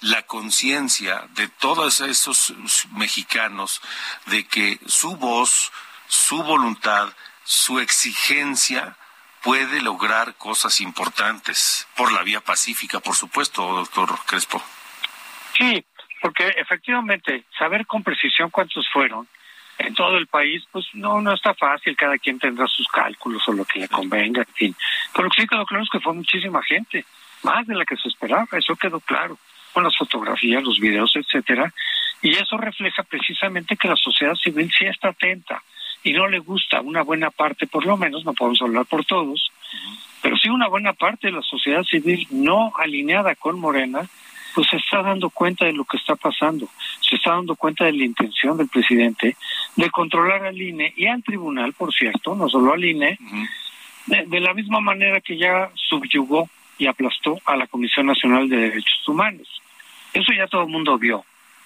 la 0.00 0.22
conciencia 0.22 1.28
de 1.30 1.48
todos 1.48 2.00
esos 2.00 2.52
mexicanos 2.92 3.80
de 4.26 4.46
que 4.46 4.78
su 4.86 5.16
voz, 5.16 5.72
su 6.08 6.42
voluntad, 6.42 7.08
su 7.44 7.78
exigencia 7.78 8.96
puede 9.42 9.80
lograr 9.80 10.34
cosas 10.36 10.80
importantes 10.80 11.86
por 11.96 12.12
la 12.12 12.22
vía 12.22 12.40
pacífica, 12.40 13.00
por 13.00 13.14
supuesto, 13.16 13.62
doctor 13.74 14.18
Crespo. 14.26 14.62
Sí, 15.56 15.84
porque 16.20 16.48
efectivamente 16.56 17.44
saber 17.58 17.86
con 17.86 18.02
precisión 18.02 18.50
cuántos 18.50 18.88
fueron 18.92 19.28
en 19.86 19.94
todo 19.94 20.16
el 20.16 20.26
país, 20.26 20.62
pues 20.70 20.86
no 20.94 21.20
no 21.20 21.34
está 21.34 21.54
fácil, 21.54 21.96
cada 21.96 22.18
quien 22.18 22.38
tendrá 22.38 22.66
sus 22.66 22.86
cálculos 22.88 23.42
o 23.48 23.52
lo 23.52 23.64
que 23.64 23.80
le 23.80 23.88
convenga, 23.88 24.42
en 24.42 24.54
fin. 24.54 24.76
Pero 25.14 25.28
sí 25.36 25.46
quedó 25.46 25.64
claro 25.64 25.84
que 25.90 26.00
fue 26.00 26.14
muchísima 26.14 26.62
gente, 26.62 27.04
más 27.42 27.66
de 27.66 27.74
la 27.74 27.84
que 27.84 27.96
se 27.96 28.08
esperaba, 28.08 28.46
eso 28.52 28.76
quedó 28.76 29.00
claro, 29.00 29.38
con 29.72 29.84
las 29.84 29.96
fotografías, 29.96 30.62
los 30.62 30.78
videos, 30.78 31.12
etcétera, 31.14 31.72
y 32.20 32.30
eso 32.30 32.56
refleja 32.56 33.02
precisamente 33.02 33.76
que 33.76 33.88
la 33.88 33.96
sociedad 33.96 34.34
civil 34.34 34.70
sí 34.76 34.84
está 34.84 35.08
atenta 35.08 35.62
y 36.04 36.12
no 36.12 36.28
le 36.28 36.38
gusta 36.38 36.80
una 36.80 37.02
buena 37.02 37.30
parte, 37.30 37.66
por 37.66 37.84
lo 37.86 37.96
menos, 37.96 38.24
no 38.24 38.32
podemos 38.32 38.60
hablar 38.62 38.86
por 38.86 39.04
todos, 39.04 39.50
pero 40.20 40.36
sí 40.36 40.48
una 40.48 40.68
buena 40.68 40.92
parte 40.92 41.28
de 41.28 41.32
la 41.32 41.42
sociedad 41.42 41.82
civil 41.82 42.26
no 42.30 42.72
alineada 42.78 43.34
con 43.34 43.58
Morena, 43.58 44.08
pues 44.54 44.68
se 44.68 44.76
está 44.76 45.02
dando 45.02 45.30
cuenta 45.30 45.64
de 45.64 45.72
lo 45.72 45.84
que 45.84 45.96
está 45.96 46.16
pasando, 46.16 46.68
se 47.00 47.16
está 47.16 47.32
dando 47.32 47.56
cuenta 47.56 47.84
de 47.84 47.92
la 47.92 48.04
intención 48.04 48.56
del 48.56 48.68
presidente 48.68 49.36
de 49.76 49.90
controlar 49.90 50.44
al 50.44 50.60
INE 50.60 50.92
y 50.96 51.06
al 51.06 51.22
tribunal, 51.22 51.72
por 51.72 51.92
cierto, 51.92 52.34
no 52.34 52.48
solo 52.48 52.72
al 52.72 52.84
INE, 52.84 53.18
de, 54.06 54.40
la 54.40 54.54
misma 54.54 54.80
manera 54.80 55.20
que 55.20 55.36
ya 55.36 55.70
subyugó 55.74 56.48
y 56.78 56.86
aplastó 56.86 57.40
a 57.46 57.56
la 57.56 57.66
Comisión 57.66 58.06
Nacional 58.06 58.48
de 58.48 58.56
Derechos 58.56 59.08
Humanos. 59.08 59.48
Eso 60.12 60.32
ya 60.32 60.46
todo 60.46 60.62
el 60.62 60.68
mundo 60.68 60.98
vio, 60.98 61.24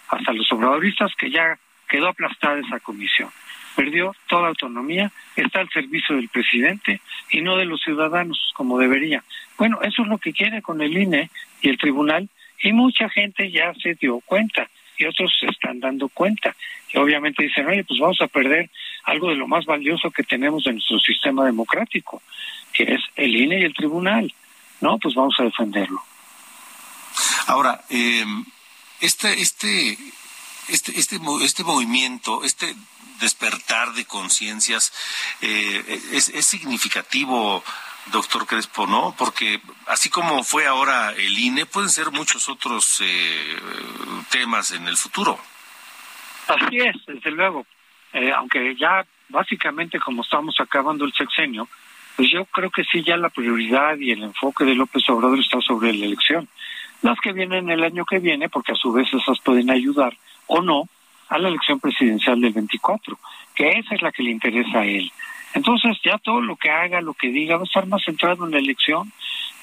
hasta 0.08 0.32
los 0.32 0.50
obradoristas 0.52 1.12
que 1.16 1.30
ya 1.30 1.58
quedó 1.88 2.08
aplastada 2.08 2.58
esa 2.58 2.80
comisión. 2.80 3.30
Perdió 3.74 4.14
toda 4.28 4.48
autonomía, 4.48 5.10
está 5.34 5.60
al 5.60 5.68
servicio 5.70 6.16
del 6.16 6.28
presidente 6.28 7.00
y 7.30 7.40
no 7.40 7.56
de 7.56 7.66
los 7.66 7.80
ciudadanos 7.82 8.52
como 8.54 8.78
debería. 8.78 9.22
Bueno, 9.58 9.80
eso 9.82 10.02
es 10.02 10.08
lo 10.08 10.18
que 10.18 10.32
quiere 10.32 10.62
con 10.62 10.80
el 10.80 10.96
INE 10.96 11.30
y 11.60 11.68
el 11.68 11.78
tribunal 11.78 12.28
y 12.62 12.72
mucha 12.72 13.08
gente 13.08 13.50
ya 13.50 13.72
se 13.74 13.94
dio 13.94 14.20
cuenta 14.20 14.68
y 14.98 15.04
otros 15.04 15.32
se 15.38 15.46
están 15.46 15.80
dando 15.80 16.08
cuenta. 16.08 16.56
Y 16.92 16.98
obviamente 16.98 17.42
dicen, 17.42 17.66
oye, 17.66 17.84
pues 17.84 18.00
vamos 18.00 18.20
a 18.20 18.28
perder 18.28 18.70
algo 19.04 19.28
de 19.28 19.36
lo 19.36 19.46
más 19.46 19.64
valioso 19.66 20.10
que 20.10 20.22
tenemos 20.22 20.64
de 20.64 20.72
nuestro 20.72 20.98
sistema 21.00 21.44
democrático, 21.44 22.22
que 22.72 22.94
es 22.94 23.00
el 23.16 23.36
INE 23.36 23.60
y 23.60 23.64
el 23.64 23.74
tribunal. 23.74 24.32
No, 24.80 24.98
pues 24.98 25.14
vamos 25.14 25.34
a 25.38 25.44
defenderlo. 25.44 26.02
Ahora, 27.46 27.84
eh, 27.90 28.24
este, 29.00 29.40
este, 29.40 29.98
este, 30.68 30.98
este, 30.98 31.18
este 31.42 31.64
movimiento, 31.64 32.44
este 32.44 32.74
despertar 33.20 33.94
de 33.94 34.04
conciencias 34.04 34.92
eh, 35.40 36.00
es, 36.12 36.28
es 36.28 36.46
significativo 36.46 37.64
doctor 38.12 38.46
Crespo, 38.46 38.86
¿no? 38.86 39.14
Porque 39.18 39.60
así 39.86 40.10
como 40.10 40.42
fue 40.44 40.66
ahora 40.66 41.12
el 41.12 41.38
INE, 41.38 41.66
pueden 41.66 41.90
ser 41.90 42.10
muchos 42.10 42.48
otros 42.48 43.00
eh, 43.04 43.56
temas 44.30 44.72
en 44.72 44.86
el 44.86 44.96
futuro. 44.96 45.38
Así 46.48 46.78
es, 46.78 46.94
desde 47.06 47.30
luego. 47.30 47.66
Eh, 48.12 48.32
aunque 48.32 48.74
ya 48.76 49.04
básicamente 49.28 49.98
como 49.98 50.22
estamos 50.22 50.54
acabando 50.60 51.04
el 51.04 51.12
sexenio, 51.12 51.68
pues 52.16 52.30
yo 52.30 52.44
creo 52.46 52.70
que 52.70 52.84
sí 52.84 53.02
ya 53.02 53.16
la 53.16 53.28
prioridad 53.28 53.96
y 53.98 54.12
el 54.12 54.22
enfoque 54.22 54.64
de 54.64 54.74
López 54.74 55.08
Obrador 55.10 55.38
está 55.38 55.60
sobre 55.60 55.92
la 55.92 56.06
elección. 56.06 56.48
Las 57.02 57.20
que 57.20 57.32
vienen 57.32 57.68
el 57.68 57.84
año 57.84 58.06
que 58.06 58.18
viene, 58.18 58.48
porque 58.48 58.72
a 58.72 58.76
su 58.76 58.92
vez 58.92 59.12
esas 59.12 59.38
pueden 59.40 59.70
ayudar 59.70 60.16
o 60.46 60.62
no 60.62 60.88
a 61.28 61.38
la 61.38 61.48
elección 61.48 61.80
presidencial 61.80 62.40
del 62.40 62.52
24, 62.52 63.18
que 63.54 63.68
esa 63.70 63.94
es 63.94 64.02
la 64.02 64.12
que 64.12 64.22
le 64.22 64.30
interesa 64.30 64.78
a 64.78 64.86
él. 64.86 65.12
Entonces 65.54 65.98
ya 66.04 66.18
todo 66.18 66.40
lo 66.40 66.56
que 66.56 66.70
haga, 66.70 67.00
lo 67.00 67.14
que 67.14 67.28
diga, 67.28 67.56
va 67.56 67.62
a 67.62 67.64
estar 67.64 67.86
más 67.86 68.02
centrado 68.04 68.44
en 68.44 68.52
la 68.52 68.58
elección 68.58 69.12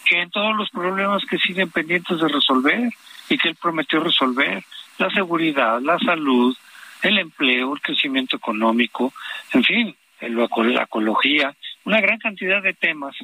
que 0.06 0.22
en 0.22 0.30
todos 0.30 0.56
los 0.56 0.70
problemas 0.70 1.24
que 1.26 1.38
siguen 1.38 1.72
pendientes 1.72 2.20
de 2.20 2.28
resolver 2.28 2.90
y 3.30 3.38
que 3.38 3.50
él 3.50 3.56
prometió 3.56 4.00
resolver. 4.00 4.64
La 4.98 5.10
seguridad, 5.10 5.82
la 5.82 5.98
salud, 6.00 6.56
el 7.02 7.18
empleo, 7.20 7.74
el 7.74 7.82
crecimiento 7.82 8.38
económico, 8.38 9.14
en 9.54 9.64
fin, 9.64 9.96
la 10.22 10.46
ecología, 10.84 11.56
una 11.86 12.00
gran 12.00 12.20
cantidad 12.20 12.62
de 12.62 12.74
temas 12.74 13.16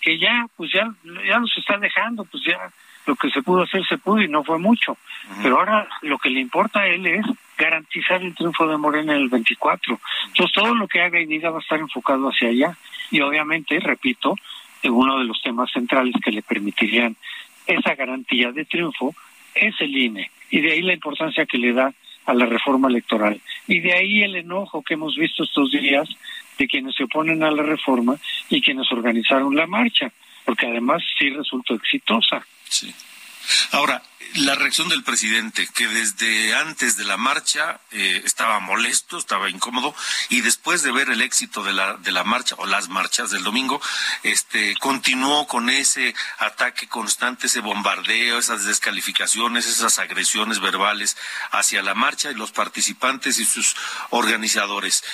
que 0.00 0.18
ya, 0.18 0.46
pues 0.56 0.70
ya, 0.72 0.88
ya 1.26 1.38
los 1.38 1.56
está 1.56 1.78
dejando, 1.78 2.24
pues 2.24 2.44
ya 2.44 2.70
lo 3.06 3.16
que 3.16 3.30
se 3.30 3.42
pudo 3.42 3.62
hacer 3.62 3.84
se 3.86 3.98
pudo 3.98 4.22
y 4.22 4.28
no 4.28 4.44
fue 4.44 4.58
mucho. 4.58 4.96
Pero 5.42 5.58
ahora 5.58 5.88
lo 6.02 6.18
que 6.18 6.30
le 6.30 6.40
importa 6.40 6.80
a 6.80 6.86
él 6.86 7.06
es 7.06 7.26
garantizar 7.56 8.22
el 8.22 8.34
triunfo 8.34 8.66
de 8.66 8.76
Morena 8.76 9.14
en 9.14 9.22
el 9.22 9.28
24. 9.28 10.00
Entonces 10.28 10.52
todo 10.52 10.74
lo 10.74 10.86
que 10.88 11.00
haga 11.00 11.20
y 11.20 11.26
diga 11.26 11.50
va 11.50 11.58
a 11.58 11.62
estar 11.62 11.78
enfocado 11.78 12.28
hacia 12.28 12.48
allá. 12.48 12.76
Y 13.10 13.20
obviamente, 13.20 13.78
repito, 13.80 14.36
uno 14.84 15.18
de 15.18 15.24
los 15.24 15.40
temas 15.42 15.70
centrales 15.72 16.14
que 16.22 16.30
le 16.30 16.42
permitirían 16.42 17.16
esa 17.66 17.94
garantía 17.94 18.52
de 18.52 18.64
triunfo 18.64 19.14
es 19.54 19.74
el 19.80 19.96
INE. 19.96 20.30
Y 20.50 20.60
de 20.60 20.72
ahí 20.72 20.82
la 20.82 20.94
importancia 20.94 21.46
que 21.46 21.58
le 21.58 21.72
da 21.72 21.92
a 22.26 22.34
la 22.34 22.46
reforma 22.46 22.88
electoral. 22.88 23.40
Y 23.66 23.80
de 23.80 23.94
ahí 23.94 24.22
el 24.22 24.36
enojo 24.36 24.82
que 24.82 24.94
hemos 24.94 25.16
visto 25.16 25.44
estos 25.44 25.70
días 25.70 26.08
de 26.58 26.66
quienes 26.66 26.94
se 26.94 27.04
oponen 27.04 27.42
a 27.42 27.50
la 27.50 27.62
reforma 27.62 28.16
y 28.48 28.60
quienes 28.60 28.90
organizaron 28.92 29.54
la 29.54 29.66
marcha, 29.66 30.10
porque 30.44 30.66
además 30.66 31.02
sí 31.18 31.30
resultó 31.30 31.74
exitosa. 31.74 32.44
Sí. 32.64 32.92
Ahora, 33.72 34.02
la 34.34 34.54
reacción 34.54 34.88
del 34.88 35.02
presidente, 35.02 35.66
que 35.74 35.86
desde 35.86 36.54
antes 36.54 36.96
de 36.96 37.04
la 37.04 37.16
marcha 37.16 37.80
eh, 37.90 38.22
estaba 38.24 38.60
molesto, 38.60 39.18
estaba 39.18 39.48
incómodo, 39.48 39.94
y 40.28 40.40
después 40.40 40.82
de 40.82 40.92
ver 40.92 41.08
el 41.10 41.22
éxito 41.22 41.62
de 41.62 41.72
la, 41.72 41.94
de 41.94 42.12
la 42.12 42.24
marcha 42.24 42.54
o 42.58 42.66
las 42.66 42.88
marchas 42.88 43.30
del 43.30 43.44
domingo, 43.44 43.80
este, 44.22 44.74
continuó 44.76 45.46
con 45.46 45.70
ese 45.70 46.14
ataque 46.38 46.88
constante, 46.88 47.46
ese 47.46 47.60
bombardeo, 47.60 48.38
esas 48.38 48.64
descalificaciones, 48.64 49.66
esas 49.66 49.98
agresiones 49.98 50.60
verbales 50.60 51.16
hacia 51.52 51.82
la 51.82 51.94
marcha 51.94 52.30
y 52.30 52.34
los 52.34 52.52
participantes 52.52 53.38
y 53.38 53.44
sus 53.44 53.74
organizadores. 54.10 55.04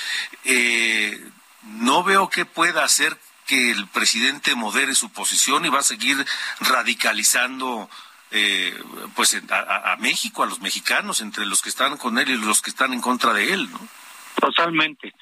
Eh, 0.45 1.23
no 1.63 2.03
veo 2.03 2.29
qué 2.29 2.45
pueda 2.45 2.85
hacer 2.85 3.17
que 3.47 3.71
el 3.71 3.87
presidente 3.89 4.55
modere 4.55 4.95
su 4.95 5.11
posición 5.11 5.65
y 5.65 5.69
va 5.69 5.81
a 5.81 5.85
seguir 5.85 6.25
radicalizando 6.61 7.89
eh, 8.33 8.75
pues 9.15 9.41
a, 9.51 9.97
México, 10.01 10.43
a 10.43 10.47
los 10.47 10.61
mexicanos, 10.61 11.21
entre 11.21 11.47
los 11.47 11.61
que 11.63 11.69
están 11.69 11.97
con 11.97 12.19
él 12.19 12.31
y 12.31 12.37
los 12.37 12.63
que 12.63 12.71
están 12.71 12.93
en 12.93 13.01
contra 13.01 13.33
de 13.33 13.53
él, 13.53 13.71
¿no? 13.71 13.81
Totalmente. 14.41 15.13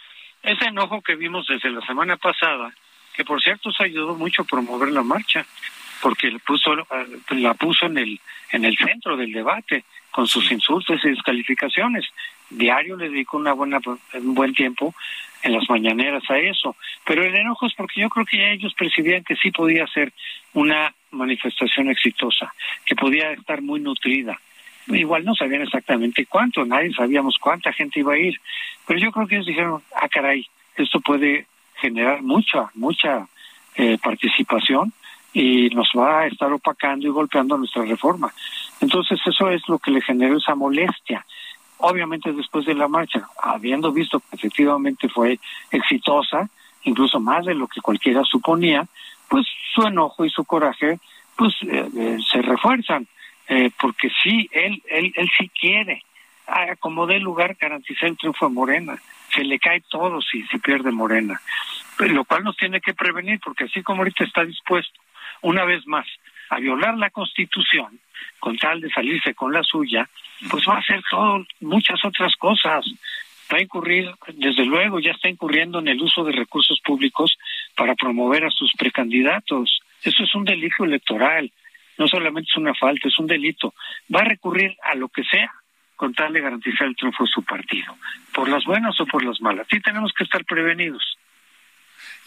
Ese 0.42 0.66
enojo 0.66 1.02
que 1.02 1.16
vimos 1.16 1.46
desde 1.46 1.70
la 1.70 1.84
semana 1.84 2.16
pasada, 2.16 2.72
que 3.14 3.24
por 3.24 3.42
cierto 3.42 3.72
se 3.72 3.84
ayudó 3.84 4.14
mucho 4.14 4.42
a 4.42 4.44
promover 4.44 4.92
la 4.92 5.02
marcha, 5.02 5.44
porque 6.00 6.38
puso, 6.46 6.72
eh, 6.78 6.84
la 7.30 7.54
puso 7.54 7.86
en 7.86 7.98
el, 7.98 8.20
en 8.52 8.64
el 8.64 8.76
centro 8.76 9.16
del 9.16 9.32
debate, 9.32 9.84
con 10.11 10.26
sus 10.26 10.50
insultos 10.50 11.04
y 11.04 11.11
descalificaciones. 11.11 12.06
Diario 12.48 12.96
le 12.96 13.08
dedicó 13.08 13.36
una 13.36 13.52
buena, 13.52 13.80
un 14.14 14.34
buen 14.34 14.54
tiempo 14.54 14.94
en 15.43 15.53
las 15.53 15.68
mañaneras 15.68 16.22
a 16.28 16.38
eso. 16.38 16.76
Pero 17.05 17.24
el 17.24 17.34
enojo 17.34 17.66
es 17.66 17.74
porque 17.74 18.01
yo 18.01 18.09
creo 18.09 18.26
que 18.26 18.38
ya 18.38 18.51
ellos 18.51 18.74
percibían 18.74 19.24
que 19.24 19.36
sí 19.36 19.51
podía 19.51 19.86
ser 19.86 20.12
una 20.55 20.95
manifestación 21.11 21.88
exitosa, 21.91 22.53
que 22.84 22.95
podía 22.95 23.32
estar 23.32 23.62
muy 23.62 23.80
nutrida. 23.80 24.38
Igual 24.86 25.24
no 25.24 25.34
sabían 25.34 25.62
exactamente 25.62 26.26
cuánto, 26.26 26.64
nadie 26.64 26.93
sabíamos 26.93 27.36
cuánta 27.38 27.72
gente 27.72 28.01
iba 28.01 28.14
a 28.14 28.18
ir, 28.18 28.41
pero 28.86 28.99
yo 28.99 29.12
creo 29.12 29.26
que 29.26 29.36
ellos 29.36 29.47
dijeron, 29.47 29.82
ah, 29.95 30.09
caray, 30.09 30.47
esto 30.76 31.01
puede 31.01 31.47
generar 31.76 32.22
mucha, 32.22 32.70
mucha 32.74 33.28
eh, 33.76 33.99
participación 34.03 34.93
y 35.32 35.68
nos 35.70 35.91
va 35.97 36.22
a 36.22 36.26
estar 36.26 36.53
opacando 36.53 37.07
y 37.07 37.11
golpeando 37.11 37.57
nuestra 37.57 37.84
reforma. 37.84 38.32
Entonces 38.80 39.20
eso 39.24 39.51
es 39.51 39.62
lo 39.68 39.78
que 39.78 39.91
le 39.91 40.01
generó 40.01 40.38
esa 40.38 40.55
molestia. 40.55 41.24
Obviamente 41.83 42.33
después 42.33 42.66
de 42.66 42.74
la 42.74 42.89
marcha, 42.89 43.26
habiendo 43.43 43.93
visto 43.93 44.20
que 44.20 44.37
efectivamente 44.37 45.09
fue 45.09 45.39
exitosa, 45.70 46.49
incluso 46.85 47.20
más 47.20 47.47
de 47.47 47.55
lo 47.55 47.66
que 47.68 47.81
cualquiera 47.81 48.22
suponía, 48.24 48.87
pues 49.28 49.47
su 49.74 49.83
enojo 49.83 50.24
y 50.24 50.31
su 50.31 50.45
coraje 50.45 50.99
pues 51.37 51.55
eh, 51.62 51.89
eh, 51.97 52.18
se 52.31 52.43
refuerzan, 52.43 53.07
eh, 53.49 53.70
porque 53.81 54.11
sí, 54.22 54.47
él, 54.53 54.83
él, 54.91 55.11
él 55.16 55.31
sí 55.39 55.49
quiere, 55.49 56.03
como 56.81 57.07
dé 57.07 57.18
lugar, 57.18 57.57
garantizar 57.59 58.11
el 58.11 58.18
triunfo 58.18 58.47
de 58.47 58.55
Morena. 58.55 58.99
Se 59.35 59.43
le 59.43 59.59
cae 59.59 59.81
todo 59.89 60.20
si, 60.20 60.43
si 60.49 60.59
pierde 60.59 60.91
Morena. 60.91 61.41
Lo 61.99 62.24
cual 62.24 62.45
nos 62.45 62.57
tiene 62.57 62.81
que 62.81 62.93
prevenir, 62.93 63.41
porque 63.41 63.64
así 63.64 63.83
como 63.83 64.01
ahorita 64.01 64.24
está 64.24 64.45
dispuesto, 64.45 65.01
una 65.43 65.64
vez 65.64 65.87
más, 65.87 66.07
a 66.51 66.59
violar 66.59 66.98
la 66.98 67.11
Constitución, 67.11 67.98
con 68.38 68.57
tal 68.59 68.80
de 68.80 68.90
salirse 68.90 69.34
con 69.34 69.53
la 69.53 69.62
suya, 69.62 70.09
pues 70.51 70.64
va 70.68 70.74
a 70.74 70.80
hacer 70.80 71.03
todo, 71.09 71.46
muchas 71.61 72.05
otras 72.05 72.34
cosas. 72.36 72.84
Va 73.53 73.59
a 73.59 73.62
incurrir, 73.62 74.11
desde 74.34 74.64
luego, 74.64 75.01
ya 75.01 75.12
está 75.12 75.28
incurriendo 75.28 75.78
en 75.78 75.88
el 75.88 76.01
uso 76.01 76.24
de 76.24 76.32
recursos 76.32 76.80
públicos 76.80 77.36
para 77.74 77.94
promover 77.94 78.44
a 78.44 78.51
sus 78.51 78.72
precandidatos. 78.78 79.80
Eso 80.03 80.22
es 80.22 80.34
un 80.34 80.44
delito 80.44 80.84
electoral. 80.84 81.51
No 81.98 82.07
solamente 82.09 82.48
es 82.51 82.57
una 82.57 82.74
falta, 82.74 83.09
es 83.09 83.18
un 83.18 83.26
delito. 83.26 83.74
Va 84.14 84.20
a 84.20 84.24
recurrir 84.24 84.76
a 84.82 84.94
lo 84.94 85.09
que 85.09 85.24
sea 85.24 85.53
con 85.96 86.14
tal 86.14 86.32
de 86.32 86.40
garantizar 86.40 86.86
el 86.86 86.96
triunfo 86.96 87.24
de 87.24 87.30
su 87.30 87.42
partido, 87.42 87.94
por 88.32 88.48
las 88.48 88.64
buenas 88.64 88.98
o 89.01 89.07
por 89.07 89.22
las 89.22 89.38
malas. 89.40 89.66
Sí 89.70 89.80
tenemos 89.80 90.12
que 90.14 90.24
estar 90.24 90.44
prevenidos. 90.46 91.18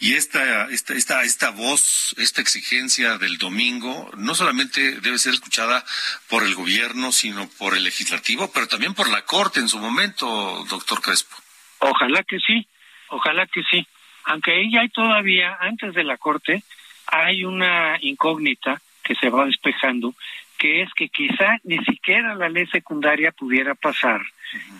Y 0.00 0.14
esta, 0.14 0.68
esta, 0.70 0.94
esta, 0.94 1.22
esta 1.22 1.50
voz, 1.50 2.14
esta 2.18 2.40
exigencia 2.40 3.16
del 3.16 3.38
domingo, 3.38 4.10
no 4.16 4.34
solamente 4.34 5.00
debe 5.00 5.18
ser 5.18 5.34
escuchada 5.34 5.84
por 6.28 6.42
el 6.42 6.54
gobierno, 6.54 7.12
sino 7.12 7.48
por 7.58 7.76
el 7.76 7.84
legislativo, 7.84 8.50
pero 8.52 8.66
también 8.66 8.94
por 8.94 9.08
la 9.08 9.22
Corte 9.22 9.60
en 9.60 9.68
su 9.68 9.78
momento, 9.78 10.64
doctor 10.68 11.00
Crespo. 11.00 11.36
Ojalá 11.78 12.22
que 12.24 12.38
sí, 12.40 12.66
ojalá 13.08 13.46
que 13.46 13.62
sí. 13.70 13.86
Aunque 14.24 14.52
ahí 14.52 14.76
hay 14.76 14.88
todavía, 14.88 15.56
antes 15.60 15.94
de 15.94 16.04
la 16.04 16.16
Corte, 16.16 16.64
hay 17.06 17.44
una 17.44 17.98
incógnita 18.00 18.80
que 19.02 19.14
se 19.14 19.28
va 19.28 19.44
despejando, 19.44 20.14
que 20.58 20.82
es 20.82 20.92
que 20.94 21.08
quizá 21.08 21.58
ni 21.64 21.78
siquiera 21.84 22.34
la 22.34 22.48
ley 22.48 22.66
secundaria 22.66 23.32
pudiera 23.32 23.74
pasar 23.74 24.20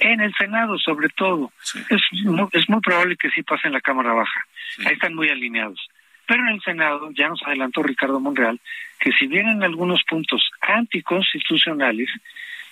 en 0.01 0.21
el 0.21 0.33
Senado, 0.35 0.79
sobre 0.79 1.09
todo. 1.09 1.53
Es, 1.91 2.01
muy, 2.25 2.49
es 2.53 2.69
muy 2.69 2.81
probable 2.81 3.17
que 3.17 3.31
sí 3.31 3.43
pase 3.43 3.67
en 3.67 3.75
la 3.75 3.81
Cámara 3.81 4.13
Baja. 4.13 4.45
Ahí 4.87 4.93
están 4.93 5.15
muy 5.15 5.29
alineados. 5.29 5.89
Pero 6.27 6.43
en 6.43 6.55
el 6.55 6.63
Senado, 6.63 7.11
ya 7.13 7.29
nos 7.29 7.43
adelantó 7.43 7.83
Ricardo 7.83 8.19
Monreal, 8.21 8.61
que 8.99 9.13
si 9.13 9.27
vienen 9.27 9.63
algunos 9.63 10.03
puntos 10.05 10.51
anticonstitucionales, 10.61 12.09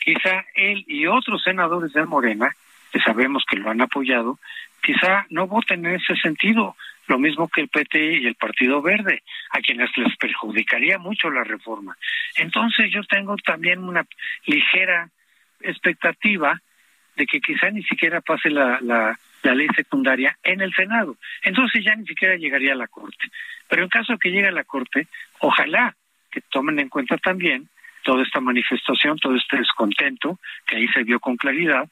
quizá 0.03 0.45
él 0.55 0.85
y 0.87 1.07
otros 1.07 1.43
senadores 1.43 1.93
de 1.93 2.05
Morena, 2.07 2.55
que 2.93 3.01
sabemos 3.01 3.45
que 3.49 3.57
lo 3.57 3.71
han 3.71 3.81
apoyado, 3.81 4.39
quizá 4.83 5.27
no 5.31 5.47
voten 5.47 5.85
en 5.87 5.97
ese 5.97 6.17
sentido, 6.17 6.77
lo 7.07 7.19
mismo 7.19 7.49
que 7.49 7.63
el 7.63 7.69
PT 7.69 8.21
y 8.21 8.27
el 8.27 8.35
Partido 8.35 8.81
Verde, 8.81 9.23
a 9.51 9.61
quienes 9.61 9.91
les 9.97 10.17
perjudicaría 10.17 10.99
mucho 10.99 11.31
la 11.31 11.45
reforma. 11.45 11.97
Entonces 12.37 12.91
yo 12.93 13.03
tengo 13.05 13.37
también 13.37 13.83
una 13.83 14.07
ligera 14.47 15.11
expectativa 15.61 16.61
de 17.17 17.27
que 17.27 17.41
quizá 17.41 17.71
ni 17.71 17.83
siquiera 17.83 18.21
pase 18.21 18.51
la, 18.51 18.79
la, 18.81 19.19
la 19.43 19.55
ley 19.55 19.69
secundaria 19.77 20.39
en 20.43 20.61
el 20.61 20.73
Senado. 20.73 21.17
Entonces 21.43 21.85
ya 21.85 21.95
ni 21.95 22.07
siquiera 22.07 22.37
llegaría 22.37 22.73
a 22.73 22.77
la 22.77 22.89
Corte. 22.89 23.29
Pero 23.69 23.83
en 23.83 23.89
caso 23.89 24.19
que 24.19 24.31
llegue 24.31 24.49
a 24.49 24.53
la 24.53 24.65
Corte, 24.65 25.09
ojalá 25.41 25.95
que 26.31 26.41
tomen 26.41 26.79
en 26.79 26.89
cuenta 26.89 27.17
también 27.19 27.69
toda 28.03 28.23
esta 28.23 28.41
manifestación, 28.41 29.19
todo 29.19 29.37
este 29.37 29.59
descontento, 29.59 30.39
que 30.67 30.77
ahí 30.77 30.89
se 30.89 31.05
vio 31.05 31.21
con 31.21 31.37
claridad, 31.37 31.89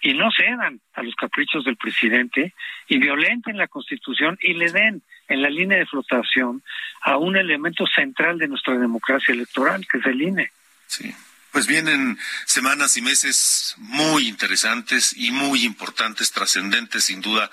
y 0.00 0.14
no 0.14 0.30
cedan 0.30 0.80
a 0.94 1.02
los 1.02 1.14
caprichos 1.14 1.64
del 1.64 1.76
presidente 1.76 2.54
y 2.88 2.98
violenten 2.98 3.56
la 3.56 3.68
Constitución 3.68 4.38
y 4.40 4.54
le 4.54 4.70
den 4.70 5.02
en 5.28 5.42
la 5.42 5.50
línea 5.50 5.78
de 5.78 5.86
flotación 5.86 6.62
a 7.02 7.16
un 7.16 7.36
elemento 7.36 7.86
central 7.86 8.38
de 8.38 8.48
nuestra 8.48 8.76
democracia 8.78 9.32
electoral, 9.34 9.86
que 9.86 9.98
es 9.98 10.06
el 10.06 10.22
INE. 10.22 10.50
Sí. 10.86 11.14
Pues 11.52 11.66
vienen 11.66 12.18
semanas 12.44 12.98
y 12.98 13.02
meses 13.02 13.74
muy 13.78 14.28
interesantes 14.28 15.16
y 15.16 15.30
muy 15.30 15.64
importantes, 15.64 16.30
trascendentes 16.30 17.04
sin 17.04 17.22
duda 17.22 17.50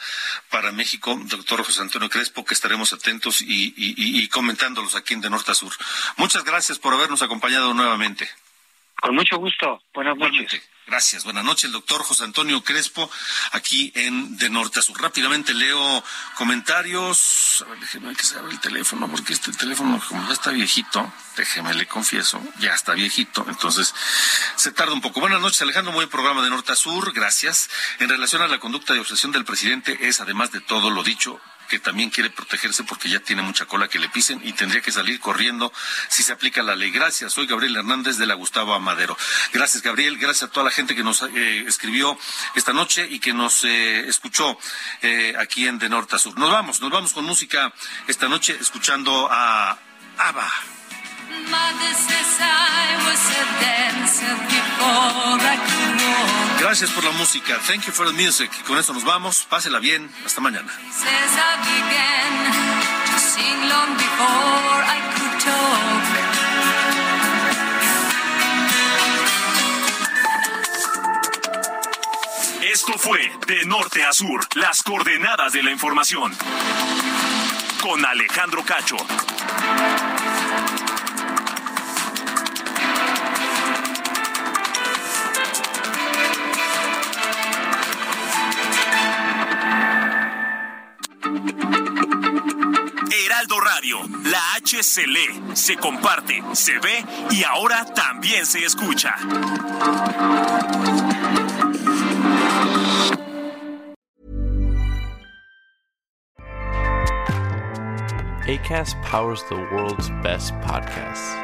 para 0.50 0.74
México. 0.74 1.18
Doctor 1.24 1.64
José 1.64 1.82
Antonio 1.82 2.10
Crespo, 2.10 2.44
que 2.44 2.54
estaremos 2.54 2.92
atentos 2.92 3.42
y, 3.42 3.74
y, 3.78 3.94
y 3.96 4.28
comentándolos 4.28 4.98
aquí 4.98 5.14
en 5.14 5.22
De 5.22 5.30
Norte 5.30 5.52
a 5.52 5.56
Sur. 5.56 5.72
Muchas 6.18 6.44
gracias 6.44 6.80
por 6.80 6.94
habernos 6.94 7.22
acompañado 7.22 7.74
nuevamente. 7.74 8.28
Con 9.00 9.16
mucho 9.16 9.38
gusto. 9.38 9.82
Buenas 9.94 10.18
noches. 10.18 10.62
Gracias. 10.86 11.24
Buenas 11.24 11.46
noches, 11.46 11.66
el 11.66 11.72
doctor 11.72 12.04
José 12.04 12.26
Antonio 12.26 12.62
Crespo, 12.62 13.10
aquí 13.54 13.92
en 13.96 14.36
De 14.38 14.50
Norte 14.50 14.80
a 14.80 14.82
Sur. 14.82 15.02
Rápidamente 15.02 15.54
leo 15.54 16.04
comentarios. 16.36 17.64
A 17.66 17.70
ver, 17.70 17.80
déjeme 17.80 18.14
que 18.16 18.24
se 18.24 18.38
abra 18.38 18.52
el 18.52 18.60
teléfono, 18.60 19.08
porque 19.10 19.32
este 19.32 19.54
teléfono, 19.54 20.02
como 20.10 20.28
ya 20.28 20.34
está 20.34 20.52
viejito, 20.52 21.12
déjeme 21.38 21.74
le 21.74 21.88
confieso, 21.88 22.42
ya 22.60 22.74
está 22.74 22.94
viejito, 22.94 23.46
entonces 23.48 23.94
se 24.58 24.72
tarda 24.74 24.94
un 24.94 25.02
poco. 25.02 25.22
Buenas 25.22 25.40
noches, 25.40 25.62
Alejandro, 25.62 25.94
muy 25.94 26.06
programa 26.08 26.44
de 26.44 26.50
Norte 26.50 26.74
a 26.74 26.76
Sur, 26.76 27.14
gracias. 27.14 27.70
En 28.00 28.10
relación 28.10 28.42
a 28.42 28.48
la 28.48 28.60
conducta 28.60 28.94
de 28.94 29.00
obsesión 29.00 29.32
del 29.32 29.46
presidente, 29.46 29.98
es 30.08 30.20
además 30.20 30.52
de 30.52 30.60
todo 30.60 30.90
lo 30.90 31.02
dicho, 31.02 31.40
que 31.68 31.80
también 31.80 32.10
quiere 32.10 32.30
protegerse 32.30 32.84
porque 32.84 33.10
ya 33.10 33.20
tiene 33.20 33.42
mucha 33.42 33.66
cola 33.66 33.88
que 33.88 34.00
le 34.00 34.10
pisen 34.10 34.42
y 34.44 34.54
tendría 34.54 34.82
que 34.82 34.92
salir 34.92 35.20
corriendo 35.20 35.72
si 36.10 36.24
se 36.24 36.34
aplica 36.34 36.64
la 36.64 36.76
ley. 36.76 36.92
Gracias, 36.92 37.34
soy 37.34 37.48
Gabriel 37.48 37.76
Hernández 37.76 38.18
de 38.18 38.26
la 38.26 38.36
Gustavo 38.36 38.74
Amadero. 38.74 39.18
Gracias, 39.52 39.84
Gabriel, 39.84 40.18
gracias 40.18 40.50
a 40.50 40.52
toda 40.52 40.66
la 40.66 40.72
gente 40.72 40.96
que 40.96 41.04
nos 41.04 41.22
eh, 41.24 41.66
escribió 41.68 42.18
esta 42.56 42.74
noche 42.74 43.08
y 43.10 43.20
que 43.20 43.34
nos 43.34 43.64
eh, 43.64 44.08
escuchó 44.08 44.58
eh, 45.02 45.34
aquí 45.40 45.68
en 45.68 45.80
De 45.80 45.90
Norte 45.90 46.16
a 46.16 46.20
Sur. 46.20 46.38
Nos 46.38 46.52
vamos, 46.52 46.82
nos 46.82 46.92
vamos 46.92 47.14
con 47.14 47.26
música 47.26 47.74
esta 48.08 48.28
noche 48.28 48.58
escuchando 48.60 49.28
a 49.32 49.78
ABBA. 50.18 50.83
Gracias 56.60 56.90
por 56.92 57.04
la 57.04 57.12
música. 57.12 57.60
Thank 57.68 57.86
you 57.86 57.94
for 57.94 58.08
the 58.08 58.14
music. 58.14 58.50
Y 58.60 58.64
con 58.64 58.78
eso 58.78 58.94
nos 58.94 59.04
vamos. 59.04 59.46
Pásela 59.50 59.80
bien. 59.80 60.10
Hasta 60.26 60.42
mañana. 60.42 60.72
Esto 72.74 72.98
fue 72.98 73.32
De 73.46 73.66
Norte 73.66 74.04
a 74.04 74.12
Sur, 74.14 74.48
las 74.56 74.82
coordenadas 74.82 75.54
de 75.54 75.62
la 75.62 75.72
información. 75.72 76.36
Con 77.82 78.04
Alejandro 78.06 78.64
Cacho. 78.66 78.98
Se 94.82 95.06
lee, 95.06 95.56
se 95.56 95.76
comparte, 95.76 96.42
se 96.54 96.80
ve 96.80 97.06
y 97.32 97.44
ahora 97.44 97.86
también 97.94 98.46
se 98.46 98.66
escucha. 98.66 99.14
ACAST 108.48 109.02
powers 109.04 109.42
the 109.50 109.56
world's 109.72 110.10
best 110.22 110.54
podcasts. 110.62 111.40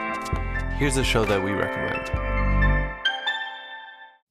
Here's 0.77 0.97
a 0.97 1.03
show 1.03 1.23
that 1.25 1.43
we 1.43 1.51
recommend. 1.51 2.18